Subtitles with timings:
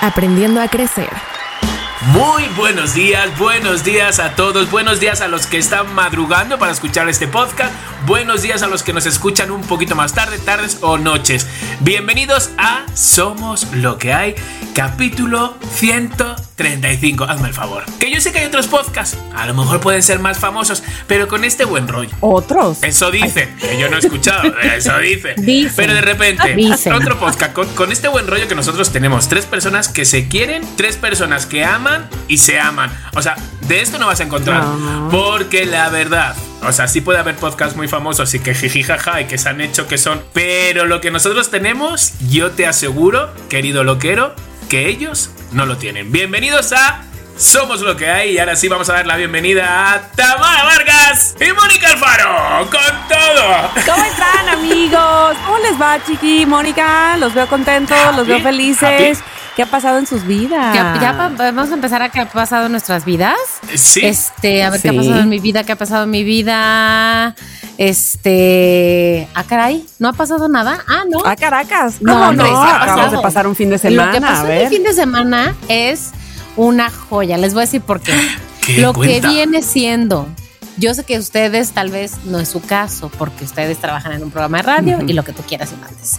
[0.00, 1.10] Aprendiendo a crecer.
[2.12, 6.70] Muy buenos días, buenos días a todos, buenos días a los que están madrugando para
[6.70, 7.74] escuchar este podcast,
[8.06, 11.48] buenos días a los que nos escuchan un poquito más tarde, tardes o noches.
[11.80, 14.36] Bienvenidos a Somos lo que hay,
[14.74, 15.56] capítulo
[16.58, 17.24] 135.
[17.24, 17.84] Hazme el favor.
[17.98, 21.28] Que yo sé que hay otros podcasts, a lo mejor pueden ser más famosos, pero
[21.28, 22.10] con este buen rollo.
[22.20, 22.82] ¿Otros?
[22.82, 25.34] Eso dice, que yo no he escuchado, eso dice.
[25.36, 25.72] Dicen.
[25.76, 26.92] Pero de repente, Dicen.
[26.92, 29.28] otro podcast con, con este buen rollo que nosotros tenemos.
[29.28, 32.90] Tres personas que se quieren, tres personas que aman y se aman.
[33.14, 33.36] O sea,
[33.68, 34.64] de esto no vas a encontrar.
[34.64, 35.08] No.
[35.10, 39.20] Porque la verdad, o sea, sí puede haber podcasts muy famosos y que jiji jaja
[39.20, 40.22] y que se han hecho que son.
[40.32, 44.34] Pero lo que nosotros tenemos, yo te aseguro, querido loquero,
[44.68, 46.12] que ellos no lo tienen.
[46.12, 47.02] Bienvenidos a
[47.38, 51.36] Somos lo que hay y ahora sí vamos a dar la bienvenida a Tamara Vargas
[51.40, 53.70] y Mónica Alfaro con todo.
[53.86, 55.36] ¿Cómo están, amigos?
[55.46, 56.44] ¿Cómo les va, Chiqui?
[56.44, 59.20] Mónica, los veo contentos, los veo Happy, felices.
[59.56, 60.74] ¿Qué ha pasado en sus vidas?
[60.74, 63.38] Ya, vamos a empezar a qué ha pasado en nuestras vidas.
[63.74, 64.04] Sí.
[64.04, 67.34] Este, a ver qué ha pasado en mi vida, qué ha pasado en mi vida.
[67.78, 70.82] Este, ah, caray, no ha pasado nada.
[70.86, 71.24] Ah, no.
[71.24, 72.02] A Caracas.
[72.02, 72.62] No, ¿Cómo hombre, no?
[72.62, 74.20] Acabamos de pasar un fin de Lo que semana.
[74.20, 74.68] pasó a en el ver.
[74.68, 76.10] fin de semana es
[76.56, 77.36] una joya.
[77.38, 78.12] Les voy a decir por qué.
[78.66, 78.80] ¿Qué?
[78.80, 79.28] Lo Cuenta.
[79.28, 80.26] que viene siendo.
[80.76, 84.30] Yo sé que ustedes tal vez no es su caso, porque ustedes trabajan en un
[84.30, 86.18] programa de radio y lo que tú quieras y mandes.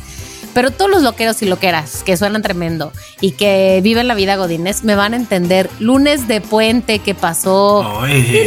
[0.53, 4.83] Pero todos los loqueros y loqueras que suenan tremendo y que viven la vida godines
[4.83, 5.69] me van a entender.
[5.79, 8.01] Lunes de puente que pasó.
[8.01, 8.43] Ay,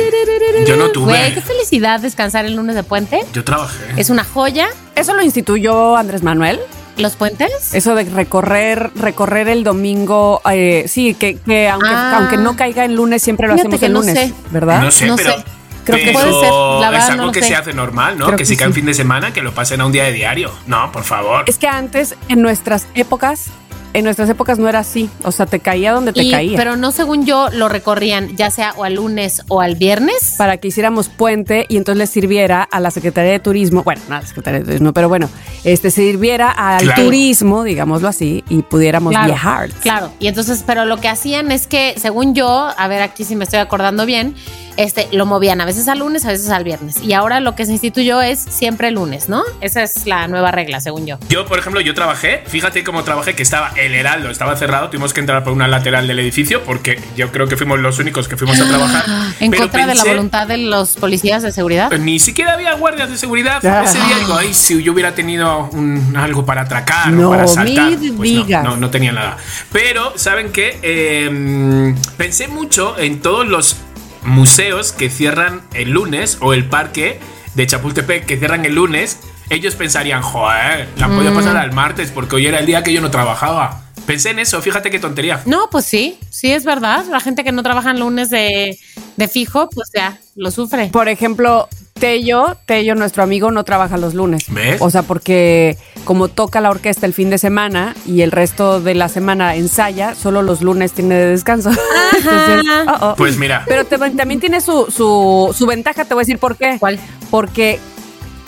[0.66, 1.42] yo no Güey, qué tuve.
[1.42, 3.20] felicidad descansar el lunes de puente.
[3.32, 3.84] Yo trabajé.
[3.96, 4.68] Es una joya.
[4.94, 6.60] ¿Eso lo instituyó Andrés Manuel?
[6.98, 7.72] Los puentes.
[7.72, 12.18] Eso de recorrer, recorrer el domingo, eh, sí, que, que aunque, Ah.
[12.18, 14.34] aunque no caiga el lunes, siempre lo Fíjate hacemos el no lunes, sé.
[14.50, 14.82] ¿verdad?
[14.82, 15.30] No sé, No pero.
[15.38, 15.44] sé.
[15.84, 17.48] Creo que pero puede ser, la verdad es algo no que sé.
[17.48, 18.26] se hace normal, ¿no?
[18.26, 18.70] Creo que que si cae sí.
[18.70, 20.50] un fin de semana, que lo pasen a un día de diario.
[20.66, 21.44] No, por favor.
[21.46, 23.46] Es que antes, en nuestras épocas,
[23.94, 25.10] en nuestras épocas no era así.
[25.22, 26.56] O sea, te caía donde te Y- caía.
[26.56, 30.36] pero no según yo lo recorrían ya sea o al lunes o al viernes.
[30.38, 34.16] para que hiciéramos puente y entonces le sirviera a la Secretaría de Turismo, bueno, no
[34.16, 35.28] a la Secretaría de Turismo, pero bueno,
[35.64, 37.02] este sirviera al Claro.
[37.04, 39.68] turismo, digámoslo así, y pudiéramos Claro, viajar.
[39.82, 43.36] Claro, y entonces, pero lo que hacían es que, según yo, a ver aquí si
[43.36, 44.34] me estoy acordando bien,
[44.76, 47.02] este, lo movían a veces al lunes, a veces al viernes.
[47.02, 49.42] Y ahora lo que se instituyó es siempre el lunes, ¿no?
[49.60, 51.18] Esa es la nueva regla, según yo.
[51.28, 55.12] Yo, por ejemplo, yo trabajé, fíjate cómo trabajé, que estaba el Heraldo, estaba cerrado, tuvimos
[55.12, 58.36] que entrar por una lateral del edificio porque yo creo que fuimos los únicos que
[58.36, 59.04] fuimos a trabajar.
[59.40, 61.90] En Pero contra de la voluntad de los policías de seguridad.
[61.98, 63.64] Ni siquiera había guardias de seguridad.
[63.64, 63.82] Ah.
[63.84, 67.44] Ese día digo, ay, si yo hubiera tenido un- algo para atracar No o para
[67.44, 67.90] asaltar.
[67.98, 69.36] me Pues no, no, no tenía nada.
[69.72, 70.78] Pero, ¿saben qué?
[70.82, 73.76] Eh, pensé mucho en todos los
[74.24, 77.20] museos que cierran el lunes o el parque
[77.54, 79.18] de Chapultepec que cierran el lunes.
[79.50, 81.34] Ellos pensarían, joder, la podía Mm.
[81.34, 83.82] pasar al martes porque hoy era el día que yo no trabajaba.
[84.06, 85.42] Pensé en eso, fíjate qué tontería.
[85.46, 87.04] No, pues sí, sí es verdad.
[87.10, 88.78] La gente que no trabaja en lunes de,
[89.16, 90.86] de fijo, pues ya lo sufre.
[90.88, 94.44] Por ejemplo, Tello, Tello, nuestro amigo, no trabaja los lunes.
[94.48, 94.80] ¿Ves?
[94.80, 98.94] O sea, porque como toca la orquesta el fin de semana y el resto de
[98.94, 101.70] la semana ensaya, solo los lunes tiene de descanso.
[102.16, 103.14] Entonces, oh, oh.
[103.16, 106.56] Pues mira, Pero te- también tiene su, su, su ventaja, te voy a decir por
[106.56, 106.76] qué.
[106.80, 106.98] ¿Cuál?
[107.30, 107.78] Porque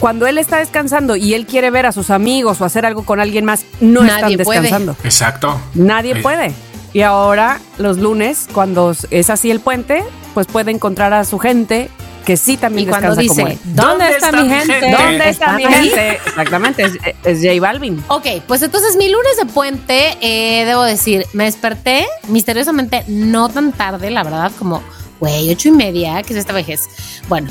[0.00, 3.20] cuando él está descansando y él quiere ver a sus amigos o hacer algo con
[3.20, 4.60] alguien más, no Nadie están puede.
[4.62, 4.96] descansando.
[5.04, 5.60] exacto.
[5.74, 6.52] Nadie puede.
[6.92, 10.02] Y ahora, los lunes, cuando es así el puente,
[10.32, 11.88] pues puede encontrar a su gente
[12.24, 13.58] que sí también Y cuando como dice, él.
[13.64, 14.80] ¿dónde, está, mi gente?
[14.80, 15.88] ¿Dónde está mi ahí?
[15.90, 16.20] gente?
[16.26, 16.92] Exactamente, es,
[17.24, 18.02] es J Balvin.
[18.08, 23.72] Ok, pues entonces mi lunes de puente, eh, debo decir, me desperté misteriosamente no tan
[23.72, 24.82] tarde, la verdad, como,
[25.20, 26.88] güey, ocho y media, que es esta vejez.
[27.28, 27.50] Bueno,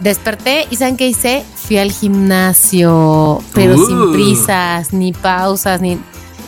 [0.00, 1.44] desperté y ¿saben qué hice?
[1.56, 3.86] Fui al gimnasio, pero Uh.
[3.86, 5.98] sin prisas, ni pausas, ni,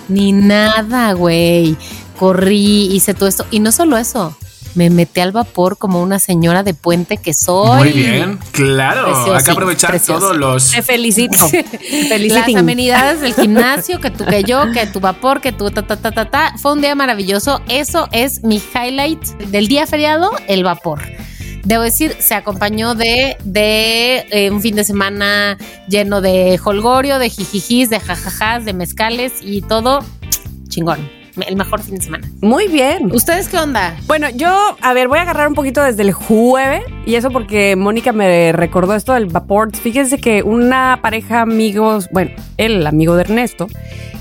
[0.08, 1.76] ni nada, güey.
[2.18, 3.44] Corrí, hice todo esto.
[3.50, 4.36] Y no solo eso,
[4.76, 7.78] me metí al vapor como una señora de puente que soy.
[7.78, 9.04] Muy bien, claro.
[9.04, 10.20] Precioso, Hay que aprovechar precioso.
[10.20, 10.70] todos los.
[10.72, 11.36] Te felicito.
[12.18, 15.96] Las amenidades del gimnasio, que tú, que yo, que tu vapor, que tu ta, ta,
[15.96, 16.52] ta, ta, ta.
[16.60, 17.60] Fue un día maravilloso.
[17.68, 21.00] Eso es mi highlight del día feriado, el vapor.
[21.64, 25.58] Debo decir, se acompañó de, de eh, un fin de semana
[25.88, 30.04] lleno de holgorio, de jijijis, de jajajas, de mezcales y todo
[30.68, 31.25] chingón.
[31.46, 32.28] El mejor fin de semana.
[32.40, 33.10] Muy bien.
[33.12, 33.96] ¿Ustedes qué onda?
[34.06, 37.76] Bueno, yo, a ver, voy a agarrar un poquito desde el jueves y eso porque
[37.76, 39.74] Mónica me recordó esto del vapor.
[39.76, 43.66] Fíjense que una pareja amigos, bueno, el amigo de Ernesto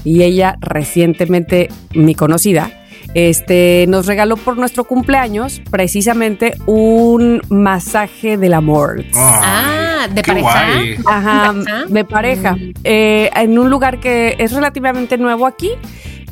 [0.04, 2.72] y ella recientemente mi conocida,
[3.14, 9.06] este, nos regaló por nuestro cumpleaños precisamente un masaje del amor.
[9.16, 10.66] Ah, de qué pareja.
[10.74, 10.96] guay.
[11.06, 11.86] Ajá, ¿Pareja?
[11.88, 12.58] de pareja.
[12.84, 15.72] Eh, en un lugar que es relativamente nuevo aquí,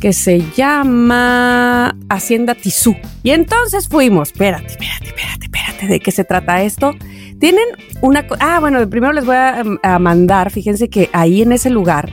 [0.04, 2.94] que se llama Hacienda Tizú.
[3.24, 6.94] Y entonces fuimos, espérate, espérate, espérate, espérate, ¿de qué se trata esto?
[7.40, 7.64] Tienen
[8.02, 8.28] una...
[8.42, 12.12] Ah, bueno, primero les voy a, em, a mandar, fíjense que ahí en ese lugar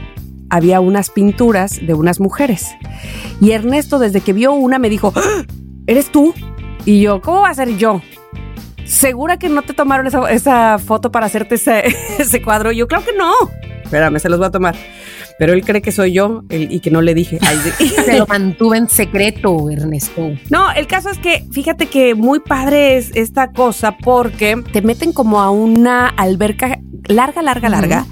[0.51, 2.69] había unas pinturas de unas mujeres.
[3.41, 5.43] Y Ernesto, desde que vio una, me dijo, ¡Ah!
[5.89, 6.33] ¿eres tú?
[6.85, 8.03] Y yo, ¿cómo va a ser yo?
[8.85, 11.83] ¿Segura que no te tomaron esa, esa foto para hacerte ese,
[12.21, 12.71] ese cuadro?
[12.71, 13.33] Yo, claro que no.
[13.83, 14.77] Espérame, se los voy a tomar.
[15.41, 17.39] Pero él cree que soy yo el- y que no le dije.
[17.41, 17.57] Ay,
[18.05, 20.33] Se lo mantuve en secreto, Ernesto.
[20.51, 25.13] No, el caso es que fíjate que muy padre es esta cosa porque te meten
[25.15, 26.79] como a una alberca
[27.09, 28.07] larga, larga, larga,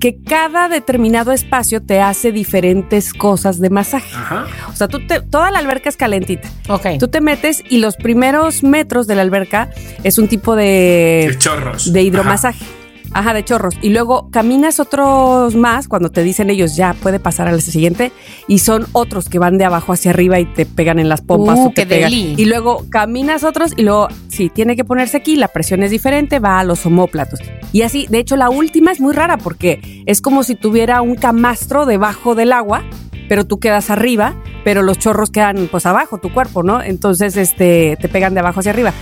[0.00, 4.10] que cada determinado espacio te hace diferentes cosas de masaje.
[4.16, 4.46] Ajá.
[4.72, 6.48] O sea, tú te- toda la alberca es calentita.
[6.68, 6.98] Ok.
[6.98, 9.70] Tú te metes y los primeros metros de la alberca
[10.02, 11.92] es un tipo de, De chorros.
[11.92, 12.64] de hidromasaje.
[12.64, 12.74] Ajá,
[13.12, 13.74] de chorros.
[13.80, 18.10] Y luego caminas otros más cuando te dicen ellos ya puede pasar al siguiente
[18.48, 21.58] y son otros que van de abajo hacia arriba y te pegan en las pompas
[21.58, 22.12] Uh, o te pegan.
[22.12, 26.38] Y luego caminas otros y luego sí, tiene que ponerse aquí, la presión es diferente,
[26.38, 27.40] va a los homóplatos.
[27.72, 31.14] Y así, de hecho la última es muy rara porque es como si tuviera un
[31.14, 32.82] camastro debajo del agua,
[33.28, 36.82] pero tú quedas arriba, pero los chorros quedan pues abajo, tu cuerpo, ¿no?
[36.82, 38.92] Entonces este te pegan de abajo hacia arriba.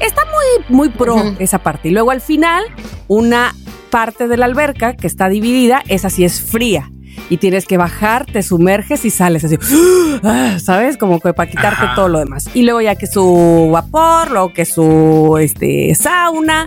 [0.00, 1.88] Está muy, muy pro esa parte.
[1.88, 2.64] Y luego al final,
[3.08, 3.54] una
[3.90, 6.90] parte de la alberca que está dividida, esa sí es fría.
[7.28, 9.56] Y tienes que bajar, te sumerges y sales así,
[10.22, 10.96] ah, ¿sabes?
[10.96, 11.94] Como que para quitarte Ajá.
[11.94, 12.44] todo lo demás.
[12.54, 16.66] Y luego ya que su vapor, luego que su este, sauna.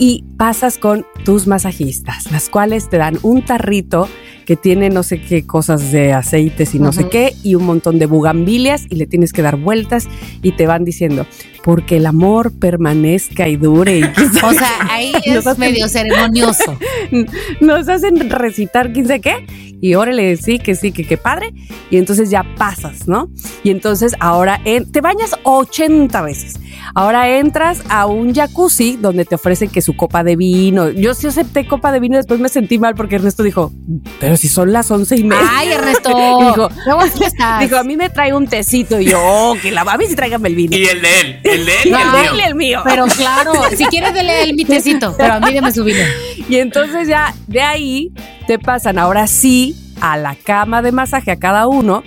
[0.00, 4.08] Y pasas con tus masajistas, las cuales te dan un tarrito
[4.44, 8.00] que tiene no sé qué cosas de aceites y no sé qué, y un montón
[8.00, 10.08] de bugambilias, y le tienes que dar vueltas
[10.42, 11.26] y te van diciendo,
[11.64, 13.98] porque el amor permanezca y dure.
[13.98, 14.02] Y
[14.44, 16.78] O sea, ahí Nos es hacen- medio ceremonioso.
[17.60, 19.46] nos hacen recitar quién sé qué
[19.80, 21.52] y órale, sí, que sí, que qué padre.
[21.90, 23.28] Y entonces ya pasas, ¿no?
[23.62, 26.54] Y entonces ahora en- te bañas 80 veces.
[26.94, 30.90] Ahora entras a un jacuzzi donde te ofrecen que su copa de vino.
[30.90, 33.72] Yo sí acepté copa de vino y después me sentí mal porque Ernesto dijo,
[34.20, 35.48] pero si son las once y media.
[35.50, 36.10] Ay, Ernesto.
[36.10, 36.68] Y dijo,
[37.00, 37.60] así estás.
[37.60, 40.14] Dijo, a mí me trae un tecito y yo, oh, que la a mí sí
[40.16, 40.76] tráigame el vino.
[40.76, 41.40] Y el de él.
[41.54, 42.82] El de él y Y el mío.
[42.84, 42.90] el.
[42.90, 46.00] Pero claro, si quieres dele el mitecito, pero a mí deme su vino.
[46.48, 48.12] Y entonces ya de ahí
[48.46, 52.02] te pasan ahora sí a la cama de masaje a cada uno.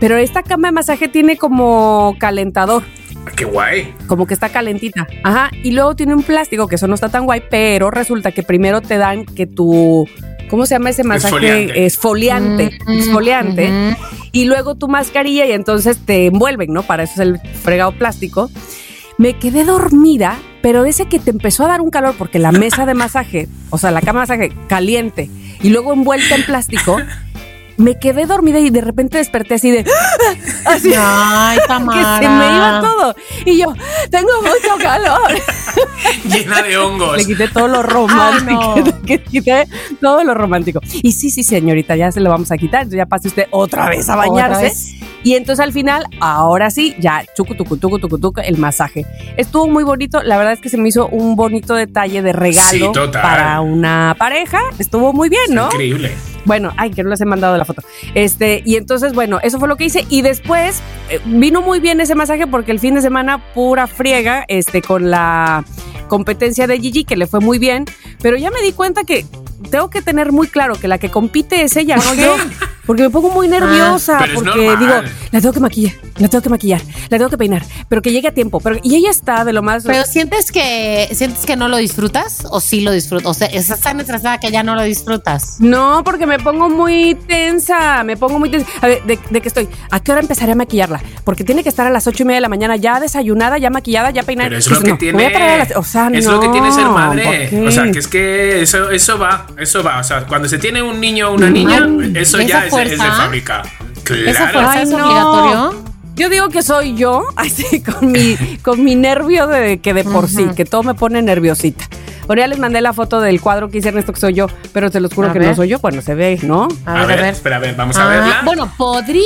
[0.00, 2.82] Pero esta cama de masaje tiene como calentador,
[3.24, 3.94] Ah, Qué guay.
[4.06, 5.06] como que está calentita.
[5.24, 5.50] Ajá.
[5.62, 8.80] Y luego tiene un plástico, que eso no está tan guay, pero resulta que primero
[8.82, 10.06] te dan que tu.
[10.50, 11.84] ¿Cómo se llama ese masaje?
[11.86, 11.86] Exfoliante.
[11.86, 12.78] Esfoliante.
[12.86, 13.64] Mm, Exfoliante.
[13.70, 13.96] ujú.
[14.32, 16.82] Y luego tu mascarilla y entonces te envuelven, ¿no?
[16.82, 18.50] Para eso es el fregado plástico.
[19.18, 22.84] Me quedé dormida, pero ese que te empezó a dar un calor porque la mesa
[22.84, 25.30] de masaje, o sea, la cama de masaje caliente
[25.62, 26.98] y luego envuelta en plástico,
[27.76, 29.84] me quedé dormida y de repente desperté así de
[30.64, 33.14] así Ay, que se me iba todo
[33.44, 33.66] y yo
[34.10, 35.32] tengo mucho calor.
[36.24, 37.16] Llena de hongos.
[37.18, 38.92] Le quité todo lo romántico, Ay, no.
[39.06, 39.66] le quité
[40.00, 40.80] todo lo romántico.
[41.02, 43.88] Y sí, sí, señorita, ya se lo vamos a quitar, entonces ya pase usted otra
[43.88, 44.62] vez a bañarse.
[44.62, 44.92] vez.
[45.22, 49.04] Y entonces al final, ahora sí, ya chucu, tucu, tucu, tucu, tucu, el masaje.
[49.36, 50.22] Estuvo muy bonito.
[50.22, 53.22] La verdad es que se me hizo un bonito detalle de regalo Sí, total.
[53.22, 54.60] para una pareja.
[54.78, 55.66] Estuvo muy bien, ¿no?
[55.66, 56.12] Increíble.
[56.44, 57.82] Bueno, ay, que no les he mandado la foto.
[58.14, 60.06] Este, y entonces, bueno, eso fue lo que hice.
[60.08, 60.80] Y después
[61.10, 65.10] eh, vino muy bien ese masaje porque el fin de semana pura friega, este, con
[65.10, 65.64] la
[66.08, 67.84] competencia de Gigi, que le fue muy bien.
[68.22, 69.24] Pero ya me di cuenta que
[69.70, 72.36] tengo que tener muy claro que la que compite es ella, no yo.
[72.86, 74.94] Porque me pongo muy nerviosa, es porque digo,
[75.32, 78.28] la tengo que maquillar, la tengo que maquillar, la tengo que peinar, pero que llegue
[78.28, 78.60] a tiempo.
[78.60, 79.84] Pero, y ella está de lo más.
[79.84, 83.26] Pero sientes que sientes que no lo disfrutas o sí lo disfrutas.
[83.28, 85.56] O sea, estás tan estresada que ya no lo disfrutas.
[85.60, 88.66] No, porque me pongo muy tensa, me pongo muy tensa.
[88.80, 89.68] A ver, ¿de, de qué estoy?
[89.90, 91.00] ¿A qué hora empezaré a maquillarla?
[91.24, 93.70] Porque tiene que estar a las ocho y media de la mañana ya desayunada, ya
[93.70, 94.48] maquillada, ya peinada.
[94.48, 95.12] Pero es lo que no, tiene.
[95.18, 97.66] voy a traer a las- o sea, es no, lo que tiene ser ¿por madre.
[97.66, 99.98] O sea, que es que eso, eso va, eso va.
[100.00, 102.72] O sea, cuando se tiene un niño o una niña, Ay, eso ¿esa ya es,
[102.72, 103.12] es de fuerza?
[103.12, 103.62] fábrica.
[103.62, 104.52] ¿Esa Claro.
[104.52, 105.95] fuerza Ay, es no.
[106.16, 110.28] Yo digo que soy yo, así con mi, con mi nervio de que de por
[110.28, 111.84] sí, que todo me pone nerviosita.
[112.26, 114.90] Bueno, ya les mandé la foto del cuadro que hice Ernesto, que soy yo, pero
[114.90, 115.48] se los juro A que ver.
[115.50, 115.78] no soy yo.
[115.78, 116.66] Bueno, se ve, ¿no?
[116.84, 117.34] A ver, a ver.
[117.34, 118.40] Espera, a ver, vamos a Ah, verla.
[118.44, 119.22] Bueno, podría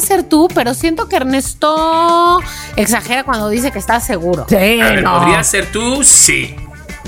[0.00, 2.40] ser tú, pero siento que Ernesto
[2.76, 4.46] exagera cuando dice que está seguro.
[4.48, 5.18] Sí, A ver, no.
[5.18, 6.04] ¿podría ser tú?
[6.04, 6.54] Sí.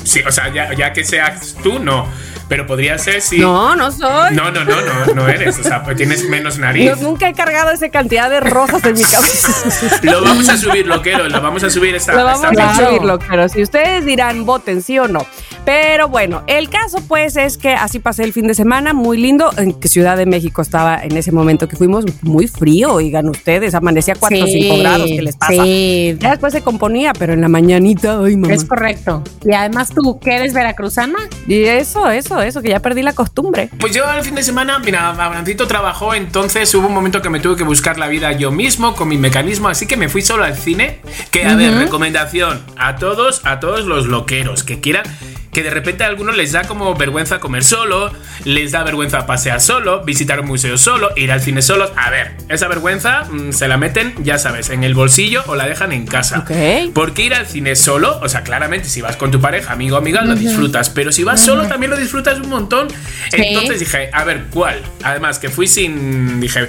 [0.02, 2.06] Sí, o sea, ya, ya que seas tú, no.
[2.48, 3.38] Pero podría ser sí.
[3.38, 4.34] No, no soy.
[4.34, 5.58] No, no, no, no, no eres.
[5.58, 6.84] O sea, pues tienes menos nariz.
[6.84, 10.00] Yo nunca he cargado esa cantidad de rosas en mi cabeza.
[10.02, 13.18] Lo vamos a subir, loquero, lo vamos a subir esta, Lo vamos esta a subirlo,
[13.18, 15.26] pero si ustedes dirán voten sí o no.
[15.64, 19.50] Pero bueno, el caso pues es que así pasé el fin de semana, muy lindo,
[19.56, 23.74] en que Ciudad de México estaba en ese momento que fuimos muy frío, oigan ustedes,
[23.74, 25.64] amanecía 4 o 5 grados, ¿qué les pasa?
[25.64, 28.54] Sí, Ya después se componía, pero en la mañanita, ay mamá.
[28.54, 29.24] es correcto.
[29.44, 33.70] Y además tú, que eres veracruzana, Y eso, eso, eso, que ya perdí la costumbre.
[33.78, 37.40] Pues yo el fin de semana, mira, Abrancito trabajó, entonces hubo un momento que me
[37.40, 40.44] tuve que buscar la vida yo mismo con mi mecanismo, así que me fui solo
[40.44, 41.00] al cine.
[41.30, 45.04] Que a ver, recomendación a todos, a todos los loqueros que quieran.
[45.52, 48.12] Que de repente a algunos les da como vergüenza comer solo,
[48.44, 51.92] les da vergüenza pasear solo, visitar un museo solo, ir al cine solos.
[51.96, 55.66] A ver, esa vergüenza mm, se la meten, ya sabes, en el bolsillo o la
[55.66, 56.40] dejan en casa.
[56.40, 56.92] Ok.
[56.92, 59.98] Porque ir al cine solo, o sea, claramente si vas con tu pareja, amigo o
[59.98, 62.88] amiga, lo disfrutas, pero si vas solo también lo disfrutas un montón.
[63.32, 64.82] Entonces dije, a ver, ¿cuál?
[65.02, 66.40] Además, que fui sin.
[66.40, 66.68] Dije,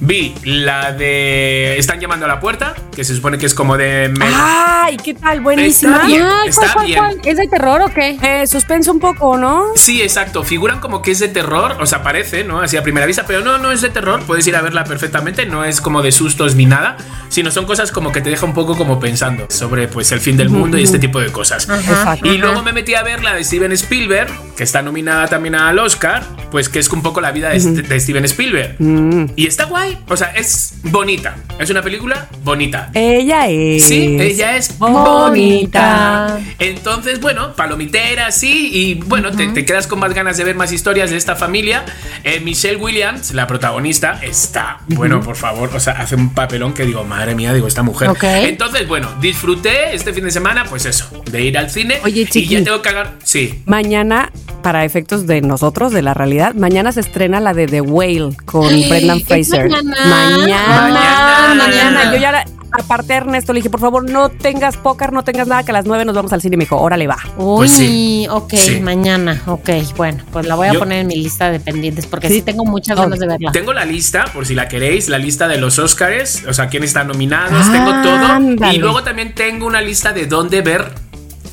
[0.00, 1.78] vi la de.
[1.78, 4.12] Están llamando a la puerta, que se supone que es como de.
[4.20, 5.40] Ay, ¿qué tal?
[5.40, 5.96] Buenísima.
[5.96, 6.22] Está bien.
[6.22, 6.98] Ay, está ¿cuál, bien.
[6.98, 7.28] cuál, cuál?
[7.28, 8.18] ¿Es de terror o qué?
[8.22, 9.66] Eh, suspenso un poco, ¿no?
[9.74, 10.44] Sí, exacto.
[10.44, 12.60] Figuran como que es de terror, o sea, parece, ¿no?
[12.60, 14.22] Así a primera vista, pero no, no es de terror.
[14.26, 16.96] Puedes ir a verla perfectamente, no es como de sustos ni nada,
[17.28, 20.36] sino son cosas como que te deja un poco como pensando sobre, pues, el fin
[20.36, 21.68] del mundo y este tipo de cosas.
[21.68, 22.26] Exacto.
[22.26, 25.78] Y luego me metí a ver la de Steven Spielberg, que está nominada también al
[25.78, 28.76] Oscar, pues que es un poco la vida de, de Steven Spielberg.
[29.36, 31.36] Y está guay, o sea, es bonita.
[31.58, 32.90] Es una película bonita.
[32.94, 33.84] Ella es.
[33.84, 36.38] Sí, ella es bonita.
[36.58, 40.72] Entonces, bueno, palomitera, sí, y bueno, te, te quedas con más ganas de ver más
[40.72, 41.84] historias de esta familia.
[42.24, 46.84] Eh, Michelle Williams, la protagonista, está, bueno, por favor, o sea, hace un papelón que
[46.84, 48.08] digo, madre mía, digo, esta mujer.
[48.08, 48.24] Ok.
[48.24, 51.98] Entonces, bueno, disfruté este fin de semana, pues eso, de ir al cine.
[52.04, 52.48] Oye, y chiqui.
[52.48, 53.62] ya tengo que hagar, sí.
[53.66, 58.36] Mañana, para efectos de nosotros, de la realidad, mañana se estrena la de The Whale
[58.44, 59.70] con Brendan ¿Es Fraser.
[59.84, 60.88] Mañana?
[60.90, 62.12] Mañana, Mañana.
[62.12, 65.62] Yo ya, la- aparte Ernesto, le dije, por favor, no tengas póker, no tengas nada,
[65.62, 66.56] que a las nueve nos vamos al cine.
[66.56, 67.16] Me dijo, órale, va.
[67.36, 68.26] Uy, Pues sí.
[68.30, 68.80] ok, Sí.
[68.80, 69.70] mañana, ok.
[69.96, 72.34] Bueno, pues la voy a Yo- poner en mi lista de pendientes porque Sí.
[72.34, 73.52] sí, tengo muchas ganas de verla.
[73.52, 76.90] Tengo la lista, por si la queréis, la lista de los Oscars, o sea, quiénes
[76.90, 78.26] están nominados, tengo todo.
[78.26, 78.74] Ándale.
[78.74, 80.92] Y luego también tengo una lista de dónde ver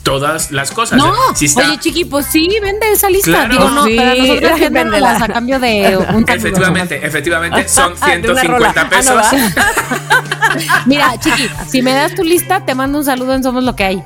[0.06, 0.98] todas las cosas.
[1.00, 3.32] No, Si está- oye, chiqui, pues sí, vende esa lista.
[3.32, 3.52] Claro.
[3.52, 4.70] Digo, no, Sí, para nosotros véndela.
[4.84, 6.24] véndelas a cambio de un.
[6.30, 8.72] Efectivamente, efectivamente, son De una rola.
[8.74, 9.26] 150 Ah, no, pesos.
[10.86, 13.84] Mira, chiqui, si me das tu lista, te mando un saludo en Somos Lo que
[13.84, 13.98] hay.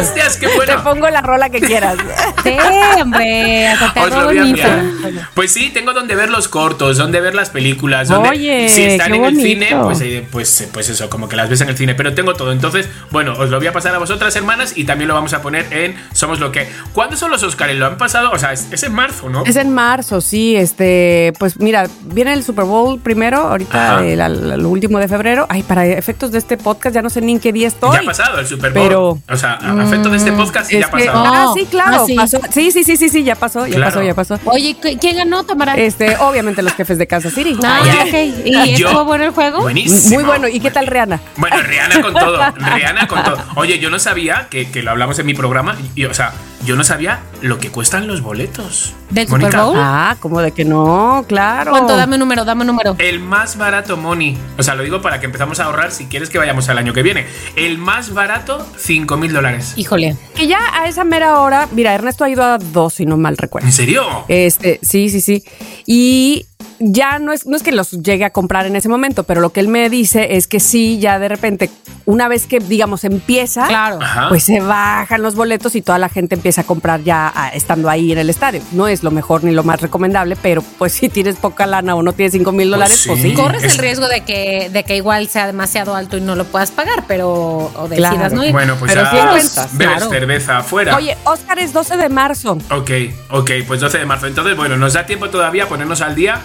[0.00, 0.82] Hostias, qué Te bueno.
[0.84, 1.96] pongo la rola que quieras.
[2.42, 2.56] Sí,
[3.00, 4.84] hombre, hasta te Os lo robo voy a mi enviar.
[4.84, 5.26] Instagram.
[5.34, 9.12] Pues sí, tengo donde ver los cortos, donde ver las películas, donde Oye, si están
[9.14, 11.94] en el cine, pues, eh, pues, pues eso, como que las ves en el cine,
[11.94, 12.52] pero tengo todo.
[12.52, 15.42] Entonces, bueno, os lo voy a pasar a vosotras, hermanas, y también lo vamos a
[15.42, 16.68] poner en Somos lo que.
[16.92, 17.74] ¿Cuándo son los Oscars?
[17.74, 18.30] ¿Lo han pasado?
[18.32, 19.44] O sea, es, es en marzo, ¿no?
[19.44, 20.56] Es en marzo, sí.
[20.56, 25.46] Este, pues mira, viene el Super Bowl primero, ahorita el, al último de febrero.
[25.48, 27.92] Ay, para efectos de este podcast ya no sé ni en qué día estoy.
[27.94, 28.82] Ya ha pasado el Super Bowl.
[28.88, 31.24] Pero- o sea, a efecto de este podcast sí Es ya ha que- pasado.
[31.26, 31.96] ah, Oh, sí, claro.
[32.02, 32.14] ah, sí.
[32.14, 32.40] pasó.
[32.52, 33.92] Sí, sí, sí, sí, sí, ya pasó, ya Claro.
[33.92, 34.38] pasó, ya pasó.
[34.44, 35.74] Oye, ¿qu- ¿quién ganó, Tamara?
[35.74, 37.56] Este, obviamente los jefes de Kansas City.
[37.64, 37.92] Ah, Oye,
[38.40, 38.46] ok.
[38.46, 39.60] ¿Y yo- estuvo bueno el juego?
[39.62, 40.14] Buenísimo.
[40.14, 40.48] Muy bueno.
[40.48, 41.20] ¿Y qué tal Rihanna?
[41.36, 42.38] Bueno, Rihanna con todo.
[42.56, 43.38] Rihanna con todo.
[43.56, 45.76] Oye, yo no sabía que, que lo hablamos en mi programa.
[45.94, 46.32] Y, o sea,
[46.64, 48.94] yo no sabía lo que cuestan los boletos.
[49.10, 49.76] ¿Del Mónica, Super Bowl?
[49.78, 51.70] Ah, como de que no, claro.
[51.70, 51.96] ¿Cuánto?
[51.96, 52.96] Dame un número, dame un número.
[52.98, 54.36] El más barato, Moni.
[54.58, 56.92] O sea, lo digo para que empezamos a ahorrar si quieres que vayamos al año
[56.92, 57.26] que viene.
[57.56, 59.74] El más barato, 5 mil dólares.
[59.76, 60.16] Híjole.
[60.34, 63.36] Que ya a esa mera hora, mira, Ernesto ha ido a dos, si no mal
[63.36, 63.66] recuerdo.
[63.66, 64.24] ¿En serio?
[64.28, 65.44] Este, sí, sí, sí.
[65.86, 66.46] Y
[66.82, 69.50] ya no es, no es que los llegue a comprar en ese momento, pero lo
[69.50, 71.70] que él me dice es que sí, ya de repente,
[72.06, 73.98] una vez que, digamos, empieza, Claro.
[74.28, 78.12] Pues se bajan los boletos y toda la gente empieza a comprar ya estando ahí
[78.12, 78.60] en el estadio.
[78.72, 82.02] No es lo mejor ni lo más recomendable, pero pues si tienes poca lana o
[82.02, 83.08] no tienes 5 mil dólares, sí.
[83.08, 83.34] pues sí.
[83.34, 86.44] Corres Es- el riesgo de que, de que igual sea demasiado alto y no lo
[86.44, 87.30] puedas pagar, pero
[87.74, 88.34] o decidas Claro.
[88.36, 88.52] no ir.
[88.52, 90.10] Bueno, pues Pero ya sí encuentras, bebes claro.
[90.10, 90.96] cerveza afuera.
[90.96, 92.58] Oye, Oscar es 12 de marzo.
[92.70, 92.90] Ok,
[93.30, 94.26] ok, pues 12 de marzo.
[94.26, 96.40] Entonces, bueno, nos da tiempo todavía a ponernos al día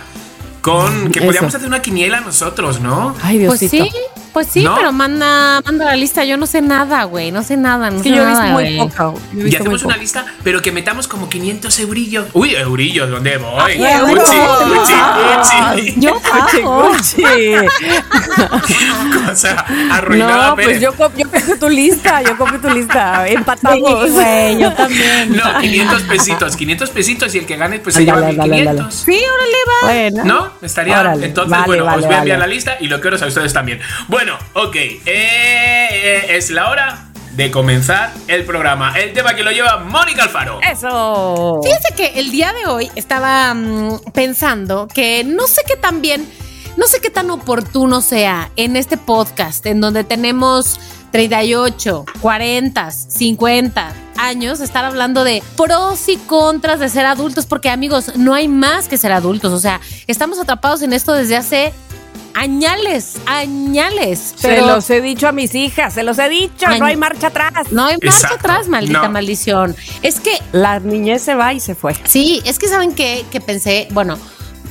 [0.62, 1.28] con que Eso.
[1.28, 3.16] podíamos hacer una quiniela nosotros, ¿no?
[3.22, 3.86] Ay, Pues Diosito.
[3.86, 3.92] sí,
[4.38, 4.76] Pues sí, ¿No?
[4.76, 6.24] pero manda, manda la lista.
[6.24, 7.32] Yo no sé nada, güey.
[7.32, 7.90] No sé nada.
[7.90, 8.78] No Es que sé yo he nada, visto muy güey.
[8.78, 9.04] poca.
[9.04, 12.28] yo he Y visto muy hacemos una lista, pero que metamos como 500 eurillos.
[12.34, 13.60] Uy, eurillos, ¿dónde voy?
[13.60, 14.30] Ay, euros.
[14.30, 14.94] Gucci,
[15.74, 16.00] Gucci.
[16.00, 16.90] Yo pago.
[16.90, 17.24] Gucci.
[19.28, 20.70] Cosa arruinada, No, Pérez.
[20.70, 21.28] pues yo, yo copio
[21.60, 23.28] tu lista, yo copio tu lista.
[23.28, 24.06] Empatamos.
[24.06, 25.36] Sí, güey, yo también.
[25.36, 28.94] No, 500 pesitos, 500 pesitos y el que gane pues se lleva ándale, 1500.
[28.94, 29.88] Sí, órale, va.
[29.88, 30.24] Bueno.
[30.26, 30.50] ¿No?
[30.62, 31.00] Estaría.
[31.00, 32.50] Órale, Entonces, vale, bueno, vale, os voy a enviar vale.
[32.50, 33.80] la lista y lo quiero a ustedes también.
[34.08, 34.76] Bueno, ok.
[34.76, 37.08] eh, eh, es la hora
[37.38, 38.98] de comenzar el programa.
[38.98, 40.60] El tema que lo lleva Mónica Alfaro.
[40.62, 41.62] Eso.
[41.64, 46.28] Fíjense que el día de hoy estaba mm, pensando que no sé qué tan bien,
[46.78, 50.80] no sé qué tan oportuno sea en este podcast en donde tenemos
[51.12, 58.16] 38, 40, 50 años estar hablando de pros y contras de ser adultos, porque amigos,
[58.18, 61.74] no hay más que ser adultos, o sea, estamos atrapados en esto desde hace
[62.34, 64.34] añales, añales.
[64.38, 67.28] Se Pero los he dicho a mis hijas, se los he dicho, no hay marcha
[67.28, 67.72] atrás.
[67.72, 69.10] no hay marcha atrás, maldita no.
[69.12, 69.76] maldición.
[70.02, 71.96] Es que La niñez se va y se fue.
[72.06, 73.26] Sí, es que saben qué?
[73.32, 74.18] que pensé, bueno,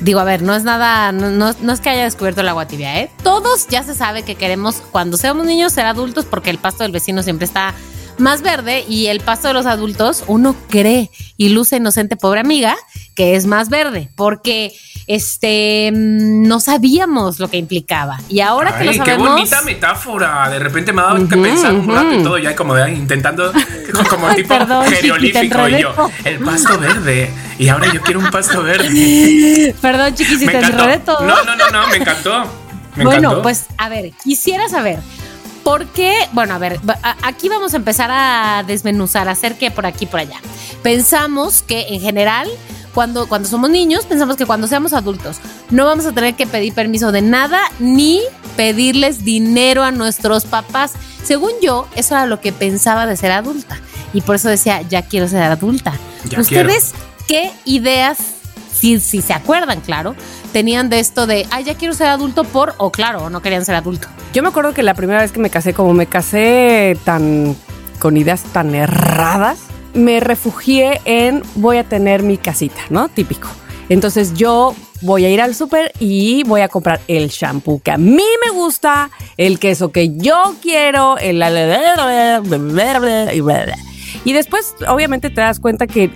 [0.01, 2.67] digo, a ver, no es nada, no, no- no es que haya descubierto el agua
[2.67, 3.11] tibia, ¿eh?
[3.23, 6.93] Todos ya se sabe que queremos, cuando seamos niños, ser adultos porque el pasto del
[6.93, 7.75] vecino siempre está
[8.19, 12.75] más verde y el pasto de los adultos, uno cree y luce inocente, pobre amiga,
[13.15, 14.73] que es más verde, porque
[15.07, 18.19] este mm, no sabíamos lo que implicaba.
[18.29, 19.29] Y ahora que lo qué sabemos.
[19.31, 20.49] bonita metáfora.
[20.51, 23.53] De repente me ha dado que pensar un rato y todo, ya como de intentando,
[24.11, 25.69] como tipo perdón, jeroglífico.
[25.69, 25.95] Y yo,
[26.25, 27.31] el pasto verde.
[27.59, 29.75] Y ahora yo quiero un pasto verde.
[29.81, 31.23] Perdón, chiquis, si te enredé todo.
[31.23, 32.45] No, no, no, no, me encantó.
[32.97, 33.43] Me bueno, encantó.
[33.43, 34.99] pues a ver, quisiera saber
[35.67, 36.79] por qué, bueno, a ver,
[37.23, 40.39] aquí vamos a empezar a desmenuzar, a hacer que por aquí por allá.
[40.85, 42.49] Pensamos que en general,
[42.97, 45.37] cuando, cuando somos niños, pensamos que cuando seamos adultos
[45.69, 48.23] no vamos a tener que pedir permiso de nada ni
[48.57, 50.95] pedirles dinero a nuestros papás.
[51.23, 53.79] Según yo, eso era lo que pensaba de ser adulta.
[54.15, 55.93] Y por eso decía, ya quiero ser adulta.
[56.31, 56.95] Ya ¿Ustedes
[57.29, 58.17] qué ideas,
[58.75, 60.17] si, si se acuerdan, claro,
[60.55, 63.67] tenían de esto de, ay, ya quiero ser adulto por, o claro, o no querían
[63.67, 64.09] ser adulto?
[64.33, 67.57] Yo me acuerdo que la primera vez que me casé, como me casé tan
[67.99, 69.59] con ideas tan erradas,
[69.97, 73.09] me refugié en voy a tener mi casita, ¿no?
[73.09, 73.49] Típico.
[73.89, 77.99] Entonces yo voy a ir al súper y voy a comprar el shampoo que a
[77.99, 81.43] mí me gusta, el queso que yo quiero, el...
[84.25, 86.11] Y después, obviamente, te das cuenta que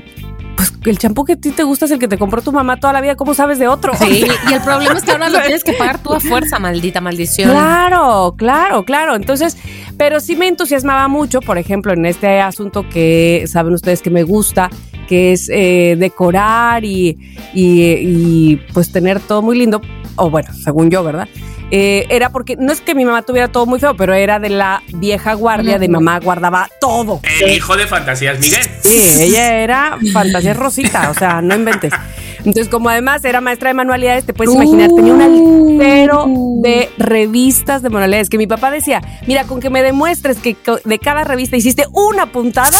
[0.60, 2.78] pues, el champú que a ti te gusta es el que te compró tu mamá
[2.78, 3.16] toda la vida.
[3.16, 3.94] ¿Cómo sabes de otro?
[3.96, 7.00] Sí, y el problema es que ahora lo tienes que pagar tú a fuerza, maldita
[7.00, 7.50] maldición.
[7.50, 9.14] Claro, claro, claro.
[9.14, 9.56] Entonces,
[9.96, 14.22] pero sí me entusiasmaba mucho, por ejemplo, en este asunto que saben ustedes que me
[14.22, 14.68] gusta,
[15.08, 17.16] que es eh, decorar y,
[17.54, 19.80] y, y, pues tener todo muy lindo,
[20.16, 21.26] o bueno, según yo, ¿verdad?
[21.70, 24.48] Eh, era porque no es que mi mamá tuviera todo muy feo, pero era de
[24.50, 27.20] la vieja guardia, de mamá guardaba todo.
[27.40, 28.62] El hijo de fantasías, Miguel.
[28.82, 31.92] Sí, ella era fantasía rosita, o sea, no inventes.
[32.38, 36.26] Entonces, como además era maestra de manualidades, te puedes imaginar, tenía un altero
[36.62, 40.98] de revistas de manualidades que mi papá decía, mira, con que me demuestres que de
[40.98, 42.78] cada revista hiciste una puntada,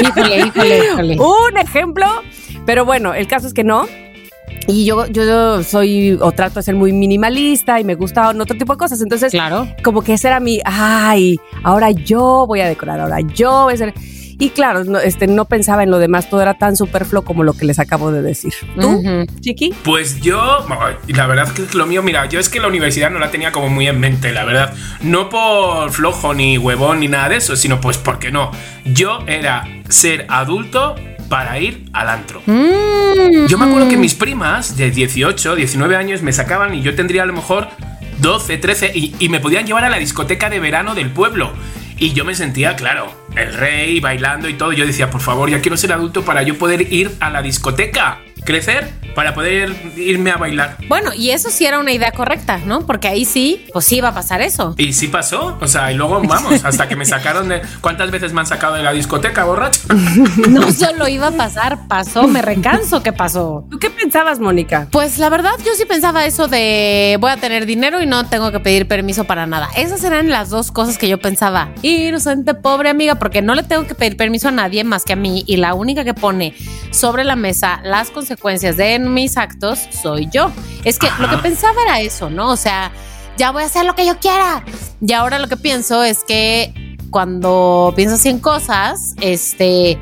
[0.00, 1.16] Híjole, híjole, híjole.
[1.20, 2.06] un ejemplo,
[2.66, 3.86] pero bueno, el caso es que no.
[4.68, 8.72] Y yo, yo soy o trato de ser muy minimalista y me gusta otro tipo
[8.74, 9.00] de cosas.
[9.00, 9.66] Entonces, Claro.
[9.82, 13.74] como que ese era mi, ay, ahora yo voy a decorar, ahora yo voy a
[13.74, 13.94] hacer.
[14.38, 17.52] Y claro, no, este, no pensaba en lo demás, todo era tan superfluo como lo
[17.52, 18.52] que les acabo de decir.
[18.80, 19.26] ¿Tú, Ujú.
[19.40, 19.72] Chiqui?
[19.84, 20.40] Pues yo,
[21.06, 23.68] la verdad que lo mío, mira, yo es que la universidad no la tenía como
[23.68, 24.74] muy en mente, la verdad.
[25.02, 28.50] No por flojo ni huevón ni nada de eso, sino pues porque no.
[28.84, 30.96] Yo era ser adulto
[31.32, 32.42] para ir al antro.
[32.44, 33.46] Mm.
[33.48, 37.22] Yo me acuerdo que mis primas de 18, 19 años me sacaban y yo tendría
[37.22, 37.68] a lo mejor
[38.18, 41.50] 12, 13 y, y me podían llevar a la discoteca de verano del pueblo.
[41.96, 44.74] Y yo me sentía, claro, el rey bailando y todo.
[44.74, 48.18] Yo decía, por favor, ya quiero ser adulto para yo poder ir a la discoteca,
[48.44, 50.76] crecer, para poder irme a bailar.
[50.88, 52.86] Bueno, y eso sí era una idea correcta, ¿no?
[52.86, 54.74] Porque ahí sí, pues sí iba a pasar eso.
[54.78, 57.62] Y sí pasó, o sea, y luego vamos, hasta que me sacaron de...
[57.80, 59.80] ¿Cuántas veces me han sacado de la discoteca, borracho?
[60.48, 63.66] No solo iba a pasar, pasó, me recanso que pasó.
[63.70, 64.88] ¿Tú qué pensabas, Mónica?
[64.90, 68.52] Pues la verdad, yo sí pensaba eso de voy a tener dinero y no tengo
[68.52, 69.68] que pedir permiso para nada.
[69.76, 71.70] Esas eran las dos cosas que yo pensaba.
[71.82, 75.16] Inocente, pobre amiga, porque no le tengo que pedir permiso a nadie más que a
[75.16, 76.54] mí y la única que pone
[76.90, 80.50] sobre la mesa las consecuencias de mis actos soy yo.
[80.84, 82.50] Es que lo que pensaba era eso, ¿no?
[82.50, 82.92] O sea,
[83.36, 84.64] ya voy a hacer lo que yo quiera.
[85.00, 89.98] Y ahora lo que pienso es que cuando pienso así en cosas, este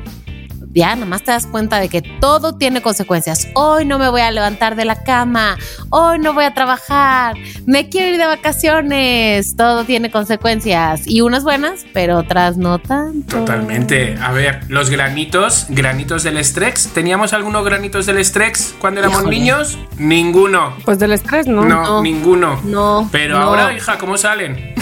[0.73, 3.47] ya nada más te das cuenta de que todo tiene consecuencias.
[3.55, 5.57] Hoy no me voy a levantar de la cama,
[5.89, 11.43] hoy no voy a trabajar, me quiero ir de vacaciones, todo tiene consecuencias y unas
[11.43, 13.37] buenas, pero otras no tanto.
[13.39, 14.17] Totalmente.
[14.21, 16.89] A ver, los granitos, granitos del Strex.
[16.93, 19.37] ¿Teníamos algunos granitos del Strex cuando éramos Híjole.
[19.37, 19.77] niños?
[19.97, 20.75] Ninguno.
[20.85, 21.63] Pues del estrés, ¿no?
[21.65, 22.01] No, No.
[22.01, 22.59] ninguno.
[22.63, 23.43] No, Pero no.
[23.43, 24.73] ahora, hija, ¿cómo salen?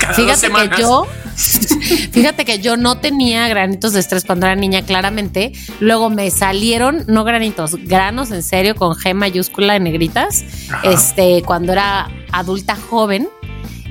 [0.00, 1.06] Cada Fíjate que yo,
[2.12, 5.52] fíjate que yo no tenía granitos de estrés cuando era niña, claramente.
[5.80, 10.90] Luego me salieron, no granitos, granos en serio con G mayúscula en negritas, Ajá.
[10.90, 13.28] este, cuando era adulta joven.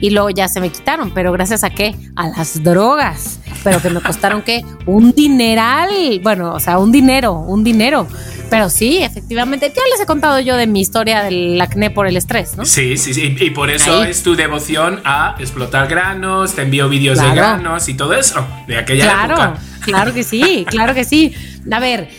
[0.04, 1.96] Y luego ya se me quitaron, pero gracias a qué?
[2.18, 3.39] A las drogas.
[3.63, 4.62] Pero que me costaron qué?
[4.86, 5.88] Un dineral.
[6.22, 8.06] Bueno, o sea, un dinero, un dinero.
[8.50, 12.18] Pero sí, efectivamente, ya les he contado yo de mi historia del acné por el
[12.18, 12.66] estrés, ¿no?
[12.66, 13.34] Sí, sí, sí.
[13.39, 14.12] Y por eso Ahí.
[14.12, 18.78] es tu devoción a explotar granos, te envío vídeos de granos y todo eso, de
[18.80, 19.54] aquella Claro, época.
[19.86, 21.34] claro que sí, claro que sí.
[21.72, 22.10] A ver,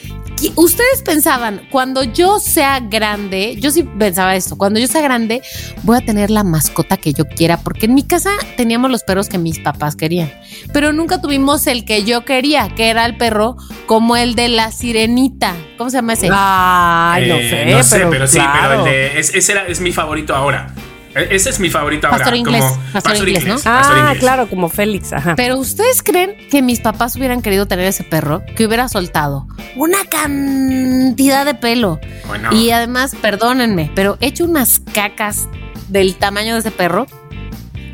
[0.45, 5.41] ¿qui- ustedes pensaban, cuando yo sea grande, yo sí pensaba esto, cuando yo sea grande
[5.83, 9.29] voy a tener la mascota que yo quiera, porque en mi casa teníamos los perros
[9.29, 10.31] que mis papás querían,
[10.73, 14.71] pero nunca tuvimos el que yo quería, que era el perro como el de la
[14.71, 15.55] sirenita.
[15.79, 16.29] ¿Cómo se llama ese?
[16.33, 18.79] Ay, no Eh, sé, no sé, pero, pero, sí, pero claro.
[18.81, 19.19] el de.
[19.19, 20.75] es- ese era- es mi favorito ahora.
[21.15, 22.37] E- Ese es mi favorito Pastor ahora.
[22.37, 23.55] inglés, como pastor inglés, ¿no?
[23.55, 24.19] pastor Ah, inglés.
[24.19, 25.35] claro, como Félix, ajá.
[25.37, 29.47] Pero ustedes creen que mis papás hubieran querido tener ese perro, que hubiera soltado
[29.77, 32.01] una cantidad de pelo.
[32.27, 35.49] Bueno, Y además, perdónenme, pero he hecho unas cacas
[35.89, 37.07] del tamaño de ese perro.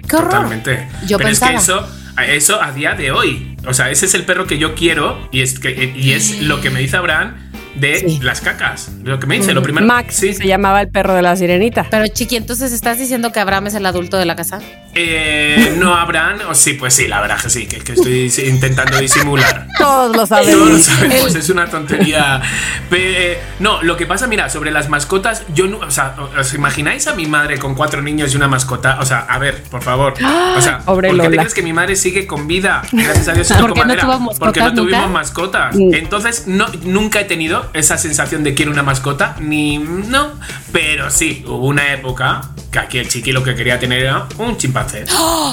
[0.09, 0.31] ¡Qué horror!
[0.31, 0.89] totalmente.
[1.07, 1.53] Yo pero pensaba.
[1.53, 1.89] es que eso,
[2.27, 3.57] eso a día de hoy.
[3.67, 6.61] O sea, ese es el perro que yo quiero y es, que, y es lo
[6.61, 8.19] que me dice Abraham de Sí.
[8.23, 8.91] las cacas.
[9.05, 9.87] Lo que me dice, lo primero.
[9.87, 10.35] Max Sí.
[10.35, 11.87] se llamaba el perro de la sirenita.
[11.91, 14.61] Pero Chiqui, entonces estás diciendo que Abraham es el adulto de la casa.
[14.95, 18.99] Eh, no Abraham, o sí, pues sí, la verdad que sí, que, que estoy intentando
[18.99, 19.69] disimular.
[19.79, 20.83] Todos lo Todos lo sabemos.
[20.85, 22.43] sabemos, es una tontería.
[22.89, 27.07] Pe- no, lo que pasa, mira, sobre las mascotas, yo no, o sea, ¿os imagináis
[27.07, 28.99] a mi madre con cuatro niños y una mascota?
[29.01, 30.15] O sea, a ver, por favor.
[30.57, 31.43] O sea, Pobre ¿por qué te Lola.
[31.43, 32.83] crees que mi madre sigue con vida?
[32.91, 33.49] Gracias a Dios.
[33.61, 34.09] ¿Por no madera?
[34.39, 35.77] Porque no tuvimos mascotas.
[35.77, 35.95] Mm.
[35.95, 40.33] Entonces, no, nunca he tenido esa sensación de quiero una mascota, ni no.
[40.73, 44.57] Pero sí, hubo una época que aquí el chiqui lo que quería tener era un
[44.57, 45.05] chimpancé.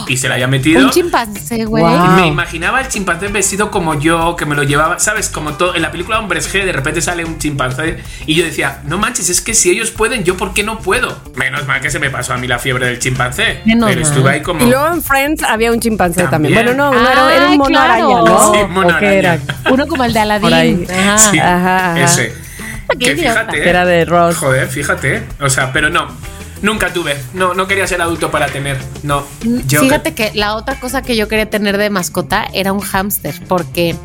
[0.08, 0.86] Y se la había metido.
[0.86, 1.84] Un chimpancé, güey.
[1.86, 2.15] Ah.
[2.20, 5.30] me imaginaba el chimpancé vestido como yo, que me lo llevaba, ¿sabes?
[5.30, 5.76] Como todo.
[5.76, 7.98] En la película Hombres G, de repente sale un chimpancé.
[8.26, 11.17] Y yo decía, no manches, es que si ellos pueden, ¿yo por qué no puedo?
[11.36, 13.62] Menos mal que se me pasó a mí la fiebre del chimpancé.
[13.65, 14.10] Menos pero mal.
[14.10, 14.63] estuve ahí como.
[14.63, 16.38] Y luego en Friends había un chimpancé también.
[16.38, 16.76] También.
[16.76, 17.93] Bueno, no, no era, era un mono claro.
[17.93, 18.54] araña, ¿no?
[18.54, 19.32] Sí, mono ¿O qué era?
[19.34, 19.56] araña.
[19.72, 20.88] Uno como el de Aladdin.
[20.91, 21.17] Ajá.
[21.17, 21.96] Sí, Ajá, ajá.
[22.03, 22.33] Ese.
[22.99, 23.62] Que fíjate.
[23.62, 24.38] Que era de Ross.
[24.38, 25.23] Joder, fíjate.
[25.41, 26.07] O sea, pero no.
[26.62, 27.15] Nunca tuve.
[27.33, 28.77] No, no quería ser adulto para tener.
[29.03, 29.25] No.
[29.67, 33.36] Yo Fíjate que la otra cosa que yo quería tener de mascota era un hámster,
[33.47, 33.95] porque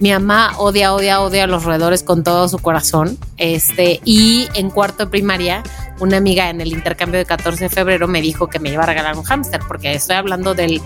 [0.00, 3.18] mi mamá odia, odia, odia a los roedores con todo su corazón.
[3.38, 5.62] Este, y en cuarto de primaria,
[5.98, 8.86] una amiga en el intercambio de 14 de febrero me dijo que me iba a
[8.86, 10.80] regalar un hámster, porque estoy hablando del,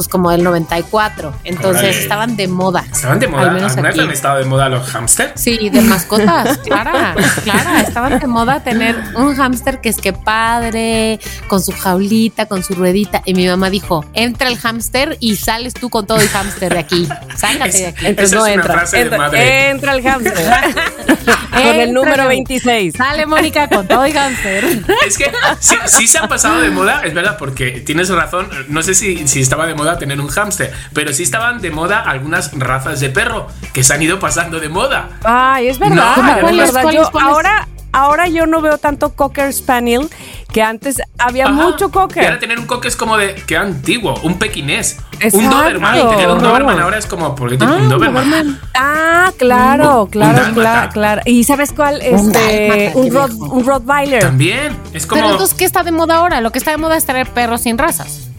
[0.00, 1.34] pues como del 94.
[1.44, 1.98] Entonces Órale.
[2.02, 2.84] estaban de moda.
[2.90, 3.42] ¿Estaban de moda?
[3.42, 4.06] Al menos ¿Alguna vez aquí.
[4.06, 5.38] han estado de moda los hámsters?
[5.38, 11.20] Sí, de mascotas, Clara, Clara, estaban de moda tener un hámster que es que padre,
[11.48, 13.20] con su jaulita, con su ruedita.
[13.26, 16.78] Y mi mamá dijo, entra el hámster y sales tú con todo el hámster de
[16.80, 17.06] aquí.
[17.36, 18.06] Sácate de aquí.
[18.06, 18.74] Entonces Esa no es una entra.
[18.74, 19.68] frase de entra, madre.
[19.70, 20.34] entra el hamster.
[21.50, 22.94] Con el número el- 26.
[22.96, 24.64] Sale Mónica con todo el hámster.
[25.06, 28.48] Es que sí, sí se han pasado de moda, es verdad, porque tienes razón.
[28.68, 32.00] No sé si, si estaba de moda tener un hámster, pero sí estaban de moda
[32.00, 35.08] algunas razas de perro que se han ido pasando de moda.
[35.24, 35.96] Ay, es verdad.
[35.96, 36.82] No, ¿Cómo es verdad.
[36.82, 37.28] cuáles, Yo cuáles?
[37.30, 40.08] ahora, ahora yo no veo tanto Cocker Spaniel
[40.52, 41.52] que antes había Ajá.
[41.54, 42.38] mucho Y ahora Cocker.
[42.40, 45.38] tener un cocker es como de qué antiguo, un pequinés, Exacto.
[45.38, 46.10] un Doberman.
[46.10, 46.38] Tener un.
[46.42, 48.30] Doberman ahora es como porque tiene Ah, un Doberman.
[48.30, 48.60] Doberman.
[48.74, 51.22] Ah, claro, Un claro, claro, claro.
[51.24, 52.00] ¿Y sabes cuál?
[52.10, 54.22] Un Este, un, Rod, un Rottweiler.
[54.22, 56.40] También es como Pero entonces, ¿qué está de moda ahora?
[56.40, 58.29] Lo que está de moda es traer perros sin razas.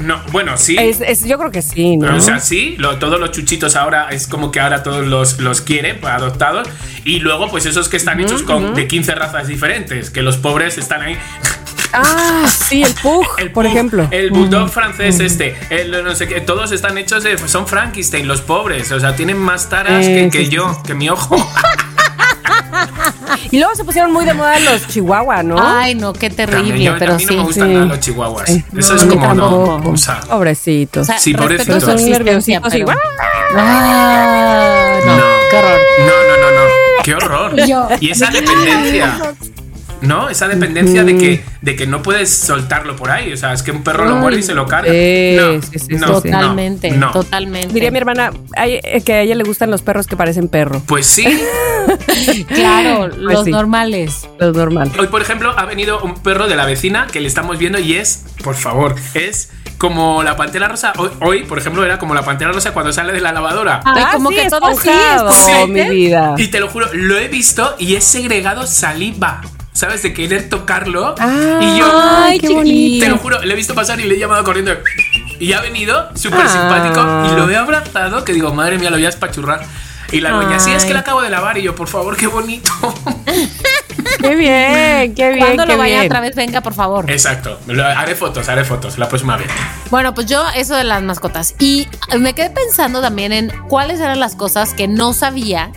[0.00, 0.76] No, bueno, sí.
[0.78, 2.16] Es, es- yo creo que sí, ¿no?
[2.16, 5.60] O sea, sí, lo- todos los chuchitos ahora es como que ahora todos los, los
[5.60, 6.68] quieren pues, adoptados.
[7.04, 10.78] Y luego, pues esos que están hechos con de 15 razas diferentes, que los pobres
[10.78, 11.16] están ahí.
[11.94, 14.08] Ah, sí, el Pug, El por pug, ejemplo.
[14.10, 15.56] El bulldog francés este.
[15.70, 16.40] El no sé qué.
[16.40, 17.36] Todos están hechos de.
[17.48, 18.90] Son Frankenstein, los pobres.
[18.92, 21.36] O sea, tienen más taras Eh, que, que sí, sí, yo, que mi ojo.
[23.50, 25.56] Y luego se pusieron muy de moda los chihuahua, ¿no?
[25.58, 27.36] Ay, no, qué terrible, yo- pero a mí no sí.
[27.36, 27.74] me gustan sí.
[27.74, 28.48] nada los chihuahuas.
[28.50, 29.76] Eso No, es como no.
[29.90, 31.02] O sea, Pobrecitos.
[31.02, 31.82] O sea, Sí, pobrecitos.
[31.82, 32.98] Son nerviositos pero- igual.
[33.56, 35.22] Ah, no, No.
[35.50, 35.80] qué horror.
[35.98, 37.02] no, no, no, no.
[37.04, 37.66] Qué horror.
[37.66, 39.34] Yo- Y esa dependencia.
[40.02, 40.28] ¿No?
[40.28, 43.32] Esa dependencia de, que, de que no puedes soltarlo por ahí.
[43.32, 44.92] O sea, es que un perro lo muerde y se lo carga.
[44.92, 46.30] Sí, no, sí, sí, no, sí, sí.
[46.30, 47.12] Totalmente, no, no.
[47.12, 47.72] totalmente.
[47.72, 50.82] Diría mi hermana ay, eh, que a ella le gustan los perros que parecen perro.
[50.86, 51.26] Pues sí.
[52.46, 53.50] Claro, los sí.
[53.50, 54.28] normales.
[54.38, 54.92] Los normal.
[54.98, 57.94] Hoy, por ejemplo, ha venido un perro de la vecina que le estamos viendo y
[57.94, 60.92] es, por favor, es como la pantera rosa.
[60.96, 63.80] Hoy, hoy, por ejemplo, era como la pantera rosa cuando sale de la lavadora.
[63.84, 66.34] Ay, como que todo así, mi vida.
[66.38, 69.42] Y te lo juro, lo he visto y es segregado saliva.
[69.72, 70.02] ¿Sabes?
[70.02, 71.14] De querer tocarlo.
[71.18, 71.86] Ah, y yo,
[72.24, 73.04] ay, qué bonito.
[73.04, 74.72] te lo juro, le he visto pasar y le he llamado corriendo.
[75.40, 76.48] Y ha venido súper Ah.
[76.48, 77.00] simpático
[77.34, 78.24] y lo he abrazado.
[78.24, 79.64] Que digo, madre mía, lo voy a espachurrar.
[80.12, 81.56] Y la doña, sí, es que lo acabo de lavar.
[81.56, 82.70] Y yo, por favor, qué bonito.
[84.20, 85.38] Qué bien, qué bien.
[85.40, 86.06] Cuando qué lo vaya bien.
[86.06, 87.10] otra vez, venga, por favor.
[87.10, 87.58] Exacto.
[87.66, 89.48] Lo- haré fotos, haré fotos la próxima vez.
[89.90, 91.54] Bueno, pues yo eso de las mascotas.
[91.58, 95.72] Y me quedé pensando también en cuáles eran las cosas que no sabía.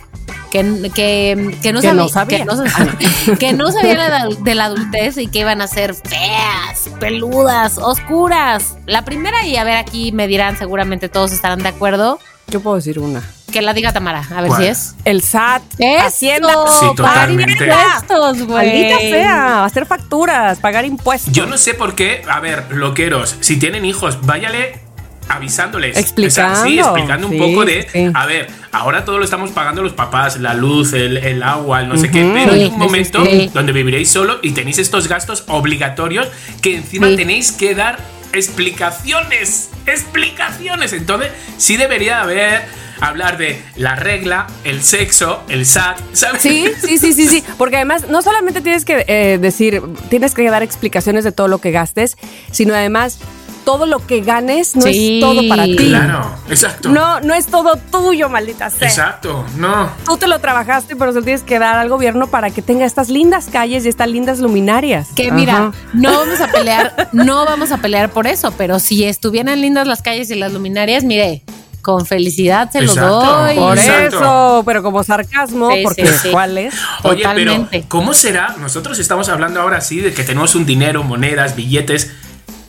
[0.50, 2.38] Que, que, que no Que sabía, no sabía.
[2.38, 2.98] que no, sa-
[3.38, 7.78] que no sabía de la, de la adultez y que iban a ser feas, peludas,
[7.78, 8.76] oscuras.
[8.86, 12.76] La primera, y a ver, aquí me dirán, seguramente todos estarán de acuerdo, Yo puedo
[12.76, 13.22] decir una.
[13.52, 14.62] que la diga Tamara, a ver ¿Cuál?
[14.62, 14.94] si es.
[15.04, 16.48] El SAT, Eso, Hacienda,
[16.80, 17.52] Sí, totalmente.
[17.64, 18.66] impuestos, güey.
[18.68, 21.32] maldita sea, hacer facturas, pagar impuestos.
[21.32, 24.80] Yo no sé por qué, a ver, loqueros, si tienen hijos, váyale
[25.28, 25.96] avisándoles.
[25.96, 26.64] Explicando.
[26.64, 28.10] sí, explicando un Sí, poco de, sí.
[28.14, 31.88] a ver, ahora todo lo estamos pagando los papás, la luz, el, el agua, el
[31.88, 36.28] no sé qué, pero hay un momento donde viviréis solo y tenéis estos gastos obligatorios
[36.62, 37.98] que encima tenéis que dar
[38.32, 40.92] explicaciones, explicaciones.
[40.92, 42.62] Entonces, sí debería haber,
[43.00, 46.42] hablar de la regla, el sexo, el SAT, ¿sabes?
[46.42, 47.44] Sí, sí, sí, sí, sí.
[47.58, 51.58] Porque además no solamente tienes que eh, decir, tienes que dar explicaciones de todo lo
[51.58, 52.16] que gastes,
[52.50, 53.18] sino además
[53.66, 55.76] todo lo que ganes no Sí, es todo para ti.
[55.76, 56.88] Claro, exacto.
[56.88, 58.86] No, no es todo tuyo, maldita sea.
[58.88, 59.90] Exacto, no.
[60.04, 62.86] Tú te lo trabajaste, pero se lo tienes que dar al gobierno para que tenga
[62.86, 65.08] estas lindas calles y estas lindas luminarias.
[65.16, 65.72] Que mira, Ajá.
[65.92, 70.00] no vamos a pelear, no vamos a pelear por eso, pero si estuvieran lindas las
[70.00, 71.42] calles y las luminarias, mire,
[71.82, 73.00] con felicidad se Exacto.
[73.08, 73.56] los doy.
[73.56, 74.16] Por Exacto.
[74.18, 76.28] eso, pero como sarcasmo, Sí, porque sí, sí.
[76.30, 76.74] ¿cuál es?
[77.02, 77.68] Oye, Totalmente.
[77.70, 78.54] pero ¿cómo será?
[78.60, 82.12] Nosotros estamos hablando ahora sí de que tenemos un dinero, monedas, billetes,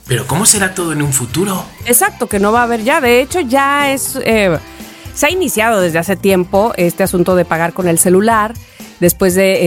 [0.08, 1.64] pero ¿cómo será todo en un futuro?
[1.86, 3.00] Exacto, que no va a haber ya.
[3.00, 4.18] De hecho, ya es.
[4.24, 4.58] eh,
[5.14, 8.54] se ha iniciado desde hace tiempo este asunto de pagar con el celular.
[9.00, 9.58] Después de.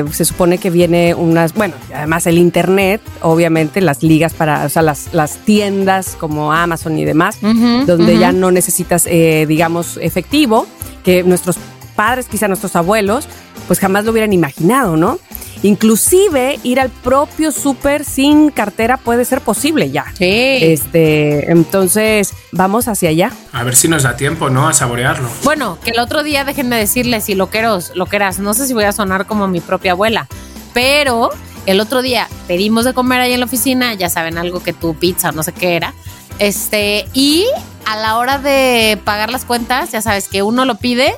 [0.00, 1.52] eh, se supone que viene unas.
[1.54, 4.64] Bueno, además el Internet, obviamente, las ligas para.
[4.64, 9.98] O sea, las, las tiendas como Amazon y demás, donde ya no necesitas, eh, digamos,
[10.02, 10.66] efectivo,
[11.04, 11.56] que nuestros
[11.94, 13.28] padres, quizá nuestros abuelos,
[13.68, 15.20] pues jamás lo hubieran imaginado, ¿no?
[15.64, 20.04] Inclusive ir al propio súper sin cartera puede ser posible ya.
[20.18, 20.58] Sí.
[20.60, 23.32] Este, entonces, vamos hacia allá.
[23.50, 24.68] A ver si nos da tiempo, ¿no?
[24.68, 25.26] A saborearlo.
[25.42, 28.92] Bueno, que el otro día déjenme decirles, si loqueros, loqueras, no sé si voy a
[28.92, 30.28] sonar como mi propia abuela,
[30.74, 31.30] pero
[31.64, 34.94] el otro día pedimos de comer ahí en la oficina, ya saben, algo que tu
[34.94, 35.94] pizza, no sé qué era.
[36.40, 37.46] Este, y
[37.86, 41.14] a la hora de pagar las cuentas, ya sabes que uno lo pide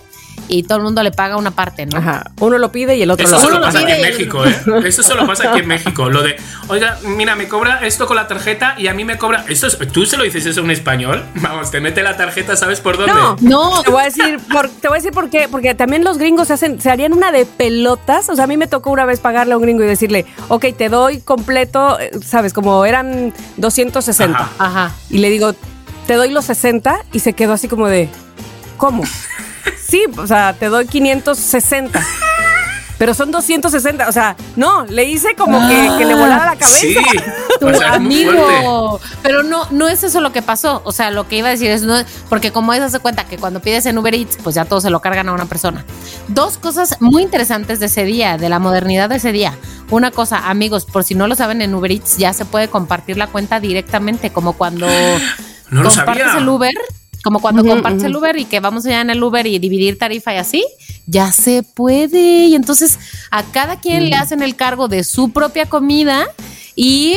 [0.48, 1.98] y todo el mundo le paga una parte, ¿no?
[1.98, 2.30] Ajá.
[2.40, 4.44] Uno lo pide y el otro Eso lo solo Uno lo pasa aquí en México,
[4.46, 4.54] ¿eh?
[4.85, 6.09] Eso solo pasa aquí en México.
[6.09, 6.37] Lo de,
[6.68, 9.44] oiga, mira, me cobra esto con la tarjeta y a mí me cobra.
[9.48, 11.24] Esto es- ¿Tú se lo dices eso a un español?
[11.37, 13.12] Vamos, te mete la tarjeta, ¿sabes por dónde?
[13.14, 13.82] No, No.
[13.82, 15.48] Te voy a decir, por, te voy a decir por qué.
[15.50, 18.28] Porque también los gringos se hacen, se harían una de pelotas.
[18.28, 20.66] O sea, a mí me tocó una vez pagarle a un gringo y decirle, ok,
[20.76, 24.38] te doy completo, eh, sabes, como eran 260.
[24.38, 24.50] Ajá.
[24.59, 24.92] Ajá.
[25.11, 25.54] Y le digo,
[26.06, 28.09] te doy los 60 y se quedó así como de,
[28.76, 29.02] ¿cómo?
[29.87, 32.05] Sí, o sea, te doy 560.
[32.98, 36.79] Pero son 260, o sea, no, le hice como que, que le volara la cabeza.
[36.79, 36.96] Sí,
[37.61, 39.00] Tu o sea, amigo.
[39.22, 40.81] Pero no, no es eso lo que pasó.
[40.85, 41.94] O sea, lo que iba a decir es, no,
[42.31, 44.88] porque como es, hace cuenta que cuando pides en Uber Eats, pues ya todo se
[44.88, 45.85] lo cargan a una persona.
[46.29, 49.52] Dos cosas muy interesantes de ese día, de la modernidad de ese día.
[49.90, 53.18] Una cosa, amigos, por si no lo saben, en Uber Eats ya se puede compartir
[53.18, 54.87] la cuenta directamente, como cuando
[55.70, 56.38] No lo compartes sabía.
[56.38, 56.74] el Uber.
[57.26, 58.14] Como cuando Ujú, compartes el.
[58.14, 60.64] Uber y que vamos allá en el Uber y dividir tarifa y así,
[61.06, 62.46] ya se puede.
[62.46, 63.00] Y entonces
[63.32, 66.28] a cada quien le hacen el cargo de su propia comida
[66.76, 67.16] y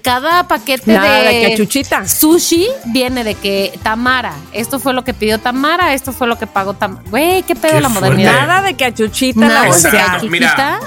[0.00, 5.12] cada paquete Nada de, de que sushi viene de que Tamara, esto fue lo que
[5.12, 7.02] pidió Tamara, esto fue lo que pagó Tamara.
[7.10, 8.00] Güey, qué pedo Qué la fuerte.
[8.08, 8.46] modernidad.
[8.46, 10.80] Nada de que a chuchita Nada la que Mira, chiquita.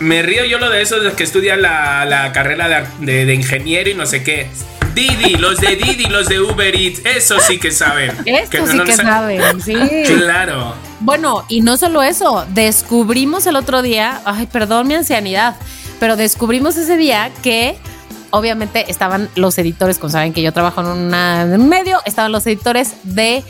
[0.00, 3.34] Me río yo lo de esos de que estudian la, la carrera de, de- de
[3.34, 4.48] ingeniero y no sé qué.
[4.94, 8.10] Didi, los de Didi, los de Uber Eats, eso sí que saben.
[8.24, 9.74] Esto no- sí no que sa- saben, sí.
[10.06, 10.74] Claro.
[11.00, 15.56] Bueno, y no solo eso, descubrimos el otro día, ay, perdón mi ancianidad,
[16.00, 17.76] pero descubrimos ese día que
[18.30, 22.32] obviamente estaban los editores, como saben que yo trabajo en, una- en un medio, estaban
[22.32, 23.44] los editores de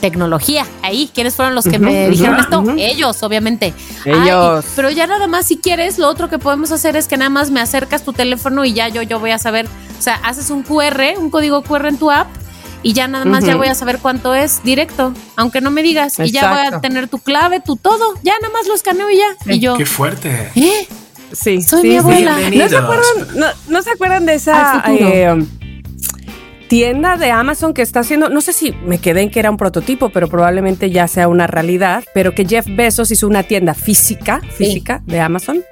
[0.00, 1.10] tecnología ahí.
[1.12, 2.74] ¿Quiénes fueron los que me dijeron ujú, esto?
[2.78, 3.74] Ellos, obviamente.
[4.04, 4.64] Ellos.
[4.64, 7.30] Ay, pero ya nada más, si quieres, lo otro que podemos hacer es que nada
[7.30, 9.66] más me acercas tu teléfono y ya yo, yo voy a saber.
[9.98, 12.28] O sea, haces un QR, un código QR en tu app.
[12.80, 16.16] Y ya nada más ya voy a saber cuánto es directo, aunque no me digas.
[16.20, 18.14] Y ya voy a tener tu clave, tu todo.
[18.22, 19.52] Ya nada más lo escaneo y ya.
[19.52, 20.52] Y yo, Qué fuerte.
[20.54, 20.88] ¿eh?
[21.32, 21.98] Sí, Soy sí, mi sí.
[21.98, 22.38] abuela.
[22.38, 25.44] ¿No se acuerdan, no, no se acuerdan de esa eh,
[26.68, 28.28] tienda de Amazon que está haciendo?
[28.28, 31.46] No sé si me quedé en que era un prototipo, pero probablemente ya sea una
[31.46, 32.04] realidad.
[32.14, 35.62] Pero que Jeff Bezos hizo una tienda física, física de Amazon,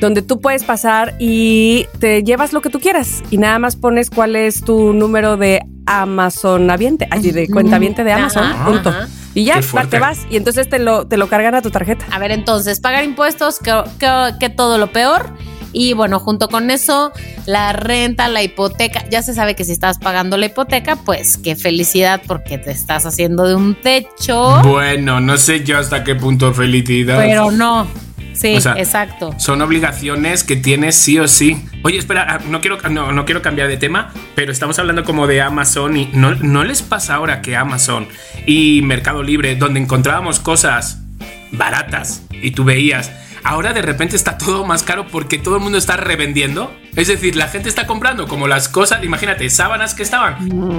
[0.00, 4.10] donde tú puedes pasar y te llevas lo que tú quieras y nada más pones
[4.10, 8.88] cuál es tu número de Amazon aviente, allí de cuenta aviente de Amazon, Ajá, punto.
[8.90, 9.08] ajá.
[9.34, 12.04] Y ya, te vas y entonces te lo, te lo cargan a tu tarjeta.
[12.10, 15.30] A ver, entonces, pagar impuestos, que, que- que todo lo peor.
[15.72, 17.12] Y bueno, junto con eso,
[17.46, 19.04] la renta, la hipoteca.
[19.10, 23.06] Ya se sabe que si estás pagando la hipoteca, pues qué felicidad porque te estás
[23.06, 24.60] haciendo de un techo.
[24.62, 27.18] Bueno, no sé yo hasta qué punto felicidad.
[27.18, 27.86] Pero no.
[28.34, 29.34] Sí, O sea, exacto.
[29.38, 31.62] Son obligaciones que tienes sí o sí.
[31.82, 35.26] Oye, espera, ah, no quiero, no, no quiero cambiar de tema, pero estamos hablando como
[35.26, 38.08] de Amazon y no, no les pasa ahora que Amazon
[38.46, 41.02] y Mercado Libre, donde encontrábamos cosas
[41.50, 43.12] baratas y tú veías,
[43.44, 46.72] ahora de repente está todo más caro porque todo el mundo está revendiendo.
[46.94, 50.36] Es decir, la gente está comprando como las cosas, imagínate, sábanas que estaban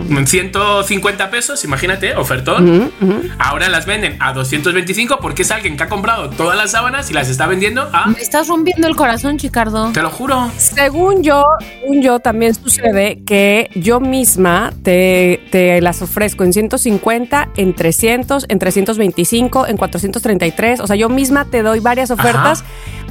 [0.09, 2.91] en 150 pesos, imagínate, ofertón.
[3.39, 7.13] Ahora las venden a 225 porque es alguien que ha comprado todas las sábanas y
[7.13, 8.07] las está vendiendo a...
[8.07, 9.91] Me estás rompiendo el corazón, Chicardo.
[9.91, 10.51] Te lo juro.
[10.57, 11.43] Según yo,
[11.81, 18.45] según yo también sucede que yo misma te, te las ofrezco en 150, en 300,
[18.49, 20.79] en 325, en 433.
[20.79, 22.52] O sea, yo misma te doy varias ofertas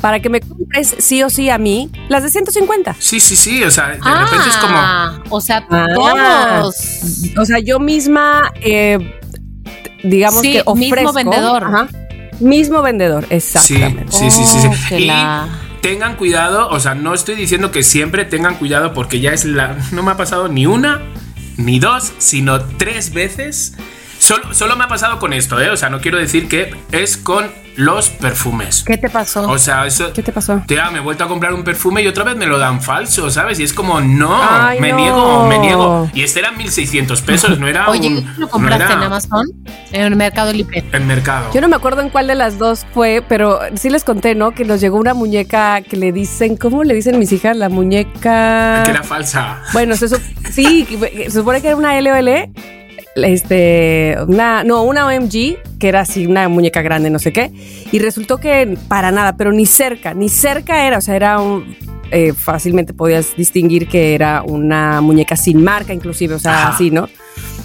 [0.01, 2.95] para que me compres sí o sí a mí las de 150.
[2.99, 3.63] Sí, sí, sí.
[3.65, 4.75] O sea, de repente es como.
[4.77, 5.87] Ah, o sea, Ah.
[5.95, 6.75] todos.
[7.39, 9.19] O sea, yo misma, eh,
[10.03, 10.75] digamos Sí, que ofrezco.
[10.97, 11.65] mismo vendedor.
[11.65, 11.89] Ajá.
[12.41, 14.07] mismo vendedor, exactamente.
[14.11, 14.59] sí, sí, sí.
[14.63, 14.69] sí.
[14.69, 15.47] Oh, que Y la-
[15.81, 16.69] tengan cuidado.
[16.71, 19.77] O sea, no estoy diciendo que siempre tengan cuidado porque ya es la.
[19.93, 21.01] No me ha pasado ni una,
[21.57, 23.75] ni dos, sino tres veces.
[24.23, 25.71] Solo, solo me ha pasado con esto, ¿eh?
[25.71, 28.85] O sea, no quiero decir que es con los perfumes.
[28.87, 29.49] ¿Qué te pasó?
[29.49, 30.13] O sea, eso.
[30.13, 30.63] ¿Qué te pasó?
[30.67, 33.31] Tía, me he vuelto a comprar un perfume y otra vez me lo dan falso,
[33.31, 33.59] ¿sabes?
[33.59, 34.97] Y es como, no, Ay, me no.
[34.99, 36.11] niego, me niego.
[36.15, 38.33] Y este era 1600 pesos, no era Oye, un.
[38.37, 39.47] ¿lo compraste no era en Amazon?
[39.91, 40.85] En el Mercado Libre.
[40.93, 41.51] En mercado.
[41.53, 44.53] Yo no me acuerdo en cuál de las dos fue, pero sí les conté, ¿no?
[44.53, 47.57] Que nos llegó una muñeca que le dicen, ¿cómo le dicen mis hijas?
[47.57, 48.83] La muñeca.
[48.85, 49.63] Que era falsa.
[49.73, 52.51] Bueno, se, sup- sí, que- se supone que era una LOL,
[53.17, 57.51] este, una, no, una OMG, que era así, una muñeca grande, no sé qué,
[57.91, 61.77] y resultó que para nada, pero ni cerca, ni cerca era, o sea, era un,
[62.11, 66.69] eh, fácilmente podías distinguir que era una muñeca sin marca, inclusive, o sea, Ajá.
[66.75, 67.09] así, ¿no?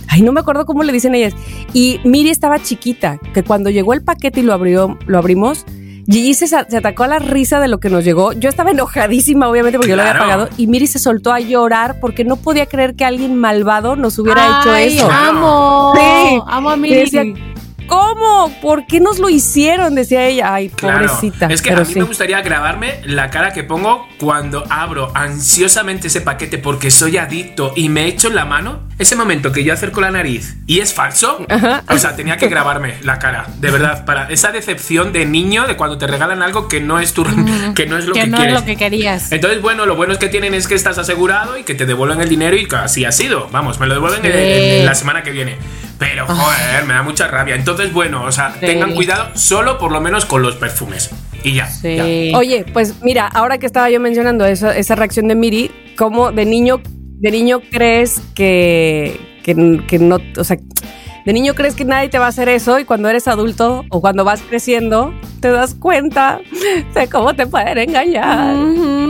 [0.07, 1.33] Ay, no me acuerdo cómo le dicen ellas.
[1.73, 5.65] Y Miri estaba chiquita, que cuando llegó el paquete y lo abrió, lo abrimos,
[6.09, 8.31] Gigi se, atacó a la risa de lo que nos llegó.
[8.33, 10.49] Yo estaba enojadísima, obviamente, porque yo lo había pagado.
[10.57, 14.61] Y Miri se soltó a llorar porque no podía creer que alguien malvado nos hubiera
[14.63, 15.11] Ay, hecho eso.
[15.11, 15.93] Amo.
[15.95, 16.39] Sí.
[16.47, 16.95] Amo a Y Miri.
[17.01, 17.23] decía,
[17.87, 18.51] ¿Cómo?
[18.61, 19.95] ¿Por qué nos lo hicieron?
[19.95, 20.53] Decía ella.
[20.53, 20.97] Ay, Claro.
[21.07, 21.47] pobrecita.
[21.47, 21.99] Es que Pero a mí sí.
[21.99, 27.71] me gustaría grabarme la cara que pongo cuando abro ansiosamente ese paquete porque soy adicto
[27.77, 28.86] y me echo en la mano.
[28.99, 31.45] Ese momento que yo acerco la nariz y es falso.
[31.49, 31.83] Ajá.
[31.89, 35.75] O sea, tenía que grabarme la cara, de verdad, para esa decepción de niño de
[35.77, 37.23] cuando te regalan algo que no es tu,
[37.75, 38.55] que no es lo que, que no quieres.
[38.55, 39.31] es lo que querías.
[39.31, 42.21] Entonces, bueno, lo bueno es que tienen es que estás asegurado y que te devuelven
[42.21, 43.47] el dinero y así ha sido.
[43.51, 44.27] Vamos, me lo devuelven Sí.
[44.29, 45.57] en- en- en la semana que viene.
[45.99, 47.55] Pero, joder, me da mucha rabia.
[47.55, 48.65] Entonces, bueno, o sea, Sí.
[48.65, 51.09] tengan cuidado solo por lo menos con los perfumes.
[51.43, 51.67] Y ya.
[51.83, 52.03] ya.
[52.03, 52.31] Sí.
[52.35, 56.45] Oye, pues mira, ahora que estaba yo mencionando eso, esa reacción de Miri, ¿cómo de
[56.45, 56.81] niño,
[57.19, 60.57] de niño crees que, que, que no, o sea,
[61.25, 63.99] de niño crees que nadie te va a hacer eso y cuando eres adulto o
[63.99, 66.39] cuando vas creciendo te das cuenta
[66.93, 68.55] de cómo te pueden engañar.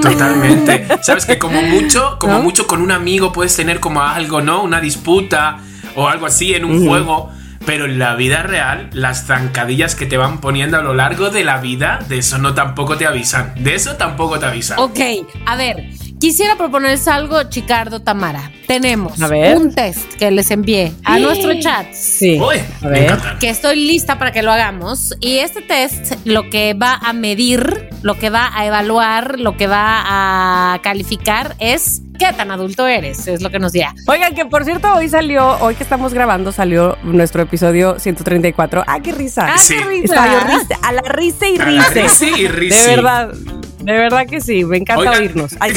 [0.02, 0.88] Totalmente.
[1.04, 2.42] Sabes que como mucho, como ¿No?
[2.42, 4.64] mucho con un amigo puedes tener como algo, ¿no?
[4.64, 5.60] Una disputa
[5.96, 7.30] o algo así en un juego.
[7.68, 11.44] Pero en la vida real, las zancadillas que te van poniendo a lo largo de
[11.44, 13.54] la vida, de eso no tampoco te avisan.
[13.62, 14.80] De eso tampoco te avisan.
[14.80, 15.00] Ok,
[15.46, 15.90] a ver,
[16.20, 18.52] quisiera proponerles algo, Chicardo Tamara.
[18.68, 19.58] Tenemos A ver.
[19.58, 21.92] un test que les envié a nuestro chat.
[21.94, 22.40] Sí.
[22.40, 23.18] Uy, A ver.
[23.40, 25.14] Que estoy lista para que lo hagamos.
[25.22, 29.68] Y este test lo que va a medir, lo que va a evaluar, lo que
[29.68, 33.28] va a calificar es qué tan adulto eres.
[33.28, 33.94] Es lo que nos dirá.
[34.08, 38.84] Oigan, que por cierto, hoy salió, hoy que estamos grabando, salió nuestro episodio 134.
[38.86, 39.48] ¡Ah, qué risa!
[39.54, 39.76] ¡Ah, Sí.
[39.78, 40.16] qué risa!
[40.16, 41.90] Estaba yo risa, a la risa y A la risa.
[42.02, 42.82] risa y risa.
[42.82, 43.34] De verdad,
[43.80, 45.20] de verdad que sí, me encanta Oigan.
[45.22, 45.56] oírnos.
[45.60, 45.74] Ay,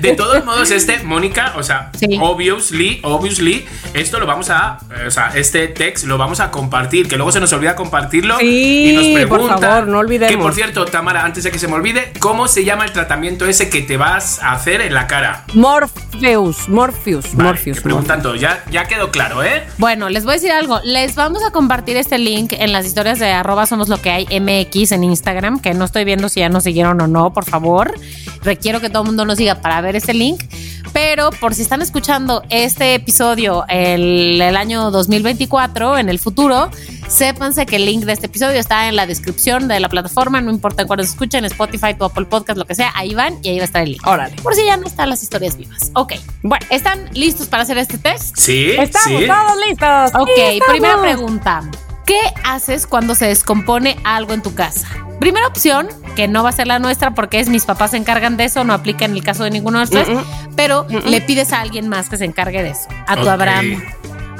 [0.00, 2.18] De todos modos, este, Mónica, o sea, Sí.
[2.20, 7.08] obviously, obviously, esto lo vamos a, eh, o sea, este text lo vamos a compartir,
[7.08, 9.58] que luego se nos olvida compartirlo Sí, y nos por pregunta.
[9.68, 10.34] favor, no olvidemos.
[10.34, 13.46] Que por cierto, Tamara, antes de que se me olvide, ¿cómo se llama el tratamiento
[13.46, 15.44] ese que te vas a hacer en la cara?
[15.54, 17.76] Morpheus, Morpheus, Vale, Morpheus.
[17.78, 19.64] que preguntan todo, ya, ya quedó claro, ¿eh?
[19.78, 20.80] Bueno, les voy a decir algo.
[20.84, 24.26] Les vamos a compartir este link en las historias de arroba somos lo que hay
[24.40, 27.94] MX en Instagram, que no estoy viendo si ya nos siguieron o no, por favor.
[28.42, 30.42] Requiero que todo el mundo nos siga para ver este link.
[30.92, 36.68] Pero por si están escuchando este episodio el, el año 2024, en el futuro,
[37.06, 40.50] sépanse que el link de este episodio está en la descripción de la plataforma, no
[40.50, 43.56] importa cuándo se escuchen, Spotify, tu Apple Podcast, lo que sea, ahí van y ahí
[43.58, 44.04] va a estar el link.
[44.04, 44.34] Órale.
[44.42, 45.92] Por si ya no están las historias vivas.
[45.94, 46.14] Ok.
[46.42, 48.36] Bueno, ¿están listos para hacer este test?
[48.36, 49.26] Sí, Estamos sí.
[49.28, 50.20] todos listos.
[50.20, 50.72] Ok, estamos.
[50.72, 51.70] primera pregunta.
[52.10, 54.88] ¿Qué haces cuando se descompone algo en tu casa?
[55.20, 55.86] Primera opción,
[56.16, 58.64] que no va a ser la nuestra porque es mis papás se encargan de eso,
[58.64, 62.08] no aplica en el caso de ninguno de nosotros, pero le pides a alguien más
[62.08, 62.88] que se encargue de eso.
[63.06, 63.30] A tu.
[63.30, 63.80] Abraham,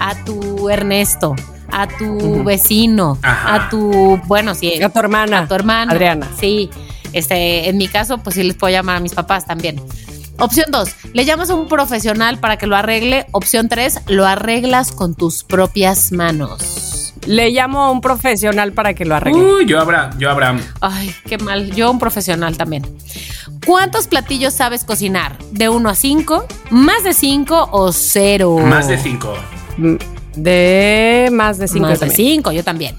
[0.01, 1.37] a tu Ernesto,
[1.71, 3.55] a tu vecino, Ajá.
[3.55, 5.39] a tu, bueno, sí, A tu hermana.
[5.39, 5.93] a tu hermano.
[5.93, 6.29] Adriana.
[6.41, 6.71] Sí.
[7.13, 9.81] Este, en mi caso, pues sí les puedo llamar a mis papás también.
[10.41, 13.27] Opción 2, le llamas a un profesional para que lo arregle.
[13.31, 16.90] Opción 3, lo arreglas con tus propias manos.
[17.27, 19.43] Le llamo a un profesional para que lo arregle.
[19.43, 20.61] Uy, yo Abraham, yo Abraham.
[20.81, 21.71] Ay, qué mal.
[21.73, 22.85] Yo un profesional también.
[23.67, 25.37] ¿Cuántos platillos sabes cocinar?
[25.53, 26.47] ¿De 1 a 5?
[26.71, 28.59] ¿Más de 5 o 0?
[28.61, 29.35] Más de cinco.
[29.77, 29.97] Mm,
[30.37, 32.33] De más de cinco Más de también.
[32.37, 32.97] 5, yo también.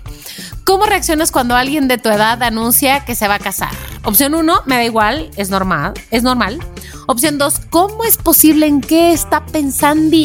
[0.72, 3.72] ¿Cómo reaccionas cuando alguien de tu edad anuncia que se va a casar?
[4.06, 6.60] Opción 1, me da igual, es normal, es normal.
[7.08, 10.16] Opción 2, ¿cómo es posible en qué está pensando?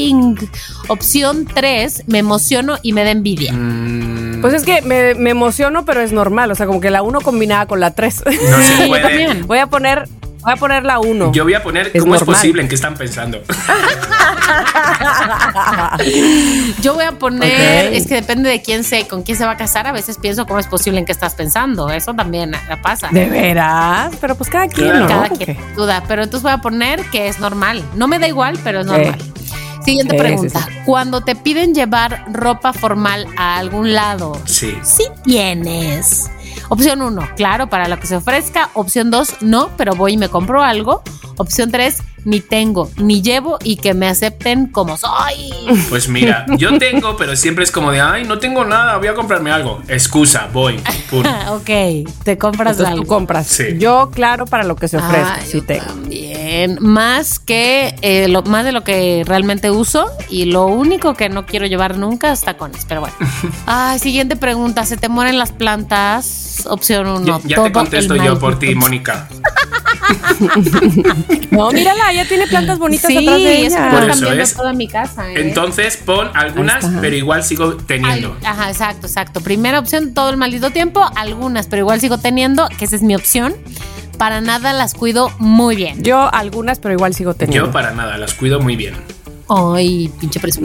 [0.87, 3.53] Opción 3, me emociono y me da envidia.
[3.55, 6.49] Mm, Pues es que me, me emociono, pero es normal.
[6.53, 8.23] O sea, como que la uno combinada con la tres.
[8.25, 9.03] no se Sí, yo puede.
[9.03, 9.47] también.
[9.49, 10.09] voy a poner,
[10.47, 11.33] voy a poner la uno.
[11.33, 13.43] Yo voy a poner Es cómo es posible, en qué están pensando.
[16.81, 19.57] Yo voy a poner, es que depende de quién sé, con quién se va a
[19.57, 19.87] casar.
[19.87, 21.91] A veces pienso cómo es posible en qué estás pensando.
[21.91, 23.09] Eso también eh, pasa.
[23.11, 24.15] ¿De veras?
[24.21, 25.07] Pero pues cada quien.
[25.07, 26.03] Cada quien duda.
[26.07, 27.83] Pero entonces voy a poner que es normal.
[27.95, 29.17] No me da igual, pero es normal.
[29.85, 30.61] Siguiente Sí, pregunta.
[30.61, 34.77] sí, Cuando te piden llevar ropa formal a algún lado, Sí.
[34.83, 36.29] sí tienes.
[36.69, 38.71] Opción 1, claro, para lo que se ofrezca.
[38.75, 41.03] Opción 2, no, pero voy y me compro algo.
[41.37, 45.53] Opción 3, ni tengo, ni llevo y que me acepten como soy.
[45.89, 49.15] Pues mira, yo tengo, pero siempre es como de, ay, no tengo nada, voy a
[49.15, 49.81] comprarme algo.
[49.89, 50.81] Excusa, voy.
[51.51, 51.71] Ok,
[52.25, 53.03] te compras Entonces algo.
[53.03, 53.47] tú compras.
[53.47, 53.65] Sí.
[53.79, 55.85] Yo, claro, para lo que se ofrezca, Ah, sí yo tengo.
[55.85, 56.36] También.
[56.81, 60.11] Más que eh, lo, más de lo que realmente uso.
[60.29, 62.85] Y lo único que no quiero llevar nunca es tacones.
[62.87, 63.17] Pero bueno.
[63.67, 64.85] Ay, siguiente pregunta.
[64.85, 66.67] ¿Se te mueren las plantas?
[66.69, 67.27] Opción 1.
[67.27, 69.29] Ya, ya te contesto yo por ti, Mónica.
[71.51, 73.91] No, mírala, ya tiene plantas bonitas Sí, atrás de ella.
[73.91, 74.55] Por eso es.
[74.55, 75.31] toda mi casa.
[75.31, 75.41] ¿eh?
[75.41, 78.37] Entonces pon algunas, pero igual sigo teniendo.
[78.45, 79.41] Ajá, exacto, exacto.
[79.41, 81.05] Primera opción, todo el maldito tiempo.
[81.17, 83.55] Algunas, pero igual sigo teniendo, que esa es mi opción.
[84.19, 86.03] Para nada las cuido muy bien.
[86.03, 87.67] Yo algunas, pero igual sigo teniendo.
[87.67, 88.95] Yo para nada, las cuido muy bien.
[89.49, 90.41] Ay, pinche.
[90.43, 90.61] Ay.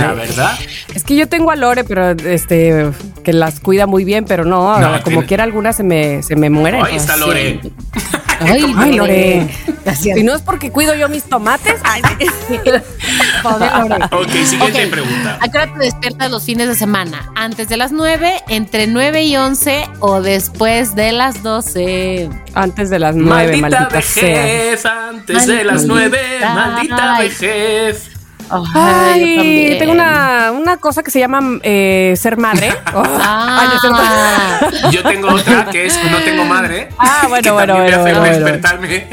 [0.00, 0.58] La verdad.
[0.94, 2.90] Es que yo tengo a Lore, pero este
[3.22, 6.34] que las cuida muy bien, pero no, No, como tiene- quiera algunas se me, se
[6.36, 6.84] me mueren.
[6.84, 7.60] Ahí está Lore.
[8.40, 9.48] Ay, Ay, Lore.
[9.84, 10.16] Gracias.
[10.18, 12.02] Si no es porque cuido yo mis tomates, ay,
[12.48, 12.58] sí.
[13.42, 14.04] Pobre Lore.
[14.12, 14.90] Ok, siguiente Ok.
[14.90, 15.38] pregunta.
[15.40, 17.30] ¿A qué hora te despiertas los fines de semana?
[17.34, 22.28] ¿Antes de las 9, entre 9 y 11 o después de las 12?
[22.54, 24.42] antes de las nueve, Maldita, maldita, sea.
[24.42, 25.92] vejez, antes de las Maldita.
[25.94, 26.20] nueve,
[26.54, 27.30] maldita Ay.
[28.50, 32.72] Ay, yo Ay, tengo una, una cosa que se llama eh, ser madre.
[32.94, 33.02] Oh.
[33.20, 34.08] Ay, no, ser madre.
[34.10, 36.88] Ah, Yo tengo otra que es no tengo madre.
[36.98, 39.08] Ah, bueno, que bueno, bueno, me hace bueno, despertarme.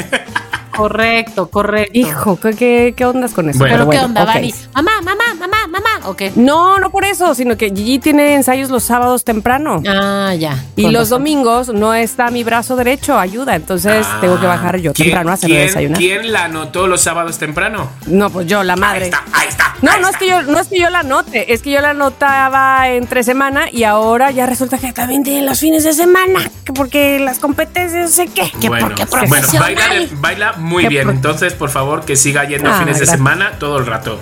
[0.75, 1.91] correcto, correcto.
[1.93, 3.59] Hijo, ¿qué, qué, qué ondas con eso?
[3.59, 3.73] Bueno.
[3.75, 4.25] ¿Pero qué bueno, onda.
[4.25, 4.53] Vani?
[4.73, 5.92] Mamá, mamá, mamá, mamá.
[6.05, 6.31] ¿O qué?
[6.35, 9.81] No, no por eso, sino que Gigi tiene ensayos los sábados temprano.
[9.87, 10.63] Ah, ya.
[10.75, 11.19] Y los razón.
[11.19, 13.55] domingos no está mi brazo derecho, ayuda.
[13.55, 15.97] Entonces Ah, tengo que bajar yo ¿quién- temprano a hacerle quién- desayunar.
[15.97, 17.89] ¿Quién la anotó los sábados temprano?
[18.07, 19.05] No, pues yo, la Ahí madre.
[19.05, 19.75] está, ahí está.
[19.81, 20.19] No, ahí no es está.
[20.19, 23.65] que yo, no es que yo la anote, es que yo la anotaba entre semana
[23.71, 28.01] y ahora ya resulta que también tienen los fines de semana, que porque las competencias,
[28.01, 28.49] no sé qué.
[28.61, 29.75] que bueno, porque bueno, profesional.
[29.75, 31.09] baila, baila muy bien.
[31.09, 33.17] Entonces, por favor, que siga yendo Ah, fines de gracias.
[33.17, 34.19] semana todo el rato.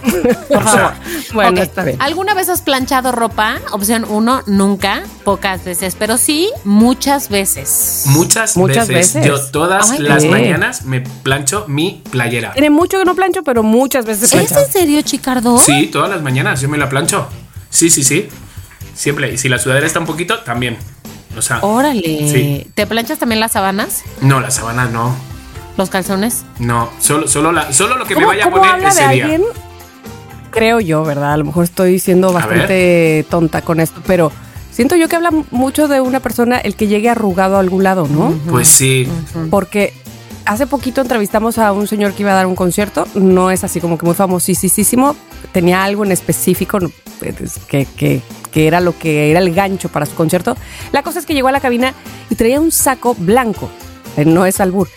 [0.49, 0.93] Por favor.
[1.33, 1.67] Bueno, Ok.
[1.71, 1.97] Está bien.
[2.01, 3.57] ¿Alguna vez has planchado ropa?
[3.71, 8.03] Opción 1, nunca, pocas veces, pero sí, muchas veces.
[8.07, 9.27] Muchas, Muchas veces, veces.
[9.27, 10.29] yo todas Ay, las qué.
[10.29, 12.53] mañanas me plancho mi playera.
[12.53, 14.65] Tiene mucho que no plancho, pero muchas veces ¿Es planchado.
[14.65, 15.57] en serio, Chicardo?
[15.57, 17.27] Sí, todas las mañanas yo me la plancho.
[17.69, 18.29] Sí, sí, sí.
[18.93, 19.33] Siempre.
[19.33, 20.77] Y si la sudadera está un poquito, también.
[21.37, 22.01] O sea, Órale.
[22.01, 22.67] Sí.
[22.75, 24.03] ¿Te planchas también las sábanas?
[24.21, 25.15] no, la sábana no.
[25.77, 26.43] los calzones.
[26.59, 29.13] No, solo, solo, la, solo lo que me ¿Cómo, vaya a poner habla ese de
[29.13, 29.23] día.
[29.23, 29.43] alguien?
[30.51, 31.33] Creo yo, ¿verdad?
[31.33, 34.31] A lo mejor estoy siendo bastante tonta con esto, pero
[34.71, 38.07] siento yo que habla mucho de una persona el que llegue arrugado a algún lado,
[38.09, 38.33] ¿no?
[38.49, 39.07] Pues sí.
[39.49, 39.93] Porque
[40.45, 43.79] hace poquito entrevistamos a un señor que iba a dar un concierto, no es así
[43.79, 45.15] como que muy famosísimo,
[45.53, 46.79] tenía algo en específico
[47.19, 48.21] pues, que, que-
[48.51, 50.57] que era lo que era el gancho para su concierto.
[50.91, 51.93] La cosa es que llegó a la cabina
[52.29, 53.69] y traía un saco blanco,
[54.17, 54.89] eh, no es albur,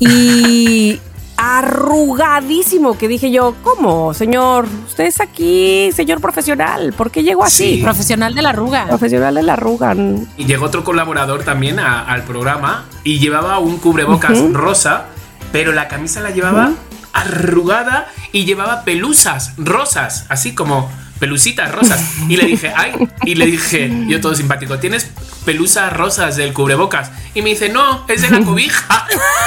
[0.00, 0.98] y
[1.42, 4.66] arrugadísimo, que dije yo, ¿cómo, señor?
[4.86, 7.76] Usted es aquí, señor profesional, ¿por qué llegó así?
[7.76, 7.80] Sí.
[7.82, 8.86] Profesional de la arruga.
[8.86, 9.94] Profesional de la arruga.
[10.36, 15.06] Y llegó otro colaborador también a- al programa y llevaba un cubrebocas rosa,
[15.50, 16.70] pero la camisa la llevaba
[17.12, 20.90] arrugada y llevaba pelusas rosas, así como
[21.22, 22.02] pelucitas rosas.
[22.28, 22.94] Y le dije, ay,
[23.24, 25.08] y le dije, yo todo simpático, ¿tienes
[25.44, 27.12] pelusas rosas del cubrebocas?
[27.32, 29.06] Y me dice, no, es de la cobija.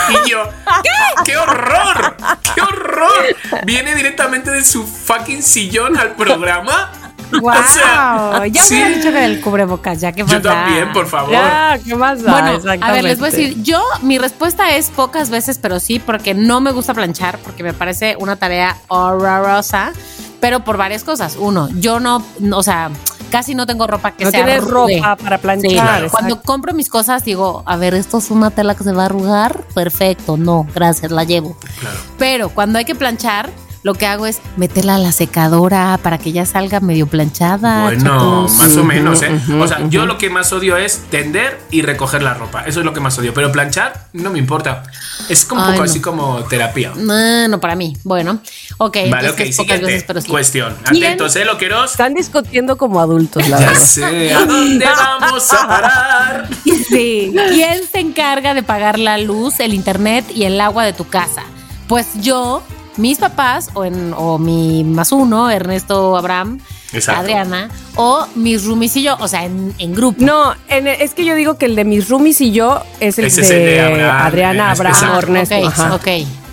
[0.10, 0.50] Y yo,
[0.84, 0.90] ¿qué?
[1.26, 2.16] ¡Qué horror!
[2.56, 3.36] ¡Qué horror!
[3.66, 6.94] Viene directamente de su fucking sillón al programa.
[7.42, 7.52] ¡Wow!
[7.66, 8.76] O sea, ya sí.
[8.76, 11.32] me hubiera dicho que del cubrebocas, ya que Yo también, por favor.
[11.32, 12.32] Ya, ¿qué más da?
[12.32, 16.00] Bueno, a ver, les voy a decir, yo, mi respuesta es pocas veces, pero sí,
[16.00, 19.92] porque no me gusta planchar, porque me parece una tarea horrorosa,
[20.40, 21.36] pero por varias cosas.
[21.38, 22.90] Uno, yo no, no, o sea,
[23.32, 24.98] casi no tengo ropa que no sea tienes arrugue.
[24.98, 26.04] ropa para planchar.
[26.04, 29.04] Sí, cuando compro mis cosas digo, a ver, esto es una tela que se va
[29.04, 31.58] a arrugar, perfecto, no, gracias, la llevo.
[31.80, 31.98] Claro.
[32.18, 33.50] Pero cuando hay que planchar,
[33.86, 37.84] lo que hago es meterla a la secadora para que ya salga medio planchada.
[37.84, 38.54] Bueno, chatos.
[38.54, 39.40] más o menos, ¿eh?
[39.62, 42.64] o sea, yo lo que más odio es tender y recoger la ropa.
[42.66, 43.36] Eso es lo que más odio.
[43.36, 44.82] Pero planchar no me importa.
[45.30, 45.84] Es como un poco no.
[45.84, 46.94] así como terapia.
[46.96, 47.96] No, no para mí.
[48.04, 48.40] Bueno,
[48.80, 48.98] ok.
[49.12, 50.30] Vale, ok, pocas siguiente veces, pero sí.
[50.30, 50.76] cuestión.
[50.90, 51.04] ¿Quién?
[51.04, 51.92] Atentos, ¿eh, loqueros?
[51.92, 53.82] Están discutiendo como adultos, la Ya verdad.
[53.84, 56.50] sé, ¿a dónde vamos a parar?
[56.90, 57.32] Sí.
[57.50, 61.44] ¿Quién se encarga de pagar la luz, el internet y el agua de tu casa?
[61.88, 62.64] Pues yo,
[62.98, 66.60] mis papás, o, en, o mi más uno, Ernesto Abraham,
[66.94, 67.22] Exacto.
[67.22, 70.24] Adriana, o mis roomies y yo, o sea, en, en grupo.
[70.24, 73.26] No, en- es que yo digo que el de mis roomies y yo es el
[73.26, 75.20] Ese de, es el de Abraham, Adriana, es- Abraham, exacto.
[75.20, 75.56] Ernesto.
[75.58, 75.96] ok, ajá.
[75.96, 76.08] ok.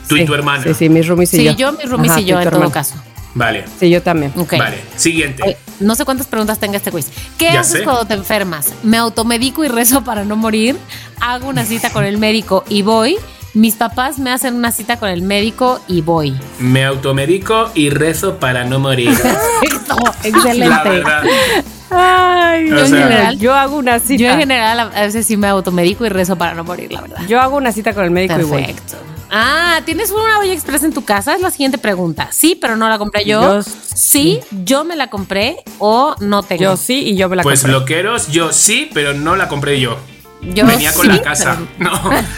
[0.09, 0.63] Tú y tu hermana.
[0.65, 1.53] Sí, sí, mis roomies y Sí, yo.
[1.53, 2.95] yo, mis roomies Ajá, y yo, en todo caso.
[3.35, 4.31] Vale, Sí, yo también.
[4.37, 4.59] Ok.
[4.59, 4.79] vale.
[4.97, 5.57] Siguiente.
[5.81, 7.07] No sé cuántas preguntas tenga este quiz.
[7.39, 7.85] ¿Qué Ya haces sé.
[7.85, 8.75] cuando te enfermas?
[8.83, 10.77] Me automedico y rezo para no morir.
[11.19, 13.17] Hago una cita con el médico y voy.
[13.55, 16.35] Mis papás me hacen una cita con el médico y voy.
[16.59, 19.11] Me automedico y rezo para no morir.
[19.63, 20.89] Eso, La excelente.
[20.89, 21.23] verdad.
[21.91, 24.23] Ay, yo, en sea- general, yo hago una cita.
[24.23, 27.19] Yo en general a veces sí me automedico y rezo para no morir, la verdad.
[27.29, 28.63] Yo hago una cita con el médico y voy.
[28.65, 28.97] Perfecto.
[29.31, 31.35] Ah, ¿tienes una olla express en tu casa?
[31.35, 32.29] Es la siguiente pregunta.
[32.33, 33.41] Sí, pero no la compré yo.
[33.41, 33.63] Yo
[33.95, 36.63] sí, yo me la compré o no tengo.
[36.63, 37.79] Yo sí y yo me la Pues compré.
[37.79, 39.97] loqueros, yo sí, pero no la compré yo.
[40.45, 41.57] Yo Venía con sí, la casa.
[41.79, 41.91] No,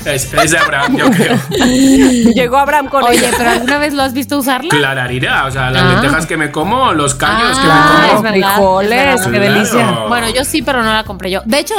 [0.04, 1.38] es, es de Abraham, yo creo.
[2.34, 3.30] Llegó Abraham con Oye, ella.
[3.36, 4.68] pero ¿alguna vez lo has visto usarla?
[4.68, 5.92] Clararirá, o sea, las Ah.
[5.94, 7.66] lentejas que me como, los caños Ah, que
[8.00, 8.22] me es como.
[8.22, 9.30] verdad, frijoles, es verdad.
[9.32, 9.90] qué delicia.
[10.08, 11.40] Bueno, yo sí, pero no la compré yo.
[11.46, 11.74] De hecho,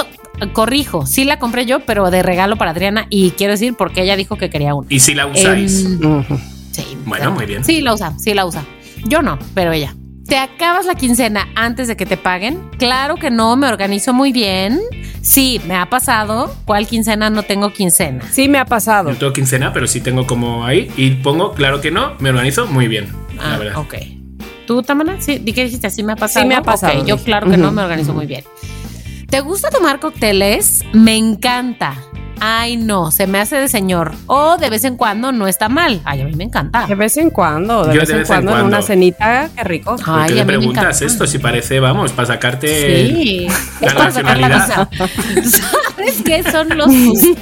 [0.54, 3.06] corrijo, sí la compré yo, pero de regalo para Adriana.
[3.10, 4.88] Y quiero decir porque ella dijo que quería una.
[4.90, 5.86] Y si la usáis.
[5.86, 6.24] Em,
[6.72, 6.98] sí.
[7.06, 7.64] Bueno, muy bien.
[7.64, 8.64] Sí, la usa, sí la usa.
[9.06, 9.94] Yo no, pero ella.
[10.28, 12.70] ¿Te acabas la quincena antes de que te paguen?
[12.80, 14.80] Claro que no, me organizo muy bien.
[15.22, 16.56] Sí, me ha pasado.
[16.66, 18.24] ¿Cuál quincena no tengo quincena?
[18.32, 19.12] Sí me ha pasado.
[19.12, 20.92] No tengo quincena, pero sí tengo como ahí.
[20.98, 23.78] Y pongo, claro que no, me organizo muy bien, la Ah, verdad.
[23.78, 23.96] ok.
[24.66, 25.18] ¿Tú, Tamara?
[25.22, 25.90] Sí, ¿di qué dijiste?
[25.92, 26.44] Sí me ha pasado.
[26.44, 28.44] Sí me ha pasado, Ok, yo claro que no me organizo muy bien.
[29.30, 30.84] ¿Te gusta tomar cócteles?
[30.94, 31.96] Me encanta.
[32.40, 34.14] Ay, no, se me hace de señor.
[34.28, 36.02] O de vez en cuando no está mal.
[36.06, 36.86] Ay, a mí me encanta.
[36.88, 38.68] De vez en cuando, de, Yo vez, de en vez en cuando, en cuando.
[38.78, 39.96] una cenita, qué rico.
[39.96, 41.06] ¿Por Ay, qué a me mí me preguntas encanta.
[41.06, 41.28] esto?
[41.28, 42.68] Si parece, vamos, para sacarte
[43.08, 43.48] Sí,
[43.82, 44.90] la es para sacar la nacionalidad.
[45.36, 45.62] visa.
[45.96, 47.38] ¿Sabes qué son los fusibles?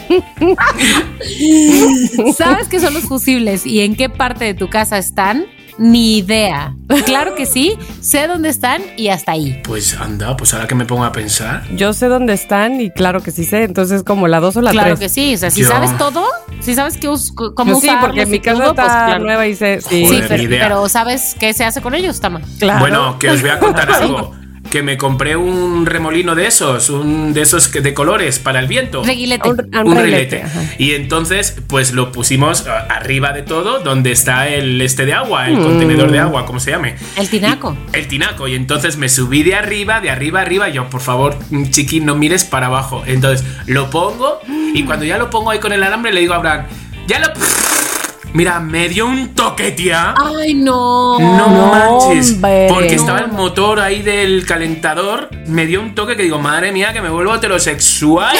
[2.37, 5.45] ¿Sabes qué son los fusibles y en qué parte de tu casa están?
[5.77, 6.75] Ni idea.
[7.05, 9.59] Claro que sí, sé dónde están y hasta ahí.
[9.63, 11.63] Pues anda, pues ahora que me pongo a pensar.
[11.75, 13.63] Yo sé dónde están y claro que sí sé.
[13.63, 14.99] Entonces, como la dos o la Claro tres.
[14.99, 16.25] que sí, o sea, si Yo- sabes todo,
[16.59, 19.23] si sabes qué us- cómo Pues sí, porque mi y casa todo, está pues claro.
[19.23, 19.81] nueva y sé.
[19.81, 22.41] Sí, pero, pero ¿sabes qué se hace con ellos, Tama?
[22.59, 22.79] claro.
[22.79, 24.31] Bueno, que os voy a contar algo.
[24.73, 28.65] Que me compré un remolino de esos, un de esos que de colores para el
[28.65, 29.03] viento.
[29.03, 29.47] Reguilete.
[29.47, 30.63] Un- un un ajá.
[30.79, 35.57] Y entonces, pues lo pusimos arriba de todo, donde está el este de agua, el
[35.57, 35.63] Mm.
[35.63, 36.95] contenedor de agua, como se llame.
[37.17, 37.77] El tinaco.
[37.93, 38.47] Y- el tinaco.
[38.47, 40.67] Y entonces me subí de arriba, de arriba arriba.
[40.69, 43.03] Y yo, por favor, mm, chiqui, no mires para abajo.
[43.05, 44.39] Entonces lo pongo.
[44.73, 46.65] Y cuando ya lo pongo ahí con el alambre, le digo a Abraham,
[47.05, 47.27] ya lo.
[48.33, 50.15] Mira, me dio un toque, tía.
[50.17, 51.19] Ay, no.
[51.19, 52.33] No, No, manches.
[52.33, 52.65] hombre.
[52.67, 53.25] Porque estaba No.
[53.27, 55.29] el motor ahí del calentador.
[55.47, 58.35] Me dio un toque que digo, madre mía, que me vuelvo heterosexual.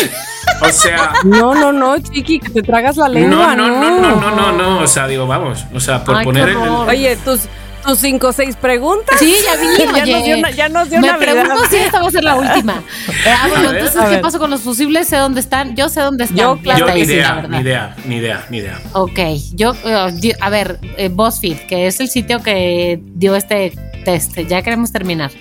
[0.62, 1.12] O sea.
[1.26, 4.52] No, no, no, chiqui, que te tragas la No, lengua, no, no, no, no, no,
[4.52, 4.80] no.
[4.80, 5.64] O sea, digo, vamos.
[5.74, 6.58] O sea, por Ay, poner el.
[6.58, 6.89] horror.
[6.89, 7.41] Oye, tus,
[7.86, 9.18] tus cinco o seis preguntas.
[9.20, 11.34] Sí, ya vi, Ya nos dio una- ya nos dio Me Navidad.
[11.44, 12.82] pregunto si esta va a ser la última.
[13.26, 13.78] Eh, ah, bueno, ver.
[13.86, 15.08] entonces, ¿qué pasó con los fusibles?
[15.08, 15.76] Sé dónde están.
[15.78, 16.38] Yo sé dónde están.
[16.38, 18.82] Yo, Ya Yo ni sí, idea, ni idea, ni idea, ni idea.
[18.94, 19.20] Ok,
[19.54, 23.72] yo, eh, a ver, eh, BuzzFeed, que es el sitio que dio este
[24.04, 25.32] test, ya queremos terminar.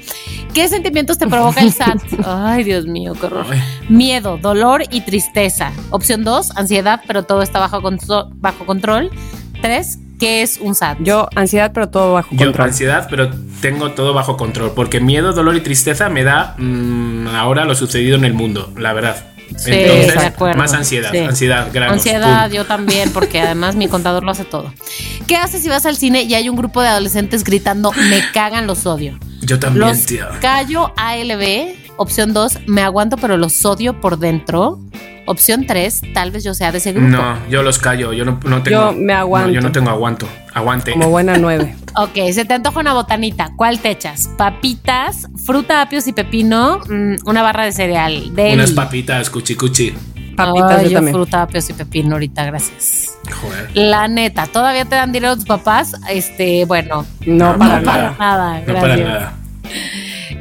[0.55, 1.99] ¿Qué sentimientos te provoca el SAT?
[2.25, 3.47] Ay, Dios mío, qué horror.
[3.89, 5.73] Miedo, dolor y tristeza.
[5.91, 9.11] Opción 2, ansiedad, pero todo está bajo, contro- bajo control.
[9.61, 10.99] 3, ¿qué es un SAT?
[11.01, 12.69] Yo, ansiedad, pero todo bajo Yo control.
[12.69, 13.29] ansiedad, pero
[13.61, 14.71] tengo todo bajo control.
[14.77, 18.93] Porque miedo, dolor y tristeza me da mm, ahora lo sucedido en el mundo, la
[18.93, 19.17] verdad.
[19.57, 20.59] Sí, Entonces, de acuerdo.
[20.59, 21.19] más ansiedad, Sí.
[21.19, 21.95] ansiedad, granos.
[21.95, 22.55] Ansiedad, pum.
[22.57, 24.73] yo también, porque además mi contador lo hace todo.
[25.27, 28.69] ¿Qué haces si vas al cine y hay un grupo de adolescentes gritando, me cagan,
[28.69, 29.19] los odio?
[29.41, 30.29] Yo también, Los tía.
[30.41, 31.75] callo ALB.
[31.97, 34.79] Opción 2, me aguanto pero los odio por dentro.
[35.27, 37.09] Opción 3, tal vez yo sea de ese grupo.
[37.09, 38.93] No, yo los callo, yo no, no tengo.
[38.93, 39.49] Yo me aguanto.
[39.49, 40.29] no, yo no tengo aguanto.
[40.55, 40.93] Aguante.
[40.93, 41.77] Como buena nueve.
[41.95, 43.51] Ok, se te antoja una botanita.
[43.55, 44.27] ¿Cuál te echas?
[44.39, 48.35] Papitas, fruta, apios y pepino, mm, una barra de cereal.
[48.35, 48.55] Deli.
[48.55, 49.95] Unas papitas, cuchi cuchi.
[50.35, 51.15] Papitas, Ay, yo yo también.
[51.15, 53.19] fruta, apios y pepino ahorita, gracias.
[53.43, 53.71] Joder.
[53.75, 55.93] La neta, ¿todavía te dan dinero tus papás?
[56.09, 58.17] Este, bueno, No, No, para no, nada.
[58.19, 58.81] nada, No gracias.
[58.81, 59.33] para nada.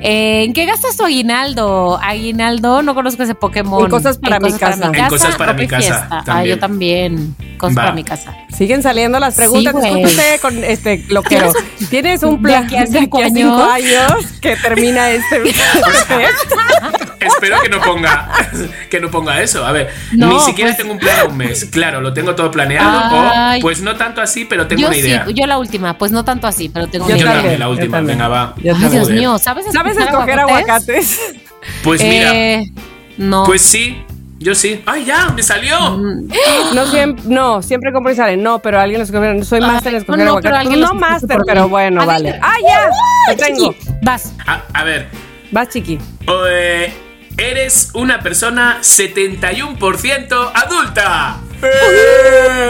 [0.02, 2.00] Eh, ¿En qué gastas tu aguinaldo?
[2.02, 3.84] Aguinaldo, no conozco ese Pokémon.
[3.84, 4.92] En cosas para mi casa.
[4.94, 6.08] En cosas para mi casa.
[6.10, 7.36] Ah, yo también.
[7.58, 7.82] Cosas Va.
[7.84, 8.36] para mi casa.
[8.50, 9.74] Siguen saliendo las preguntas.
[9.74, 10.04] Sí, güey.
[10.04, 11.54] Discúlpese con este loquero.
[11.90, 15.42] Tienes un plan de aquí a cinco años que termina este.
[17.28, 18.30] Espero que no ponga
[18.90, 19.66] que no ponga eso.
[19.66, 21.66] A ver, No, ni siquiera pues- tengo un plan a un mes.
[21.66, 23.02] Claro, lo tengo todo planeado.
[23.34, 23.60] Ay.
[23.60, 25.26] O pues no tanto así, pero tengo Yo una sí, idea.
[25.34, 27.34] yo la última, pues no tanto así, pero tengo Yo una Yo idea.
[27.34, 27.98] también, también, la yo última.
[27.98, 28.18] también.
[28.18, 28.54] Venga, va.
[28.58, 28.90] Yo Ay.
[28.90, 31.20] Dios mío, ¿sabes ¿Sabes escoger aguacates?
[31.84, 32.64] Pues mira, Eh,
[33.18, 33.44] no.
[33.44, 34.04] pues sí,
[34.40, 34.82] yo sí.
[34.88, 35.30] ¡Ay, ya!
[35.30, 35.78] ¡Me salió!
[36.74, 38.42] No siempre, no, siempre compro y salen.
[38.42, 39.44] No, pero alguien los escoge.
[39.44, 40.50] Soy máster en escoger no, no, aguacates.
[40.50, 41.70] pero alguien no máster, pero mí.
[41.70, 42.40] bueno, vale.
[42.42, 42.90] ¡Ah, ya!
[43.36, 43.76] Te tengo.
[44.02, 44.34] Vas.
[44.48, 45.08] A, a ver,
[45.52, 46.00] Vas, chiqui.
[46.50, 46.92] eh,
[47.50, 51.40] eres una persona 71% adulta.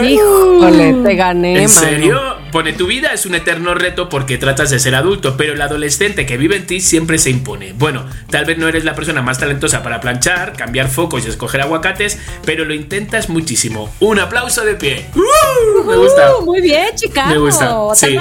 [0.02, 1.80] Híjole, te gané, ¿En mano.
[1.80, 2.20] serio?
[2.50, 6.26] Pone tu vida es un eterno reto porque tratas de ser adulto, pero el adolescente
[6.26, 7.72] que vive en ti siempre se impone.
[7.72, 11.62] Bueno, tal vez no eres la persona más talentosa para planchar, cambiar focos y escoger
[11.62, 13.90] aguacates, pero lo intentas muchísimo.
[14.00, 15.06] Un aplauso de pie.
[15.14, 15.84] ¡Uh!
[15.84, 16.36] me gusta.
[16.36, 17.30] Uh, muy bien, Chicago.
[17.30, 18.18] Me gusta, sí.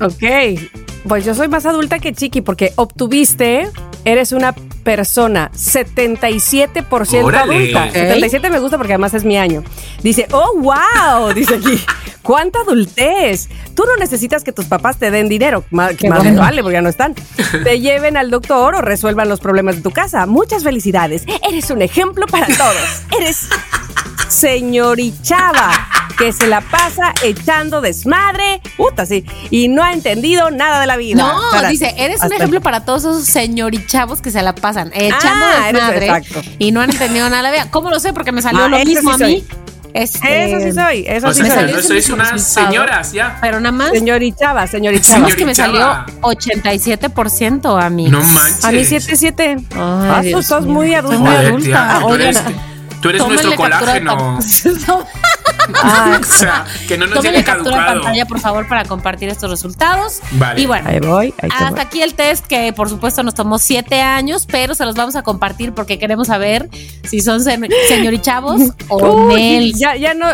[0.00, 0.60] Ok,
[1.08, 3.70] pues yo soy más adulta que Chiqui porque obtuviste,
[4.04, 7.56] eres una persona 77% Órale.
[7.56, 7.84] adulta.
[7.84, 7.92] Ok.
[7.92, 9.62] 77 me gusta porque además es mi año.
[10.02, 11.80] Dice, oh, wow, dice aquí.
[12.22, 13.48] ¿Cuánta adultez?
[13.74, 16.32] Tú no necesitas que tus papás te den dinero, más, Qué más bueno.
[16.32, 17.14] les vale porque ya no están.
[17.64, 20.26] Te lleven al doctor o resuelvan los problemas de tu casa.
[20.26, 21.24] Muchas felicidades.
[21.48, 23.02] Eres un ejemplo para todos.
[23.18, 23.48] Eres
[24.28, 25.70] señorichava
[26.20, 30.96] que se la pasa echando desmadre, puta, sí, y no ha entendido nada de la
[30.98, 31.16] vida.
[31.22, 35.64] No, dice, eres un ejemplo para todos esos señorichavos que se la pasan echando Ah,
[35.72, 36.42] desmadre exacto.
[36.58, 37.70] y no han entendido nada de la vida.
[37.70, 38.12] ¿Cómo lo sé?
[38.12, 39.44] Porque me salió Ah, lo mismo sí a mí.
[39.92, 41.82] Este, Eso sí soy, eso O sí sea, soy.
[41.82, 43.38] sois unas señoras ya.
[43.40, 45.18] Pero nada más, Señorichava, señorichava.
[45.20, 46.06] más que me salió Señorichava.
[46.20, 48.08] 87% a mí.
[48.08, 48.64] No manches.
[48.64, 49.64] A mí 7-7.
[49.74, 50.74] Ah, tú Dios sos mío.
[50.74, 51.18] muy adulta.
[51.18, 51.98] muy Joder, adulta.
[52.06, 52.42] tía, eres,
[53.00, 54.38] tú eres nuestro tómenle captura de colágeno.
[54.86, 55.00] pan-
[56.20, 60.20] o sea, que no nos llegue captura de pantalla, por favor, para compartir estos resultados.
[60.32, 60.60] Vale.
[60.60, 61.80] Y bueno, Ahí voy, ahí hasta voy.
[61.80, 65.22] aquí el test que por supuesto nos tomó siete años, pero se los vamos a
[65.22, 66.68] compartir porque queremos saber
[67.08, 69.78] si son sen- señorichavos o Uy, Nels.
[69.78, 70.26] ya, ya no,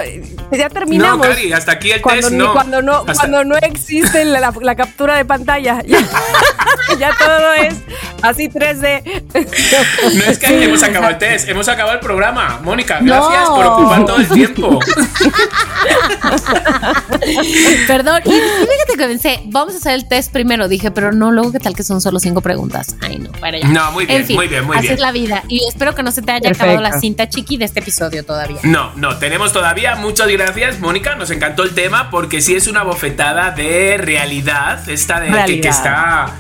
[0.53, 1.27] ya No, terminamos.
[1.27, 2.53] Cari, hasta aquí el cuando, test ni- no.
[2.53, 5.99] cuando no Hasta- cuando no existe la, la- la captura de pantalla ya,
[6.99, 7.75] ya todo es
[8.23, 9.23] así 3D
[10.15, 12.56] No es que Sí, hemos acabado el test, hemos acabado el programa.
[12.63, 13.55] Mónica, gracias No.
[13.57, 14.79] por ocupar todo el tiempo.
[17.87, 20.69] Perdón, y fíjate que pensé, vamos a hacer el test primero.
[20.69, 22.97] Dije, pero no, luego qué tal que son solo cinco preguntas.
[23.01, 23.69] Ay, no, para ya.
[23.69, 24.95] No, muy bien, En fin, muy bien, muy así bien.
[24.95, 25.43] es la vida.
[25.49, 26.65] Y espero que no se te haya Perfecto.
[26.65, 28.59] acabado la cinta chiqui de este episodio todavía.
[28.63, 29.97] No, no, tenemos todavía.
[29.97, 31.15] Muchas gracias, Mónica.
[31.15, 34.89] Nos encantó el tema porque sí es una bofetada de realidad.
[34.89, 35.71] Esta de que- Que, Realidad.
[35.71, 36.33] está.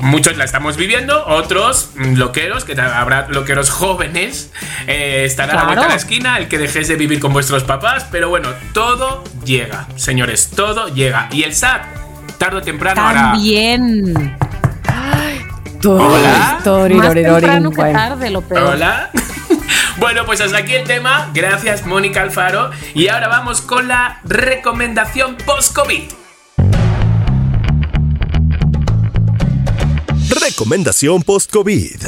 [0.00, 4.50] Muchos la estamos viviendo, otros mm, loqueros, que habrá loqueros jóvenes,
[4.86, 5.66] eh, estará a la Claro.
[5.68, 9.24] vuelta de la esquina, el que dejéis de vivir con vuestros papás, pero bueno, todo
[9.44, 11.28] llega, señores, todo llega.
[11.32, 11.82] Y el SAT,
[12.38, 13.32] tarde o temprano, hará.
[13.32, 14.36] También.
[15.84, 16.60] Hola.
[16.62, 17.40] Tori, Más Dori, Dori.
[17.40, 17.98] temprano que Bueno.
[17.98, 18.62] tarde, lo peor.
[18.74, 19.10] Hola.
[19.98, 21.30] Bueno, pues hasta aquí el tema.
[21.32, 22.70] Gracias, Mónica Alfaro.
[22.94, 26.02] Y ahora vamos con la recomendación post-COVID.
[30.42, 32.02] Recomendación post-COVID.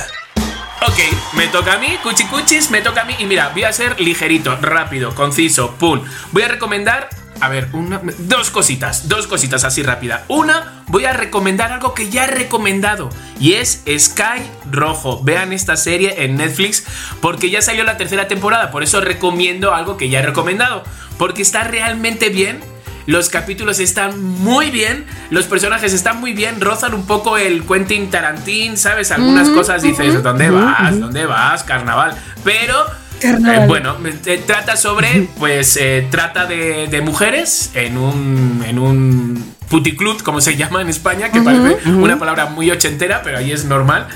[0.88, 0.98] Ok,
[1.34, 3.14] me toca a mí, cuchicuchis, me toca a mí.
[3.20, 6.02] Y mira, voy a ser ligerito, rápido, conciso, pum.
[6.32, 7.08] Voy a recomendar,
[7.40, 10.24] a ver, una, dos cositas, dos cositas así rápida.
[10.26, 13.08] Una, voy a recomendar algo que ya he recomendado
[13.38, 15.22] y es Sky Rojo.
[15.22, 16.84] Vean esta serie en Netflix
[17.20, 20.82] porque ya salió la tercera temporada, por eso recomiendo algo que ya he recomendado.
[21.18, 22.73] Porque está realmente bien
[23.06, 28.10] los capítulos están muy bien, los personajes están muy bien, rozan un poco el Quentin
[28.10, 29.10] Tarantín, ¿sabes?
[29.10, 30.98] Algunas cosas dices, ¿dónde vas?
[30.98, 31.64] ¿Dónde vas?
[31.64, 32.16] Carnaval.
[32.44, 32.74] Pero
[33.20, 33.96] eh, bueno,
[34.26, 40.40] eh, trata sobre, pues, eh, trata de, de, mujeres en un, en un puticlub, como
[40.40, 44.08] se llama en España, que parece una palabra muy ochentera, pero ahí es normal.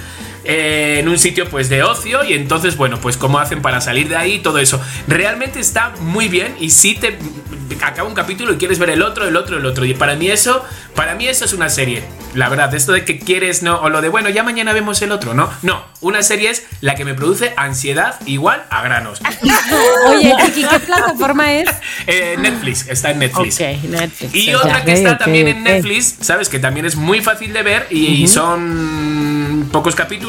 [0.44, 4.08] Eh, en un sitio pues de ocio y entonces bueno pues cómo hacen para salir
[4.08, 4.80] de ahí todo eso.
[5.06, 7.18] Realmente está muy bien y si te
[7.82, 9.84] acaba un capítulo y quieres ver el otro el otro el otro.
[9.84, 10.64] Y para mí eso
[10.94, 12.04] para mí eso es una serie.
[12.34, 15.12] La verdad esto de que quieres no o lo de bueno ya mañana vemos el
[15.12, 19.20] otro no no una serie es la que me produce ansiedad igual a granos.
[20.08, 21.68] Oye Chiqui qué plataforma es
[22.06, 23.60] eh, Netflix está en Netflix.
[24.32, 27.86] Y otra que está también en Netflix sabes que también es muy fácil de ver
[27.90, 30.27] y son pocos capítulos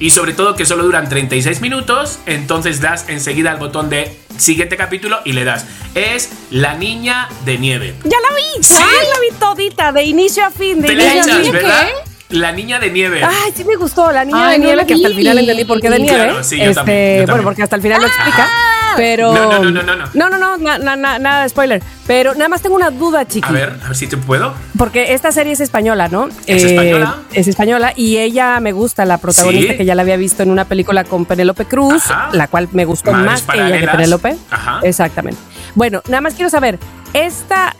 [0.00, 4.76] y sobre todo que solo duran 36 minutos, entonces das enseguida al botón de siguiente
[4.76, 5.66] capítulo y le das.
[5.94, 7.94] Es La Niña de Nieve.
[8.04, 8.74] Ya la vi, Sí.
[8.76, 11.52] Ay, la vi todita, de inicio a fin, de Te la inicio echas.
[11.52, 11.88] ¿verdad?
[12.28, 13.22] La Niña de Nieve.
[13.24, 15.38] Ay, sí me gustó, la niña Ay, de no nieve, la que hasta el final
[15.38, 16.16] entendí por qué de nieve.
[16.16, 17.44] Claro, sí, yo también, yo Bueno, también.
[17.44, 18.48] porque hasta el final lo explica.
[18.96, 19.32] Pero.
[19.32, 20.04] No, no, no, no, no, no.
[20.14, 21.82] No, no, no, na- na- na- nada de spoiler.
[22.06, 23.48] Pero nada más tengo una duda, chiqui.
[23.48, 24.54] A ver, a ver si te puedo.
[24.78, 26.28] Porque esta serie es española, ¿no?
[26.28, 27.16] Eh, ¿Es española?
[27.32, 29.78] Es española y ella me gusta, la protagonista, Sí.
[29.78, 32.30] que ya la había visto en una película con Penélope Cruz, Ajá.
[32.32, 33.88] la cual me gustó Madres más ella que.
[33.88, 34.36] Penélope.
[34.50, 34.80] Ajá.
[34.82, 35.40] Exactamente.
[35.74, 36.78] Bueno, nada más quiero saber,
[37.12, 37.74] ¿esta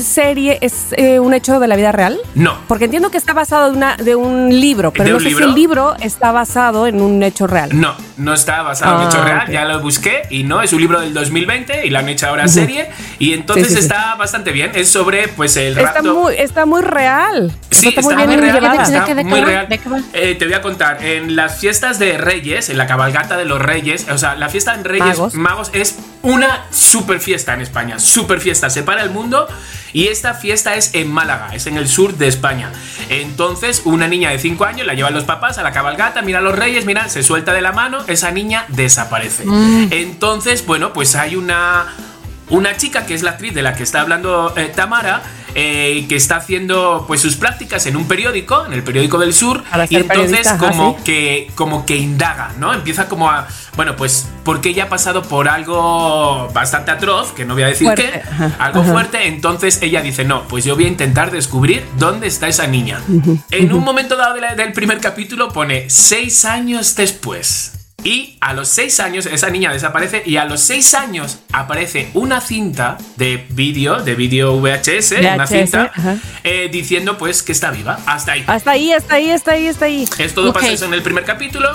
[0.00, 2.18] serie es eh, un hecho de la vida real?
[2.34, 2.56] No.
[2.68, 5.28] Porque entiendo que está basado de, una, de un libro, pero ¿De no un sé
[5.30, 5.44] libro?
[5.44, 7.70] si el libro está basado en un hecho real.
[7.72, 9.50] No, no está basado en Ah, hecho real, ok.
[9.50, 12.48] ya lo busqué y no, es un libro del 2020 y lo han hecho ahora
[12.48, 13.82] serie y entonces Sí, sí, sí.
[13.82, 17.52] está bastante bien, es sobre pues el Está rapto muy, está muy real.
[17.70, 19.68] Sí, está, está, muy bien muy real, está ¿De qué- de qué muy real.
[20.12, 23.60] Eh, te voy a contar, en las fiestas de Reyes, en la cabalgata de los
[23.60, 25.34] Reyes, o sea, la fiesta en Reyes Magos.
[25.34, 29.46] Magos, es una super fiesta en España, super fiesta, separa el mundo
[29.96, 32.70] y esta fiesta es en Málaga, es en el sur de España.
[33.08, 36.42] Entonces, una niña de 5 años la llevan los papás a la cabalgata, mira a
[36.42, 39.44] los Reyes, mira, se suelta de la mano, esa niña desaparece.
[39.90, 41.86] Entonces, bueno, pues hay una
[42.48, 45.22] una chica que es la actriz de la que está hablando eh, Tamara,
[45.54, 49.64] eh, que está haciendo pues sus prácticas en un periódico, en el periódico del sur,
[49.88, 51.04] y entonces ajá, como sí.
[51.04, 52.74] que como que indaga, ¿no?
[52.74, 57.54] Empieza como a bueno, pues porque ella ha pasado por algo bastante atroz, que no
[57.54, 58.92] voy a decir Fuerte, qué, ajá, algo ajá.
[58.92, 63.00] fuerte, entonces ella dice, "No, pues yo voy a intentar descubrir dónde está esa niña."
[63.50, 67.72] En un momento dado de la- del primer capítulo pone seis años después.
[68.06, 72.40] Y a los seis años esa niña desaparece y a los seis años aparece una
[72.40, 75.90] cinta de vídeo, de vídeo VHS, una cinta,
[76.44, 77.98] eh, diciendo pues que está viva.
[78.06, 78.44] Hasta ahí.
[78.46, 80.08] Hasta ahí, hasta ahí, hasta ahí, hasta ahí.
[80.18, 80.54] Es todo Ok.
[80.54, 81.68] pasa eso en el primer capítulo.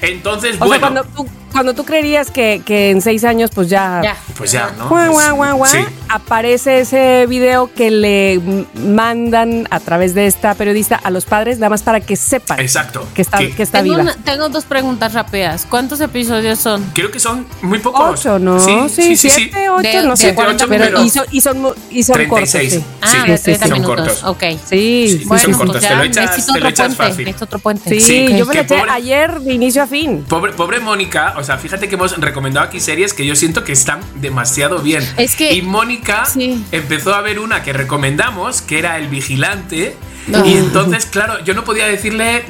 [0.00, 3.68] Entonces, O bueno, sea, cuando tú, cuando tú creerías que, que en seis años, pues
[3.70, 4.00] ya.
[4.02, 4.16] Ya.
[4.36, 4.88] pues ya, ¿no?
[4.88, 5.78] Guau, Pues, guau, guau, guau, sí.
[6.08, 8.40] aparece ese video que le
[8.88, 13.06] mandan a través de esta periodista a los padres, nada más para que sepan Exacto.
[13.14, 14.02] que está, Que- que está Tengo, viva.
[14.02, 15.66] una- tengo dos preguntas rápidas.
[15.68, 16.84] ¿Cuántos episodios son?
[16.94, 18.20] Creo que son muy pocos.
[18.20, 18.58] Ocho, ¿no?
[18.88, 20.34] Sí, siete, ocho, De- no sé.
[20.34, 22.72] 48, pero, pero- y son, y son, mu- y son cortos, 36.
[22.74, 22.84] sí.
[23.00, 23.96] Ah, Sí, de sí, 30 son minutos.
[23.96, 24.24] cortos.
[24.24, 24.42] Ok.
[24.42, 26.68] Sí, Sí, sí, son sí, Bueno, cortos, pues te lo echas- necesito te lo otro
[26.70, 27.02] echas puente.
[27.12, 27.24] fácil.
[27.24, 27.90] Necesito otro puente.
[27.90, 30.24] Sí, Sí, yo me la eché ayer de inicio a fin.
[30.28, 33.72] Pobre, pobre Mónica, o sea, fíjate que hemos recomendado aquí series que yo siento que
[33.72, 35.02] están demasiado bien.
[35.16, 36.64] Es que- Y Mónica Sí.
[36.72, 39.96] empezó a ver una que recomendamos, que era El Vigilante.
[40.26, 40.44] No.
[40.46, 42.44] Y entonces, claro, yo no podía decirle.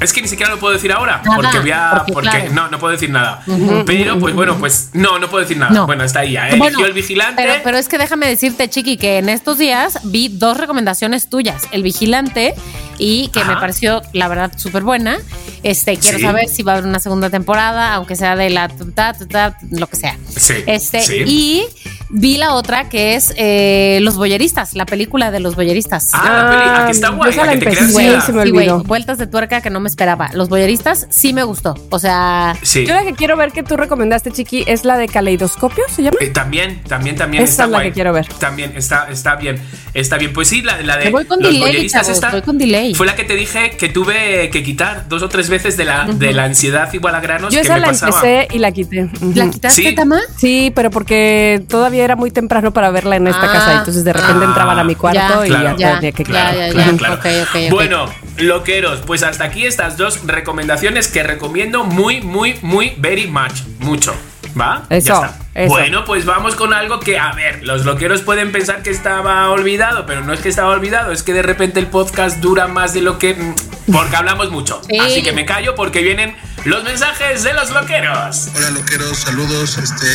[0.00, 1.90] Es que ni siquiera lo puedo decir ahora, Nada, porque voy a.
[1.96, 2.52] porque, Porque, claro.
[2.52, 3.42] no, no puedo decir nada.
[3.86, 5.72] Pero, pues bueno, pues no, no puedo decir nada.
[5.72, 5.86] No.
[5.86, 6.32] Bueno, está ahí.
[6.32, 6.48] ya.
[6.56, 7.42] Bueno, El Vigilante.
[7.42, 11.62] Pero, pero es que déjame decirte, Chiqui, que en estos días vi dos recomendaciones tuyas.
[11.72, 12.54] El Vigilante
[12.98, 15.18] y que me pareció, la verdad, súper buena.
[15.62, 16.24] Este, quiero Sí.
[16.24, 19.58] saber si va a haber una segunda temporada, aunque sea de la ta, ta, ta,
[19.70, 20.16] lo que sea.
[20.28, 21.22] Sí, Este, sí.
[21.26, 21.64] y
[22.08, 26.10] vi la otra que es eh, Los Boyeristas, la película de los Boyeristas.
[26.14, 28.20] Ah, la está guay, esa la la que te empecé, creas sí, ciega.
[28.20, 28.84] se me Sí, güey, olvidó.
[28.84, 30.30] vueltas de tuerca que no me esperaba.
[30.32, 31.74] Los Boyeristas sí me gustó.
[31.90, 32.86] O sea, Sí.
[32.86, 36.16] Yo la que quiero ver que tú recomendaste, Chiqui, es la de Caleidoscopio, ¿se llama?
[36.20, 37.88] Eh, también, también, también Esa está es la guay.
[37.88, 38.26] que quiero ver.
[38.38, 39.60] También está, está bien,
[39.94, 40.32] está bien.
[40.32, 42.94] Pues sí, la, la de voy con los delay, boyeristas chavos, esta voy con delay.
[42.94, 46.04] fue la que te dije que tuve que quitar dos o tres veces de la,
[46.06, 48.16] de la ansiedad igual a granos Yo que esa me la pasaba.
[48.22, 49.08] empecé y la quité.
[49.34, 49.94] ¿la quitaste, Sí.
[49.94, 50.20] Tama?
[50.36, 53.52] Sí, pero porque todavía era muy temprano para verla en esta Ah.
[53.52, 53.72] casa.
[53.78, 54.48] Entonces de repente Ah.
[54.48, 55.64] entraban a mi cuarto Ya, y claro.
[55.64, 57.14] ya, ya, tenía que claro, Claro, claro.
[57.14, 57.70] Ok, ok, ok.
[57.70, 58.06] Bueno,
[58.38, 63.62] loqueros, pues hasta aquí estas dos recomendaciones que recomiendo muy, muy, muy, very much.
[63.80, 64.14] Mucho.
[64.58, 64.86] ¿Va?
[64.90, 65.38] Eso, Ya está.
[65.54, 65.68] eso.
[65.68, 70.06] Bueno, pues vamos con algo que, a ver, los loqueros pueden pensar que estaba olvidado,
[70.06, 73.02] pero no es que estaba olvidado, es que de repente el podcast dura más de
[73.02, 73.34] lo que.
[73.34, 74.80] mm, Porque hablamos mucho.
[74.88, 74.98] Sí.
[74.98, 76.34] Así que me callo porque vienen
[76.64, 78.48] los mensajes de los loqueros.
[78.56, 79.78] Hola loqueros, saludos.
[79.78, 80.06] Este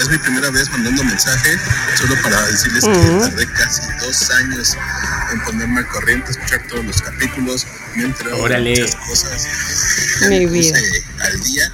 [0.00, 1.56] es mi primera vez mandando mensaje,
[1.96, 4.76] solo para decirles que tardé casi dos años
[5.32, 7.66] en ponerme al corriente, escuchar todos los capítulos,
[7.96, 8.70] me he enterado de Órale.
[8.70, 9.48] muchas cosas.
[10.28, 10.78] Mi Me vida.
[11.24, 11.72] al día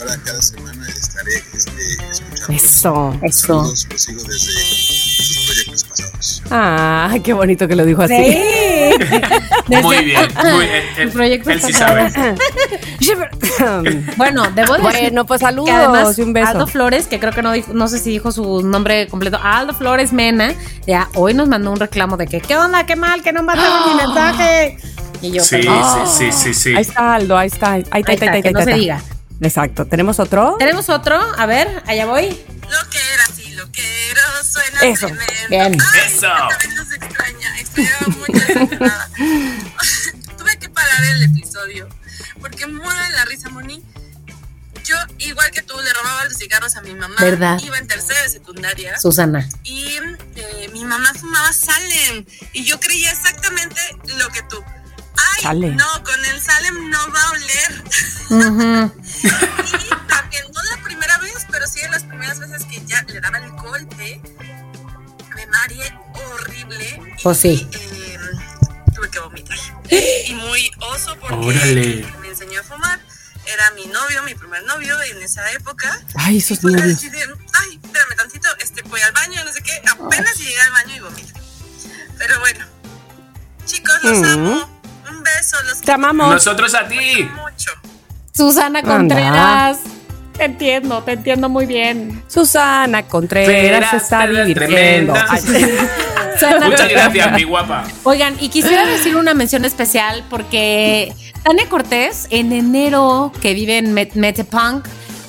[0.00, 1.70] ahora cada semana estaré este,
[2.10, 2.52] escuchando.
[2.52, 3.18] Eso.
[3.22, 3.46] Eso.
[3.46, 4.52] Saludos, los sigo desde
[5.24, 6.42] sus proyectos pasados.
[6.50, 8.14] Ah, qué bonito que lo dijo así.
[9.82, 10.28] Muy bien.
[10.42, 10.82] Muy bien.
[10.98, 12.12] Él, proyectos él sí sabe.
[14.16, 16.48] Bueno, debo decir bueno, pues que saludos además y un beso.
[16.48, 19.74] Aldo Flores, que creo que no dijo, no sé si dijo su nombre completo, Aldo
[19.74, 20.54] Flores Mena,
[20.86, 23.90] ya hoy nos mandó un reclamo de que qué onda, qué mal, que no mandaron
[23.90, 24.76] mi mensaje.
[25.22, 26.06] Y yo, Sí, perdón.
[26.06, 26.70] sí, sí, sí, sí.
[26.74, 27.72] Ahí está Aldo, ahí está.
[27.72, 28.80] Ahí está, ahí Ahí está, está, ahí que está, no ahí se está.
[28.80, 29.02] diga.
[29.40, 29.86] Exacto.
[29.86, 30.56] ¿Tenemos otro?
[30.58, 32.28] Tenemos otro, a ver, allá voy.
[32.70, 35.32] Lo que era así, lo que era suena Eso, tremendo.
[35.50, 35.76] bien.
[35.92, 36.28] Ay, Eso.
[36.48, 39.10] también nos extraña, extrañaba mucho esa entrada.
[40.38, 41.88] Tuve que parar el episodio
[42.40, 43.82] porque muero de la risa, Moni.
[44.84, 47.14] Yo, igual que tú, le robaba los cigarros a mi mamá.
[47.18, 47.58] ¿Verdad?
[47.64, 48.98] Iba en tercera de secundaria.
[49.00, 49.48] Susana.
[49.62, 49.96] y
[50.36, 53.80] eh, mi mamá fumaba Salem y yo creía exactamente
[54.18, 54.62] lo que tú.
[55.44, 55.76] Salem.
[55.76, 57.84] no, con el Salem no va a oler.
[59.84, 63.20] Y también, no la primera vez, pero sí de las primeras veces que ya le
[63.20, 64.20] daba el golpe,
[65.36, 67.00] me mareé horrible.
[67.18, 67.68] Y, Pues sí.
[67.72, 68.18] eh,
[68.94, 69.58] tuve que vomitar.
[69.90, 72.06] Y muy oso porque Órale.
[72.20, 73.00] me enseñó a fumar.
[73.46, 76.00] Era mi novio, mi primer novio en esa época.
[76.14, 76.96] Ay, esos fue novios.
[76.96, 79.82] así de, ay, espérame tantito, este, voy al baño, no sé qué.
[79.90, 81.40] Apenas llegué al baño y vomito.
[82.16, 82.64] Pero bueno,
[83.66, 84.24] chicos, los Mm.
[84.24, 84.73] amo.
[85.24, 86.30] Un beso, los Te amamos.
[86.32, 86.96] Nosotros a ti.
[87.34, 87.70] mucho.
[88.32, 88.96] Susana Anda.
[88.96, 89.78] Contreras.
[90.36, 92.22] Te entiendo, te entiendo muy bien.
[92.26, 95.14] Susana Contreras se está divirtiendo.
[96.66, 97.84] Muchas gracias, mi guapa.
[98.02, 101.12] Oigan, y quisiera decir una mención especial porque
[101.44, 104.86] Tania Cortés, en enero, que vive en Met- Metepunk,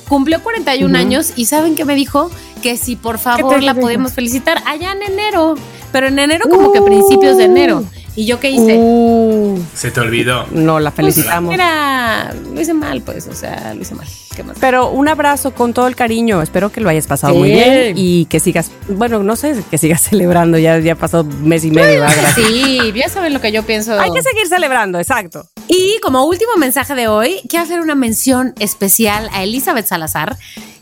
[0.08, 2.30] cumplió 41 años y ¿saben qué me dijo?
[2.62, 5.54] Que si por favor la podemos felicitar allá en enero,
[5.92, 7.84] pero en enero como que principios de enero.
[8.16, 8.76] ¿Y yo qué hice?
[8.78, 10.46] Uh, Se te olvidó.
[10.50, 11.50] no, la Pues, felicitamos.
[11.50, 14.06] Mira, lo hice mal, pues, o sea, lo hice mal.
[14.34, 14.56] ¿Qué más?
[14.60, 16.42] Pero un abrazo con todo el cariño.
[16.42, 17.38] Espero que lo hayas pasado Sí.
[17.38, 20.58] muy bien y que sigas, bueno, no sé, que sigas celebrando.
[20.58, 22.04] Ya, ya pasó mes y medio.
[22.34, 23.98] Sí, ya saben lo que yo pienso.
[24.00, 25.46] Hay que seguir celebrando, exacto.
[25.68, 30.36] Y como último mensaje de hoy, quiero hacer una mención especial a Elizabeth Salazar,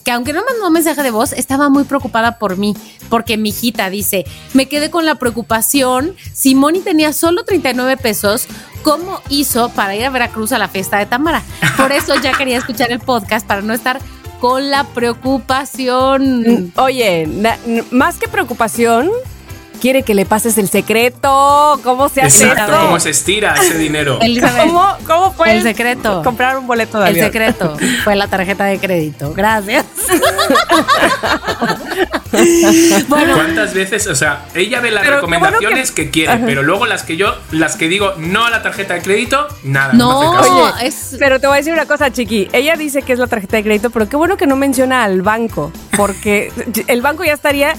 [0.04, 2.76] que aunque no mandó mensaje de voz, estaba muy preocupada por mí,
[3.08, 8.46] porque mi hijita dice, me quedé con la preocupación, si Moni tenía solo 39 pesos,
[8.82, 11.42] ¿cómo hizo para ir a Veracruz a la fiesta de Tamara?
[11.76, 13.98] Por eso ya quería escuchar el podcast para no estar
[14.40, 16.72] con la preocupación.
[16.76, 17.26] Oye,
[17.90, 19.10] más que preocupación,
[19.80, 21.80] quiere que le pases el secreto.
[21.82, 24.18] ¿Cómo se hace Exacto, cómo se estira ese dinero.
[24.22, 26.22] Elizabeth, ¿Cómo, cómo fue El secreto.
[26.22, 27.26] comprar un boleto de el avión?
[27.26, 29.32] secreto fue la tarjeta de crédito.
[29.34, 29.84] Gracias.
[33.08, 34.06] bueno, ¿Cuántas veces?
[34.06, 36.46] O sea, ella ve las bueno recomendaciones que, quiere, Ajá.
[36.46, 39.92] pero luego las que yo, las que digo no a la tarjeta de crédito, nada.
[39.92, 40.40] No, no.
[40.40, 42.48] Oye, es Pero te voy a decir una cosa, Chiqui.
[42.52, 45.22] Ella dice que es la tarjeta de crédito, pero qué bueno que no menciona al
[45.22, 46.52] banco, porque
[46.86, 47.74] el banco ya estaría.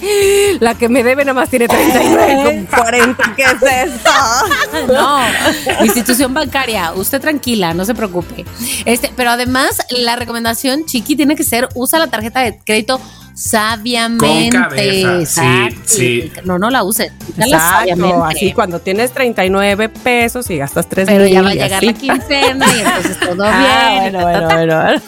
[0.60, 3.36] La que me debe nada más tiene 39 con 40.
[3.36, 4.10] ¿Qué es eso?
[4.88, 5.20] No,
[5.84, 8.46] institución bancaria, usted tranquila, no se preocupe.
[8.86, 13.00] Este, pero además, la recomendación, Chiqui, tiene que ser usa la tarjeta de crédito
[13.36, 14.50] sabiamente.
[14.58, 15.80] Con cabeza, sí, Exacto.
[15.86, 16.32] sí.
[16.46, 17.12] No, no la use.
[17.38, 18.08] úsala sabiamente.
[18.10, 21.74] Exacto, así cuando tienes 39 pesos y gastas 3 Pero mil ya va a llegar
[21.74, 21.86] así.
[21.86, 24.14] la quincena y entonces todo Ah, bien.
[24.14, 25.02] bueno, ta, ta, bueno, bueno.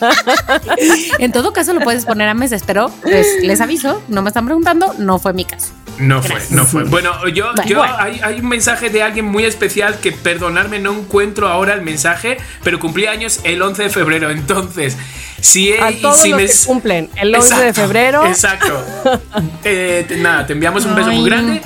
[1.19, 4.45] En todo caso, lo puedes poner a meses, pero pues, les aviso, no me están
[4.45, 5.71] preguntando, no fue mi caso.
[5.99, 6.83] No fue, no fue.
[6.83, 7.69] Bueno, yo, Bueno.
[7.69, 11.81] yo hay, hay un mensaje de alguien muy especial que, perdonadme, no encuentro ahora el
[11.81, 14.29] mensaje, pero cumplí años el 11 de febrero.
[14.29, 14.95] Entonces,
[15.41, 18.25] si, A todos si los me- que cumplen el 11 de febrero.
[18.25, 18.85] Exacto.
[19.63, 21.17] Eh, nada, te enviamos un beso Ay.
[21.19, 21.61] muy grande.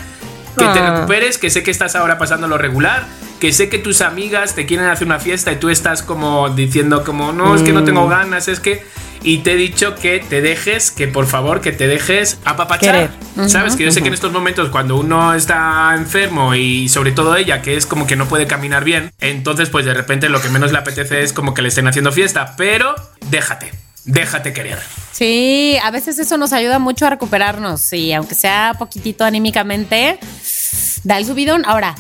[0.58, 0.96] Que te Ah.
[0.96, 3.06] recuperes, que sé que estás ahora pasando lo regular,
[3.42, 7.04] que sé que tus amigas te quieren hacer una fiesta y tú estás como diciendo
[7.04, 7.86] como, no, es que no Mm.
[7.86, 8.86] tengo ganas, es que...
[9.24, 13.12] Y te he dicho que te dejes, que por favor, que te dejes apapachar.
[13.36, 13.50] Querer.
[13.52, 17.36] Sabes que yo sé que en estos momentos cuando uno está enfermo y sobre todo
[17.36, 20.50] ella, que es como que no puede caminar bien, entonces pues de repente lo que
[20.50, 22.96] menos le apetece es como que le estén haciendo fiesta, pero
[23.30, 23.72] déjate,
[24.06, 24.80] déjate querer.
[25.12, 30.18] Sí, a veces eso nos ayuda mucho a recuperarnos y aunque sea poquitito anímicamente,
[31.04, 31.64] da el subidón.
[31.68, 31.94] Ahora,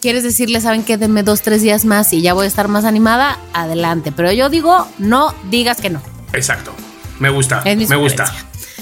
[0.00, 2.84] ¿quieres decirle, saben que denme dos, tres días más y ya voy a estar más
[2.84, 3.38] animada?
[3.52, 4.12] Adelante.
[4.12, 6.00] Pero yo digo, no digas que no.
[6.32, 6.72] Exacto.
[7.18, 8.32] Me gusta, Es mi me gusta.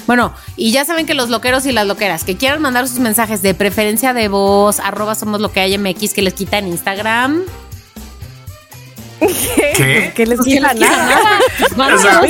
[0.06, 3.42] Bueno, y ya saben que los loqueros y las loqueras que quieran mandar sus mensajes
[3.42, 7.42] de preferencia de voz, arroba somos lo que hay MX, que les quita en Instagram.
[9.18, 10.12] ¿Qué?
[10.14, 11.38] ¿Qué les quita les quita nada?
[11.94, 12.20] O sea.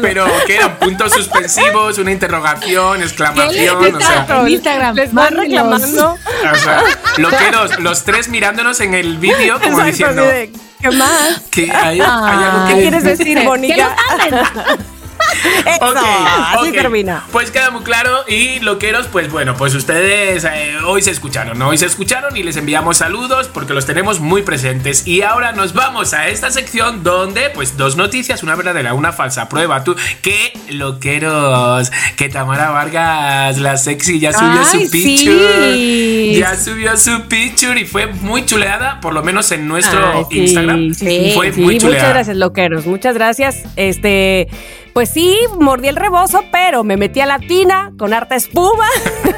[0.00, 4.94] Pero que eran puntos suspensivos, una interrogación, exclamación, ¿Qué o sea, en Instagram.
[4.96, 6.18] Les van reclamando.
[6.52, 6.82] o sea,
[7.16, 11.40] loqueros, los tres mirándonos en el vídeo como Exacto, diciendo ¿Qué más?
[11.50, 13.96] que hay, hay algo ¿Qué que quieres decir, Mónica?
[15.80, 16.04] los manden.
[16.26, 17.24] Eso, Ok, así termina.
[17.32, 18.24] Pues queda muy claro.
[18.28, 21.68] Y loqueros, pues bueno, pues ustedes eh, hoy se escucharon, ¿no?
[21.68, 25.06] Hoy se escucharon y les enviamos saludos porque los tenemos muy presentes.
[25.06, 29.48] Y ahora nos vamos a esta sección donde, pues, dos noticias, una verdadera, una falsa
[29.48, 29.84] prueba.
[29.84, 35.72] Tú, que loqueros, que Tamara Vargas, la sexy, ya subió Ay, su picture.
[35.74, 36.34] sí.
[36.38, 40.38] Ya subió su picture y fue muy chuleada, por lo menos en nuestro Ay, sí,
[40.40, 40.94] Instagram.
[40.94, 41.98] sí, fue sí, muy chuleada.
[42.02, 42.86] muchas gracias, loqueros.
[42.86, 43.62] Muchas gracias.
[43.76, 44.48] Este,
[44.94, 48.86] pues sí, mordí el rebozo, pero me metí a la tina con harta espuma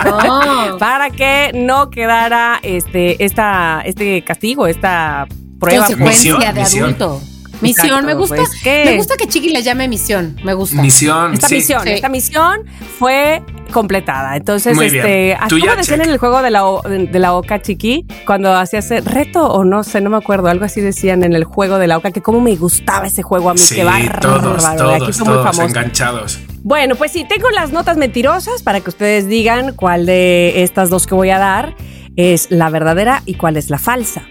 [0.04, 0.76] No.
[0.78, 5.26] para que no quedara este, esta, este castigo, esta
[5.59, 5.86] prueba.
[5.86, 6.84] Consecuencia Misión, de misión.
[6.84, 7.20] adulto.
[7.62, 8.36] Misión, Exacto, me gusta.
[8.36, 8.82] pues, ¿qué?
[8.84, 10.36] Me gusta que Chiqui le llame misión.
[10.44, 10.82] Me gusta.
[10.82, 11.32] Misión.
[11.32, 11.54] Esta sí.
[11.57, 11.88] misión, Sí.
[11.90, 12.64] esta misión
[12.98, 13.42] fue
[13.73, 14.37] completada.
[14.37, 16.07] Entonces, Muy este, Tú ¿cómo decían check.
[16.07, 18.07] en el juego de la, o- de la oca chiqui?
[18.27, 21.79] Cuando hacías reto o no sé, no me acuerdo, algo así decían en el juego
[21.79, 24.21] de la oca, que cómo me gustaba ese juego a mí, Sí, qué bárbaro.
[24.41, 26.41] todos, Aquí todos, fue muy todos enganchados.
[26.62, 31.07] Bueno, pues sí, tengo las notas mentirosas para que ustedes digan cuál de estas dos
[31.07, 31.75] que voy a dar
[32.17, 34.23] es la verdadera y cuál es la falsa.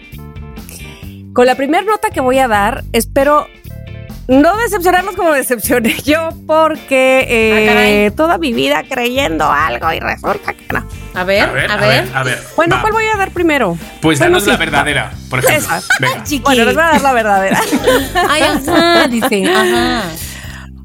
[1.34, 3.48] Con la primera nota que voy a dar, espero
[4.28, 8.12] no decepcionarlos como decepcioné yo, porque eh, Ah, caray.
[8.12, 10.88] toda mi vida creyendo algo y resulta que no.
[11.14, 12.40] A ver, A ver, a ver, a ver.
[12.56, 12.82] Bueno, Va.
[12.82, 13.78] ¿cuál voy a dar primero?
[14.02, 15.58] Pues Bueno, danos sí, la verdadera, por ejemplo.
[15.76, 15.82] Esa.
[16.00, 16.24] Venga.
[16.44, 17.62] Bueno, les voy a dar la verdadera.
[18.30, 19.46] Ay, ajá, dice.
[19.46, 20.04] Ajá.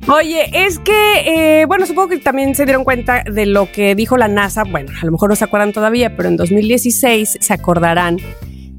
[0.08, 4.16] Oye, es que, eh, bueno, supongo que también se dieron cuenta de lo que dijo
[4.16, 4.64] la NASA.
[4.64, 8.16] Bueno, a lo mejor no se acuerdan todavía, pero en 2016 se acordarán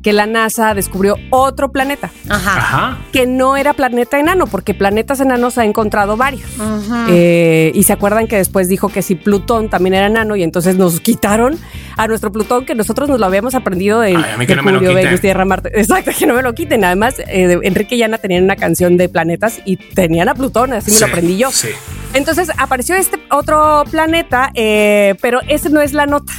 [0.01, 2.57] que la NASA descubrió otro planeta, Ajá.
[2.57, 2.97] Ajá.
[3.11, 6.49] que no era planeta enano, porque planetas enanos ha encontrado varios.
[6.59, 7.05] Ajá.
[7.09, 10.75] Eh, y se acuerdan que después dijo que si Plutón también era enano y entonces
[10.77, 11.57] nos quitaron
[11.97, 14.63] a nuestro Plutón que nosotros nos lo habíamos aprendido de Ay, a mí que no
[14.63, 15.05] me lo Mercurio, quiten.
[15.05, 15.71] Venus, Tierra, Marte.
[15.79, 16.83] Exacto, que no me lo quiten.
[16.83, 20.91] Además, eh, Enrique y Ana tenían una canción de planetas y tenían a Plutón, así
[20.91, 21.51] me lo aprendí yo.
[21.51, 21.69] Sí.
[22.13, 26.33] Entonces apareció este otro planeta, eh, pero ese no es la nota.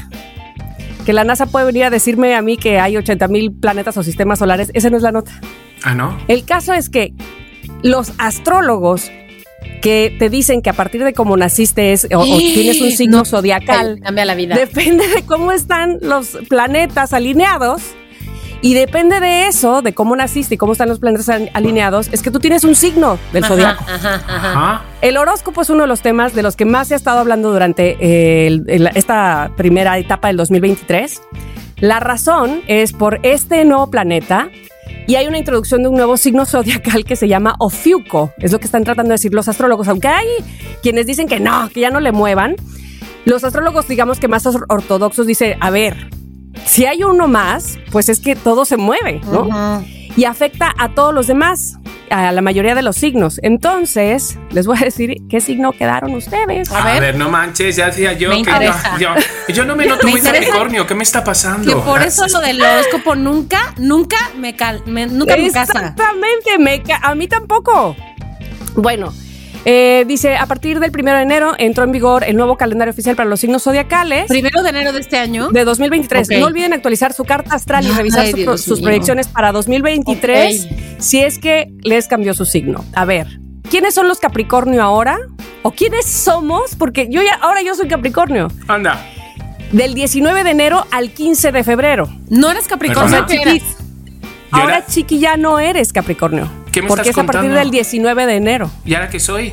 [1.04, 4.02] Que la NASA puede venir a decirme a mí que hay 80 mil planetas o
[4.02, 5.32] sistemas solares, esa no es la nota.
[5.82, 6.16] Ah, ¿no?
[6.28, 7.12] El caso es que
[7.82, 9.10] los astrólogos
[9.80, 13.18] que te dicen que a partir de cómo naciste es, o, o tienes un signo
[13.18, 14.54] No, zodiacal, Cambia la vida.
[14.54, 17.82] depende de cómo están los planetas alineados.
[18.64, 22.22] Y depende de eso, de cómo naciste y cómo están los planetas al- alineados, es
[22.22, 23.84] que tú tienes un signo del zodiaco.
[25.00, 27.50] El horóscopo es uno de los temas de los que más se ha estado hablando
[27.52, 31.20] durante eh, el- el- esta primera etapa del 2023.
[31.80, 34.48] La razón es por este nuevo planeta
[35.08, 38.32] y hay una introducción de un nuevo signo zodiacal que se llama Ofiuco.
[38.38, 40.28] Es lo que están tratando de decir los astrólogos, aunque hay
[40.84, 42.54] quienes dicen que no, que ya no le muevan.
[43.24, 45.96] Los astrólogos, digamos que más or- ortodoxos, dicen, a ver,
[46.66, 49.84] si hay uno más, pues es que todo se mueve, ¿no?
[50.16, 51.78] Y afecta a todos los demás,
[52.10, 53.40] a la mayoría de los signos.
[53.42, 56.70] Entonces, les voy a decir qué signo quedaron ustedes.
[56.70, 57.00] A A ver.
[57.00, 57.16] ver.
[57.16, 59.08] no manches, ya decía yo Me que yo, yo,
[59.54, 61.66] yo no me noto Me muy Capricornio, ¿qué me está pasando?
[61.74, 65.72] Que por eso lo del horóscopo nunca, nunca me, cal, me- nunca me casa.
[65.72, 66.50] Exactamente,
[67.00, 67.96] a mí tampoco.
[68.74, 69.14] Bueno,
[69.64, 73.14] eh, dice, a partir del primero de enero entró en vigor el nuevo calendario oficial
[73.16, 74.26] para los signos zodiacales.
[74.26, 75.50] Primero de enero de este año.
[75.50, 76.28] De 2023.
[76.30, 76.36] Ok.
[76.38, 78.86] No olviden actualizar su carta astral y Ay, revisar su- sus mío.
[78.86, 82.84] proyecciones para 2023 si es que les cambió su signo.
[82.94, 83.26] A ver,
[83.70, 85.18] ¿quiénes son los Capricornio ahora?
[85.62, 86.74] ¿O quiénes somos?
[86.76, 88.48] Porque yo ya, ahora yo soy Capricornio.
[88.68, 89.00] Anda.
[89.72, 92.06] del 19 de enero al 15 de febrero.
[92.28, 93.24] No eres Capricornio.
[93.26, 93.81] Chiquis, ¿Y
[94.52, 94.74] ahora?
[94.76, 96.50] ahora chiqui ya no eres Capricornio.
[96.70, 98.70] ¿Qué me porque estás es a partir del 19 de enero.
[98.84, 99.52] ¿Y ahora qué soy?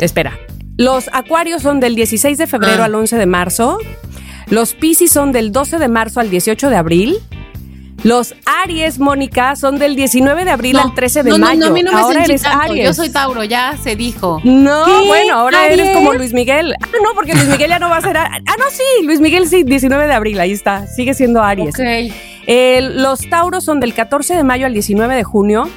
[0.00, 0.38] Espera.
[0.76, 2.86] Los acuarios son del 16 de febrero Ah.
[2.86, 3.78] al 11 de marzo.
[4.48, 7.16] Los piscis son del 12 de marzo al 18 de abril.
[8.02, 8.34] Los
[8.64, 11.60] Aries, Mónica, son del 19 de abril al 13 de no, no, mayo.
[11.60, 12.64] No, a mí no me ahora eres chingando.
[12.64, 12.84] Aries.
[12.86, 14.40] Yo soy Tauro, ya se dijo.
[14.44, 15.06] No, ¿Qué?
[15.06, 15.80] bueno, ahora ¿Aries?
[15.80, 16.74] eres como Luis Miguel.
[16.82, 18.16] Ah, no, porque Luis Miguel ya no va a ser.
[18.16, 20.86] Ah, no, sí, Luis Miguel sí, 19 de abril, ahí está.
[20.86, 21.74] Sigue siendo Aries.
[21.74, 22.12] Ok.
[22.46, 25.68] Eh, los Tauros son del 14 de mayo al 19 de junio.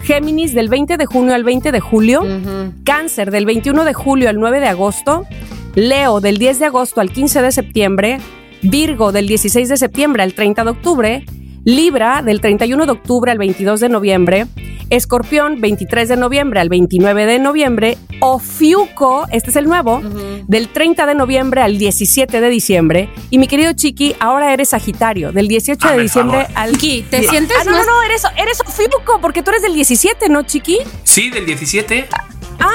[0.00, 2.22] Géminis del 20 de junio al 20 de julio.
[2.22, 2.72] Ujú.
[2.84, 5.26] Cáncer del 21 de julio al 9 de agosto.
[5.74, 8.18] Leo del 10 de agosto al 15 de septiembre.
[8.62, 11.24] Virgo del 16 de septiembre al 30 de octubre.
[11.68, 14.46] Libra del 31 de octubre al 22 de noviembre.
[14.88, 17.98] Escorpión 23 de noviembre al 29 de noviembre.
[18.20, 20.00] Ofiuco, este es el nuevo,
[20.46, 23.10] del 30 de noviembre al 17 de diciembre.
[23.28, 26.56] Y mi querido Chiqui, ahora eres Sagitario, del 18 de Hazme el diciembre favor.
[26.58, 26.72] al...
[26.72, 30.44] Chiqui, ¿te sientes Ah, no, no, eres, eres Ofiuco, porque tú eres del 17, ¿no,
[30.44, 30.78] Chiqui?
[31.04, 32.08] Sí, del 17.
[32.10, 32.28] Ah,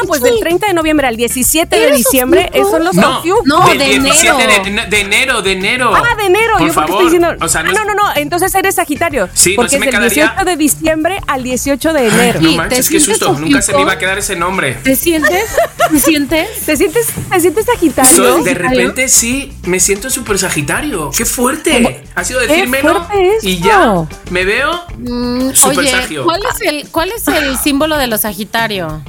[0.07, 3.21] pues del 30 de noviembre al 17 de ¿Eres diciembre son los No.
[3.45, 4.63] No, de 17 enero.
[4.63, 5.93] De, de enero, de enero.
[5.95, 6.57] Ah, de enero.
[6.57, 6.89] Por yo favor.
[6.89, 7.27] estoy diciendo.
[7.41, 8.03] O sea, Ah, no, no, no.
[8.15, 9.29] Entonces eres Sagitario.
[9.34, 12.41] Sí, no porque se es del quedaría- 18 de diciembre al 18 de enero.
[12.41, 13.39] No Sí, manches, ¿te qué sientes susto.
[13.39, 14.73] Nunca se me iba a quedar ese nombre.
[14.84, 15.43] ¿Te sientes?
[15.91, 16.47] ¿Te sientes?
[16.65, 18.15] ¿Te sientes, te sientes Sagitario?
[18.15, 21.11] Soy- de repente sí, me siento súper sagitario.
[21.15, 22.03] ¡Qué fuerte!
[22.15, 26.23] Ha sido decírmelo fuerte y ya me veo Mm, Super Oye, sagio.
[26.23, 29.01] ¿cuál es el cuál es el símbolo de los Sagitario?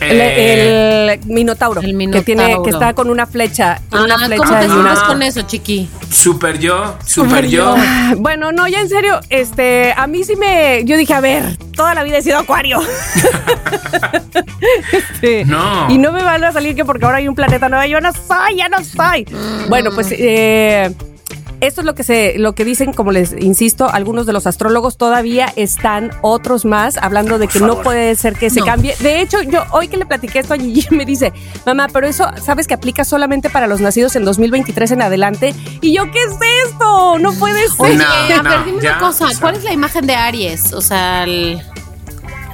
[0.00, 2.62] El, eh, el minotauro, El que tiene minotauro.
[2.62, 4.74] que está con una flecha, con una Ah, flecha ¿Cómo te y Ah.
[4.76, 5.88] una con eso, chiqui?
[6.10, 7.74] super yo, super yo.
[8.16, 11.94] Bueno, no, ya en serio, este, a mí sí me, yo dije, a ver, toda
[11.94, 12.80] la vida he sido acuario.
[14.92, 15.90] Este, No.
[15.90, 18.10] Y no me van a salir que porque ahora hay un planeta nuevo, yo no
[18.12, 19.26] soy, ya no soy.
[19.68, 20.92] Bueno, pues eh,
[21.60, 24.96] esto es lo que se, lo que dicen, como les insisto, algunos de los astrólogos
[24.96, 28.66] todavía están, otros más, hablando de que no puede ser que se No.
[28.66, 28.94] cambie.
[29.00, 31.32] De hecho, yo hoy que le platiqué esto a Gigi me dice,
[31.66, 35.54] mamá, pero eso, ¿sabes que aplica solamente para los nacidos en 2023 en adelante?
[35.80, 36.32] Y yo, ¿qué es
[36.68, 37.18] esto?
[37.18, 37.70] No puede ser.
[37.78, 39.40] Oye, No, a ver, dime ya, una cosa, o sea.
[39.40, 40.72] ¿cuál es la imagen de Aries?
[40.72, 41.60] O sea, el,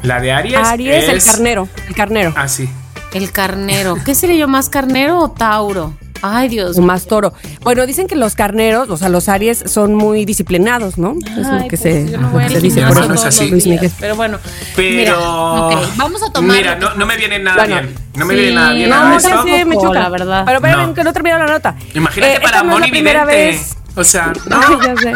[0.03, 2.33] La de Aries, Aries, el carnero, el carnero.
[2.37, 2.69] así.
[3.15, 3.97] el carnero.
[4.05, 5.95] ¿Qué sería yo más carnero o Tauro?
[6.23, 7.33] Ay, Dios O más toro.
[7.63, 11.15] Bueno, dicen que los carneros, o sea, los Aries son muy disciplinados, ¿no?
[11.39, 13.15] es lo que pues, se, yo no voy lo al que se dice por eso.
[13.15, 13.51] es así.
[13.51, 13.93] días.
[14.01, 14.39] Pero bueno,
[14.75, 15.17] Pero mira,
[15.97, 16.57] vamos a tomar.
[16.57, 17.81] Mira, no, no me viene nada Bueno.
[17.83, 17.95] bien.
[18.17, 20.01] No me Sí, viene nada bien no, nada No, sé, me choca.
[20.01, 20.43] la verdad.
[20.47, 20.95] Pero espérame, No.
[20.95, 21.75] que no termino la nota.
[21.95, 23.51] Imagínate Eh, para Moni primera Vidente.
[23.59, 23.77] vez.
[23.97, 25.15] O sea, Ay, ya sé.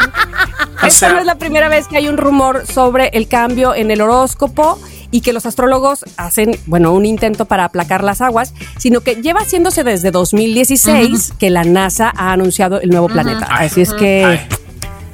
[0.76, 3.91] Esta sea- no es la primera vez que hay un rumor sobre el cambio en
[3.91, 4.78] el horóscopo
[5.12, 9.41] y que los astrólogos hacen, bueno, un intento para aplacar las aguas, sino que lleva
[9.41, 13.47] haciéndose desde 2016 que la NASA ha anunciado el nuevo planeta.
[13.51, 14.24] Así es que...
[14.24, 14.41] ay.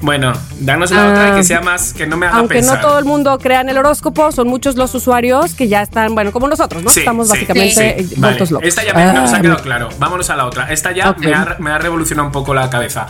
[0.03, 2.76] Bueno, danos la Ah, otra que sea más, que no me haga Aunque pensar.
[2.76, 6.14] no todo el mundo crea en el horóscopo, son muchos los usuarios que ya están,
[6.14, 6.90] bueno, como nosotros, ¿no?
[6.90, 8.12] Sí, Estamos sí, básicamente sí.
[8.14, 8.59] eh, Vale, locos.
[8.62, 9.88] Esta ya me, nos ha Ah, quedado claro.
[9.99, 10.70] Vámonos a la otra.
[10.70, 13.07] Esta ya me, ha, me ha revolucionado un poco la cabeza.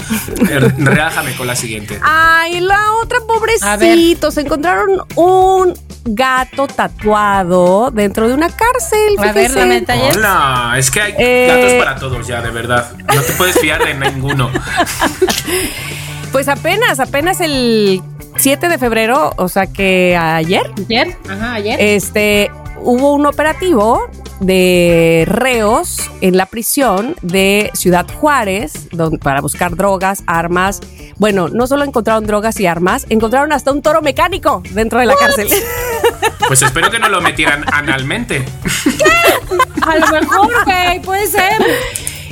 [0.49, 1.99] Eh, Relájame con la siguiente.
[2.03, 3.18] Ay, la otra
[3.62, 3.91] A ver.
[3.91, 4.30] pobrecito.
[4.30, 5.74] Se encontraron un
[6.05, 9.16] gato tatuado dentro de una cárcel.
[9.18, 10.16] A ver, dame detalles.
[10.16, 12.93] Hola, es que hay Eh, gatos para todos ya, de verdad.
[13.12, 14.51] No te puedes fiar de ninguno.
[16.33, 18.03] Pues apenas, apenas el
[18.37, 21.16] 7 de febrero, o sea que ayer, ¿Ayer?
[21.29, 21.81] Ajá, ayer.
[21.81, 22.51] este,
[22.83, 24.03] hubo un operativo
[24.41, 30.81] de reos en la prisión de Ciudad Juárez donde, para buscar drogas, armas.
[31.16, 35.14] Bueno, no solo encontraron drogas y armas, encontraron hasta un toro mecánico dentro de la
[35.16, 35.49] cárcel.
[36.47, 38.45] Pues espero que no lo metieran analmente.
[39.83, 41.55] a lo mejor, güey, puede ser.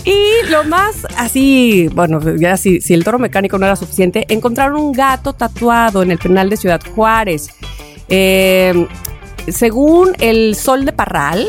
[0.04, 4.80] Y lo más así, bueno, ya si, si el toro mecánico no era suficiente, encontraron
[4.80, 7.48] un gato tatuado en el penal de Ciudad Juárez.
[8.08, 8.86] Eh,
[9.48, 11.46] según el Sol de Parral,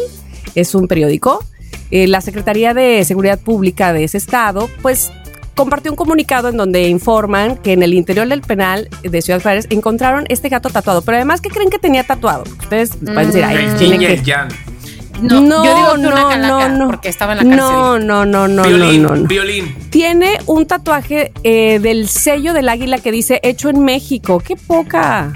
[0.56, 1.44] es un periódico,
[1.92, 5.12] eh, la Secretaría de Seguridad Pública de ese estado, pues
[5.56, 9.68] compartió un comunicado en donde informan que en el interior del penal de Ciudad Juárez
[9.70, 11.02] encontraron este gato tatuado.
[11.02, 12.44] Pero además, ¿qué creen que tenía tatuado?
[12.62, 14.14] Ustedes pueden decir, ay, El que...
[14.14, 14.50] el yang.
[15.22, 16.88] No, no, yo digo que una no, calaca, no, no.
[16.88, 17.78] porque estaba en la cárcel.
[17.78, 19.28] No, no, no, no, violín, no, no, no.
[19.28, 19.76] violín.
[19.90, 24.42] Tiene un tatuaje eh, del sello del águila que dice hecho en México.
[24.46, 25.32] ¡Qué poca!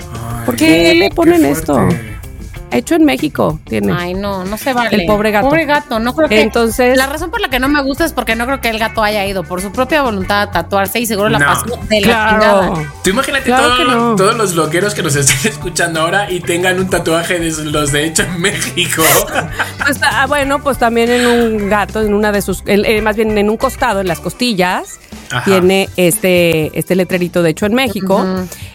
[0.45, 1.87] ¿Por qué le ponen qué esto?
[2.71, 3.93] Hecho en México tiene.
[3.97, 4.95] Ay, no, no se vale.
[4.95, 5.47] El pobre gato.
[5.47, 6.41] Pobre gato, no creo que.
[6.41, 8.79] Entonces- La razón por la que no me gusta es porque no creo que el
[8.79, 11.45] gato haya ido por su propia voluntad a tatuarse y seguro la No.
[11.45, 12.61] pasó de la claro.
[12.71, 12.93] chingada.
[13.03, 14.15] Tú imagínate Claro todo- que no.
[14.15, 18.05] todos los loqueros que nos estén escuchando ahora y tengan un tatuaje de los de
[18.05, 19.03] hecho en México.
[19.89, 23.15] Pues, ah, bueno, pues también en un gato, en una de sus, en- eh, más
[23.15, 24.99] bien en un costado, en las costillas,
[25.31, 25.43] Ajá.
[25.45, 28.23] tiene este, este letrerito de hecho en México.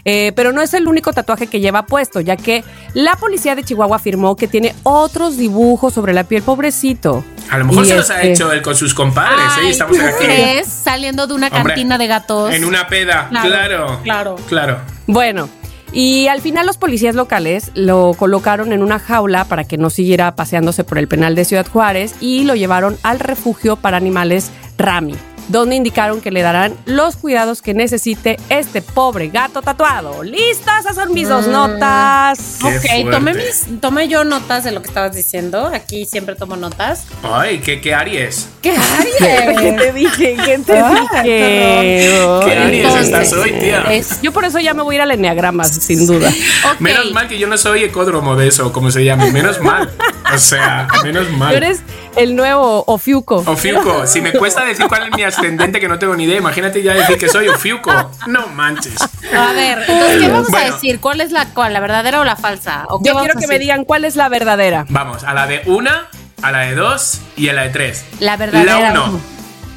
[0.03, 3.63] Eh, pero no es el único tatuaje que lleva puesto, ya que la policía de
[3.63, 7.23] Chihuahua afirmó que tiene otros dibujos sobre la piel, pobrecito.
[7.51, 9.61] A lo mejor Y se los ha este- hecho él con sus compadres, ¿eh?
[9.65, 10.25] Ay, Estamos ¿tú aquí.
[10.25, 10.67] crees?
[10.67, 12.53] Saliendo de una Hombre, cantina de gatos.
[12.53, 13.99] En una peda, Claro, claro.
[14.03, 14.35] claro.
[14.47, 14.77] Claro.
[15.05, 15.47] Bueno,
[15.93, 20.35] y al final los policías locales lo colocaron en una jaula para que no siguiera
[20.35, 25.15] paseándose por el penal de Ciudad Juárez y lo llevaron al refugio para animales Rami,
[25.47, 30.23] donde indicaron que le darán los cuidados que necesite este pobre gato tatuado.
[30.23, 30.81] ¡Listas!
[30.85, 31.51] Esas son mis dos Mm.
[31.51, 32.57] notas.
[32.61, 32.67] Qué
[33.05, 33.49] Ok, tomé, fuerte.
[33.69, 35.67] mis, tomé yo notas de lo que estabas diciendo.
[35.73, 37.05] Aquí siempre tomo notas.
[37.23, 38.49] Ay, ¿qué, qué Aries?
[38.61, 38.75] ¿Qué
[39.19, 39.77] ¿Qué Aries?
[39.77, 40.37] te dije?
[40.45, 41.21] ¿Qué te dije?
[41.23, 43.81] ¿Qué Aries Entonces, estás hoy, tía?
[43.91, 46.31] es- Yo por eso ya me voy a ir al enneagrama, sin duda.
[46.79, 49.25] Menos mal que yo no soy ecódromo de eso, como se llama.
[49.27, 49.89] Menos mal.
[50.33, 51.51] O sea, menos mal.
[51.51, 51.79] Tú eres
[52.15, 53.43] el nuevo Ofiuco.
[53.45, 56.81] Ofiuco, si me cuesta decir cuál es mi ascendente que no tengo ni idea, imagínate
[56.81, 57.91] ya decir que soy Ofiuco.
[58.27, 58.95] No manches.
[59.01, 60.67] A ver, entonces, ¿qué vamos Bueno.
[60.67, 60.99] a decir?
[60.99, 62.85] ¿Cuál es la cuál, la verdadera o la falsa?
[62.89, 64.85] ¿O qué Yo vamos quiero que me digan cuál es la verdadera.
[64.89, 66.07] Vamos, a la de una,
[66.41, 68.05] a la de dos y a la de tres.
[68.19, 68.91] La verdadera.
[68.91, 69.19] La uno.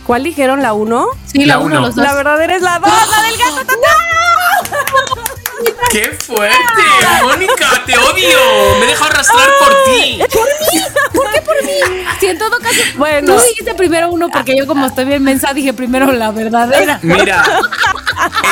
[0.07, 1.09] ¿Cuál dijeron la uno?
[1.27, 1.81] Sí, La la, uno, uno.
[1.87, 2.05] los dos.
[2.05, 5.25] La verdadera es la dos, la del gato tatuado.
[5.91, 6.57] ¡Qué fuerte!
[7.23, 8.39] ¡Mónica, te odio!
[8.79, 10.19] Me he dejado arrastrar por ti.
[11.13, 12.05] ¿Por qué por mí?
[12.21, 13.35] Si en todo caso, Bueno.
[13.35, 16.99] tú dijiste primero uno porque yo como estoy bien mensa dije primero la verdadera.
[17.03, 17.45] Mira,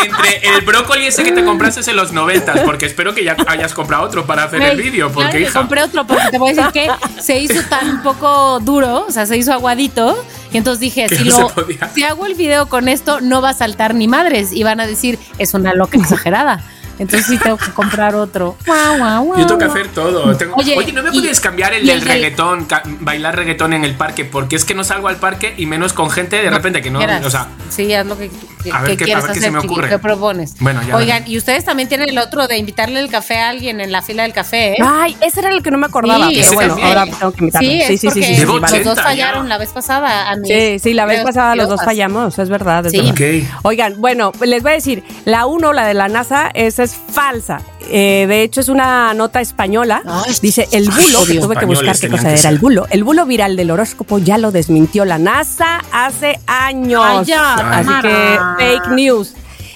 [0.05, 3.75] entre el brócoli ese que te compraste en los noventas, porque espero que ya hayas
[3.75, 6.55] comprado otro para hacer el vídeo, claro porque que compré otro porque te voy a
[6.55, 10.25] decir que se hizo tan poco duro, o sea, se hizo aguadito.
[10.53, 13.55] Y entonces dije, si, no lo, si hago el video con esto, no va a
[13.55, 14.53] saltar ni madres.
[14.53, 16.63] Y van a decir, es una loca exagerada.
[16.99, 18.57] Entonces sí tengo que comprar otro.
[18.67, 20.35] Guau, guau, guau, Yo tengo que hacer todo.
[20.37, 22.67] Tengo- Oye, Oye, ¿no me puedes cambiar el del el del- reggaetón,
[23.01, 24.25] bailar reggaetón en el parque?
[24.25, 26.99] Porque es que no salgo al parque y menos con gente de repente que no.
[26.99, 27.25] Quieras.
[27.25, 28.31] O sea, sí, haz lo que,
[28.63, 29.89] que- A ver que qué- a quieres ver qué se me ocurre.
[29.89, 30.55] ¿Qué propones?
[30.61, 33.81] Bueno, ya Oigan, y ustedes también tienen el otro de invitarle el café a alguien
[33.81, 34.77] en la fila del café, ¿eh?
[34.85, 36.29] Ay, ese era el que no me acordaba.
[36.31, 36.89] Sí, bueno, también.
[36.99, 37.69] ahora tengo que invitarlo.
[37.69, 38.47] Sí, Sí, es sí, sí, sí, vale.
[38.47, 39.49] los dos 80 fallaron ya.
[39.51, 40.31] la vez pasada.
[40.31, 42.87] A mis Sí, sí, la vez pasada los dos fallamos, es verdad.
[42.87, 42.99] Es Sí.
[43.01, 43.49] verdad.
[43.63, 47.61] Oigan, bueno, les voy a decir, la uno, la de la NASA, esa es falsa.
[47.89, 50.03] Eh, de hecho, es una nota española.
[50.07, 52.87] Ay, Dice, el bulo, que tuve que buscar qué cosa era el bulo.
[52.91, 57.03] El bulo viral del horóscopo ya lo desmintió la NASA hace años.
[57.05, 59.35] Ay, ya, Así que fake news.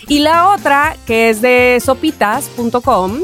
[0.09, 3.19] Y la otra, que es de sopitas.com,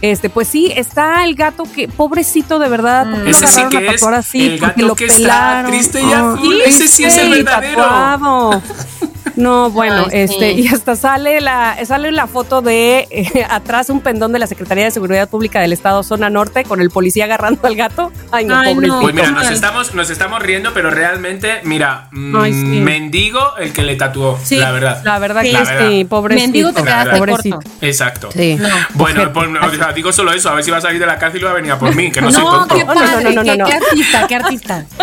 [0.00, 3.60] este, pues sí, está el gato que, pobrecito de verdad, ¿por qué lo Ese sí
[3.60, 4.40] agarraron que a tatuar así?
[4.48, 5.70] el Porque gato lo que está pelaron.
[5.70, 6.38] triste y azul.
[6.64, 7.82] Ay, Ese sí es el verdadero.
[7.82, 8.62] tatuado.
[9.36, 10.34] No, bueno, Ay, sí.
[10.34, 14.46] este, y hasta sale la, sale la foto de eh, atrás un pendón de la
[14.46, 18.12] Secretaría de Seguridad Pública del Estado Zona Norte con el policía agarrando al gato.
[18.30, 18.74] Ay, no, Ay, no.
[18.74, 19.00] pobrecito.
[19.00, 22.58] Pues mira, nos estamos, nos estamos riendo, pero realmente, mira, mm, Ay, sí.
[22.80, 25.00] mendigo el que le tatuó, Sí, la verdad.
[25.04, 25.52] La verdad Sí.
[25.52, 26.44] que sí, pobrecito.
[26.46, 27.56] Mendigo te quedaste pobrecito.
[27.56, 27.70] corto.
[27.80, 28.28] Exacto.
[28.32, 28.58] Sí.
[28.94, 31.18] Bueno, pues, o sea, digo solo eso, a ver si va a salir de la
[31.18, 32.74] cárcel y va a venir a por mí, que no, soy No, tonto.
[32.76, 33.66] qué No, no, padre, no, no, qué, no, no.
[33.66, 34.84] qué artista, qué artista.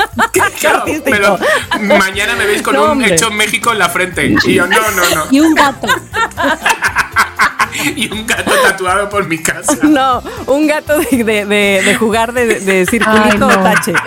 [0.60, 1.38] Claro, pero
[1.98, 3.14] mañana me veis con No, un hombre.
[3.14, 4.19] hecho en México en la frente.
[4.26, 5.26] Y yo, no, no, no.
[5.32, 5.88] Y un gato.
[7.96, 9.78] Y un gato tatuado por mi casa.
[9.84, 13.48] No, un gato de, de- de- de jugar de, de circulito Ay, no.
[13.48, 13.94] o tache.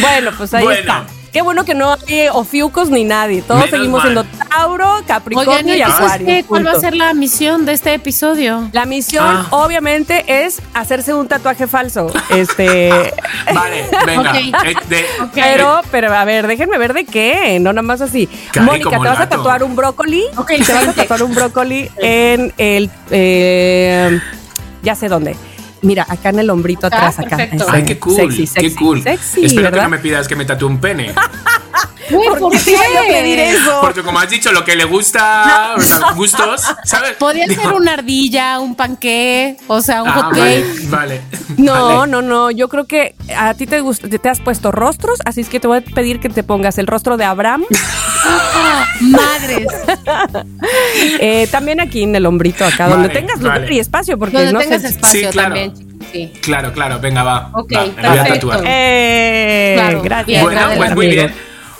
[0.00, 0.80] Bueno, pues ahí Bueno.
[0.80, 1.06] está.
[1.32, 3.42] Qué bueno que no hay ofiucos ni nadie.
[3.42, 4.12] Todos Menos seguimos mal.
[4.12, 6.26] siendo Tauro, Capricornio Oigan, y ¿y entonces Acuario.
[6.26, 6.44] qué?
[6.44, 8.68] ¿Cuál va a ser la misión de este episodio?
[8.72, 9.46] La misión, Ah.
[9.50, 12.08] obviamente, es hacerse un tatuaje falso.
[12.30, 12.90] Este.
[13.54, 14.32] Vale, venga.
[14.40, 15.04] Eh,
[15.34, 18.28] Pero, pero, a ver, déjenme ver de qué, no nada más así.
[18.60, 20.24] Mónica, te vas a tatuar un brócoli.
[20.36, 22.90] Ok, te vas a tatuar un brócoli en el.
[23.10, 24.18] eh,
[24.82, 25.36] ya sé dónde.
[25.82, 27.36] Mira, acá en el hombrito Ah, atrás, acá.
[27.38, 27.66] perfecto.
[27.70, 29.02] Ay, qué cool, Sexy, sexy, qué cool.
[29.02, 29.78] Sexy, Espero ¿verdad?
[29.78, 31.14] que no me pidas que me tatúe un pene.
[32.10, 33.78] Güey, ¿por ¿Por qué te voy a pedir eso?
[33.80, 37.12] Porque como has dicho, lo que le gusta, o sea, gustos, ¿sabes?
[37.18, 40.90] Podría Digo, ser una ardilla, un panqué, o sea, un ah, hot vale, cake.
[40.90, 41.20] vale.
[41.56, 42.10] No, vale.
[42.10, 42.50] no, no.
[42.50, 45.68] Yo creo que a ti te gusta, te has puesto rostros, así es que te
[45.68, 47.64] voy a pedir que te pongas el rostro de Abraham.
[49.00, 49.68] Madres.
[51.20, 53.74] eh, también aquí en el hombrito, acá, donde tengas lugar vale.
[53.74, 54.88] y espacio, porque Donde no tengas sé.
[54.88, 55.54] espacio Sí, claro.
[55.54, 55.72] también,
[56.12, 56.32] sí.
[56.42, 57.50] Claro, claro, venga, va.
[57.54, 58.62] Ok, va, me voy a tatuar.
[58.66, 60.42] Eh, Claro, gracias.
[60.42, 61.32] Bueno, pues muy bien.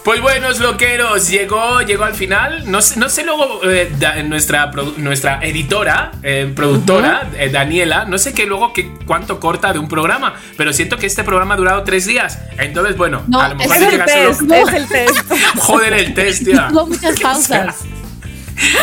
[0.05, 2.71] Pues buenos loqueros, llegó, llegó al final.
[2.71, 8.17] No sé, no sé luego eh, da- nuestra, nuestra editora, eh, productora, eh, Daniela, no
[8.17, 11.57] sé qué luego qué, cuánto corta de un programa, pero siento que este programa ha
[11.59, 12.39] durado tres días.
[12.57, 15.19] Entonces, bueno, No, a lo mejor es el test, es el test.
[15.59, 16.69] Joder, el test, tía.
[16.71, 17.77] Tuvo muchas pausas.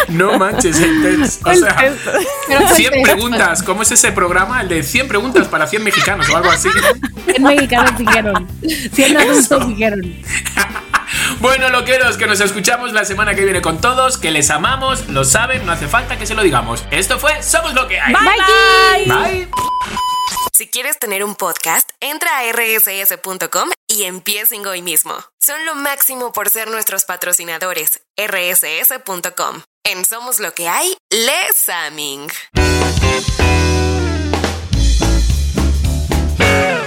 [0.09, 1.45] No manches, el test.
[1.45, 1.97] O sea, test.
[2.47, 3.63] Pero fue 100 test, preguntas.
[3.63, 4.61] ¿Cómo es ese programa?
[4.61, 6.69] El de 100 preguntas para 100 mexicanos o algo así.
[6.69, 8.47] pues, 100 mexicanos dijeron.
[8.93, 10.01] 100 adultos dijeron.
[11.39, 15.23] Bueno, loqueros, que nos escuchamos la semana que viene con todos, que les amamos, lo
[15.23, 16.83] saben, no hace falta que se lo digamos.
[16.91, 18.13] Esto fue Somos lo que hay.
[18.13, 19.15] Bye, bye.
[19.15, 19.49] Bye.
[20.57, 25.13] Si quieres tener un podcast, entra a rss.com y empiecen hoy mismo.
[25.39, 28.01] Son lo máximo por ser nuestros patrocinadores.
[28.17, 29.61] rss.com.
[29.83, 32.27] En Somos lo que hay, Les Aming.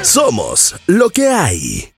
[0.02, 1.88] Somos lo que hay.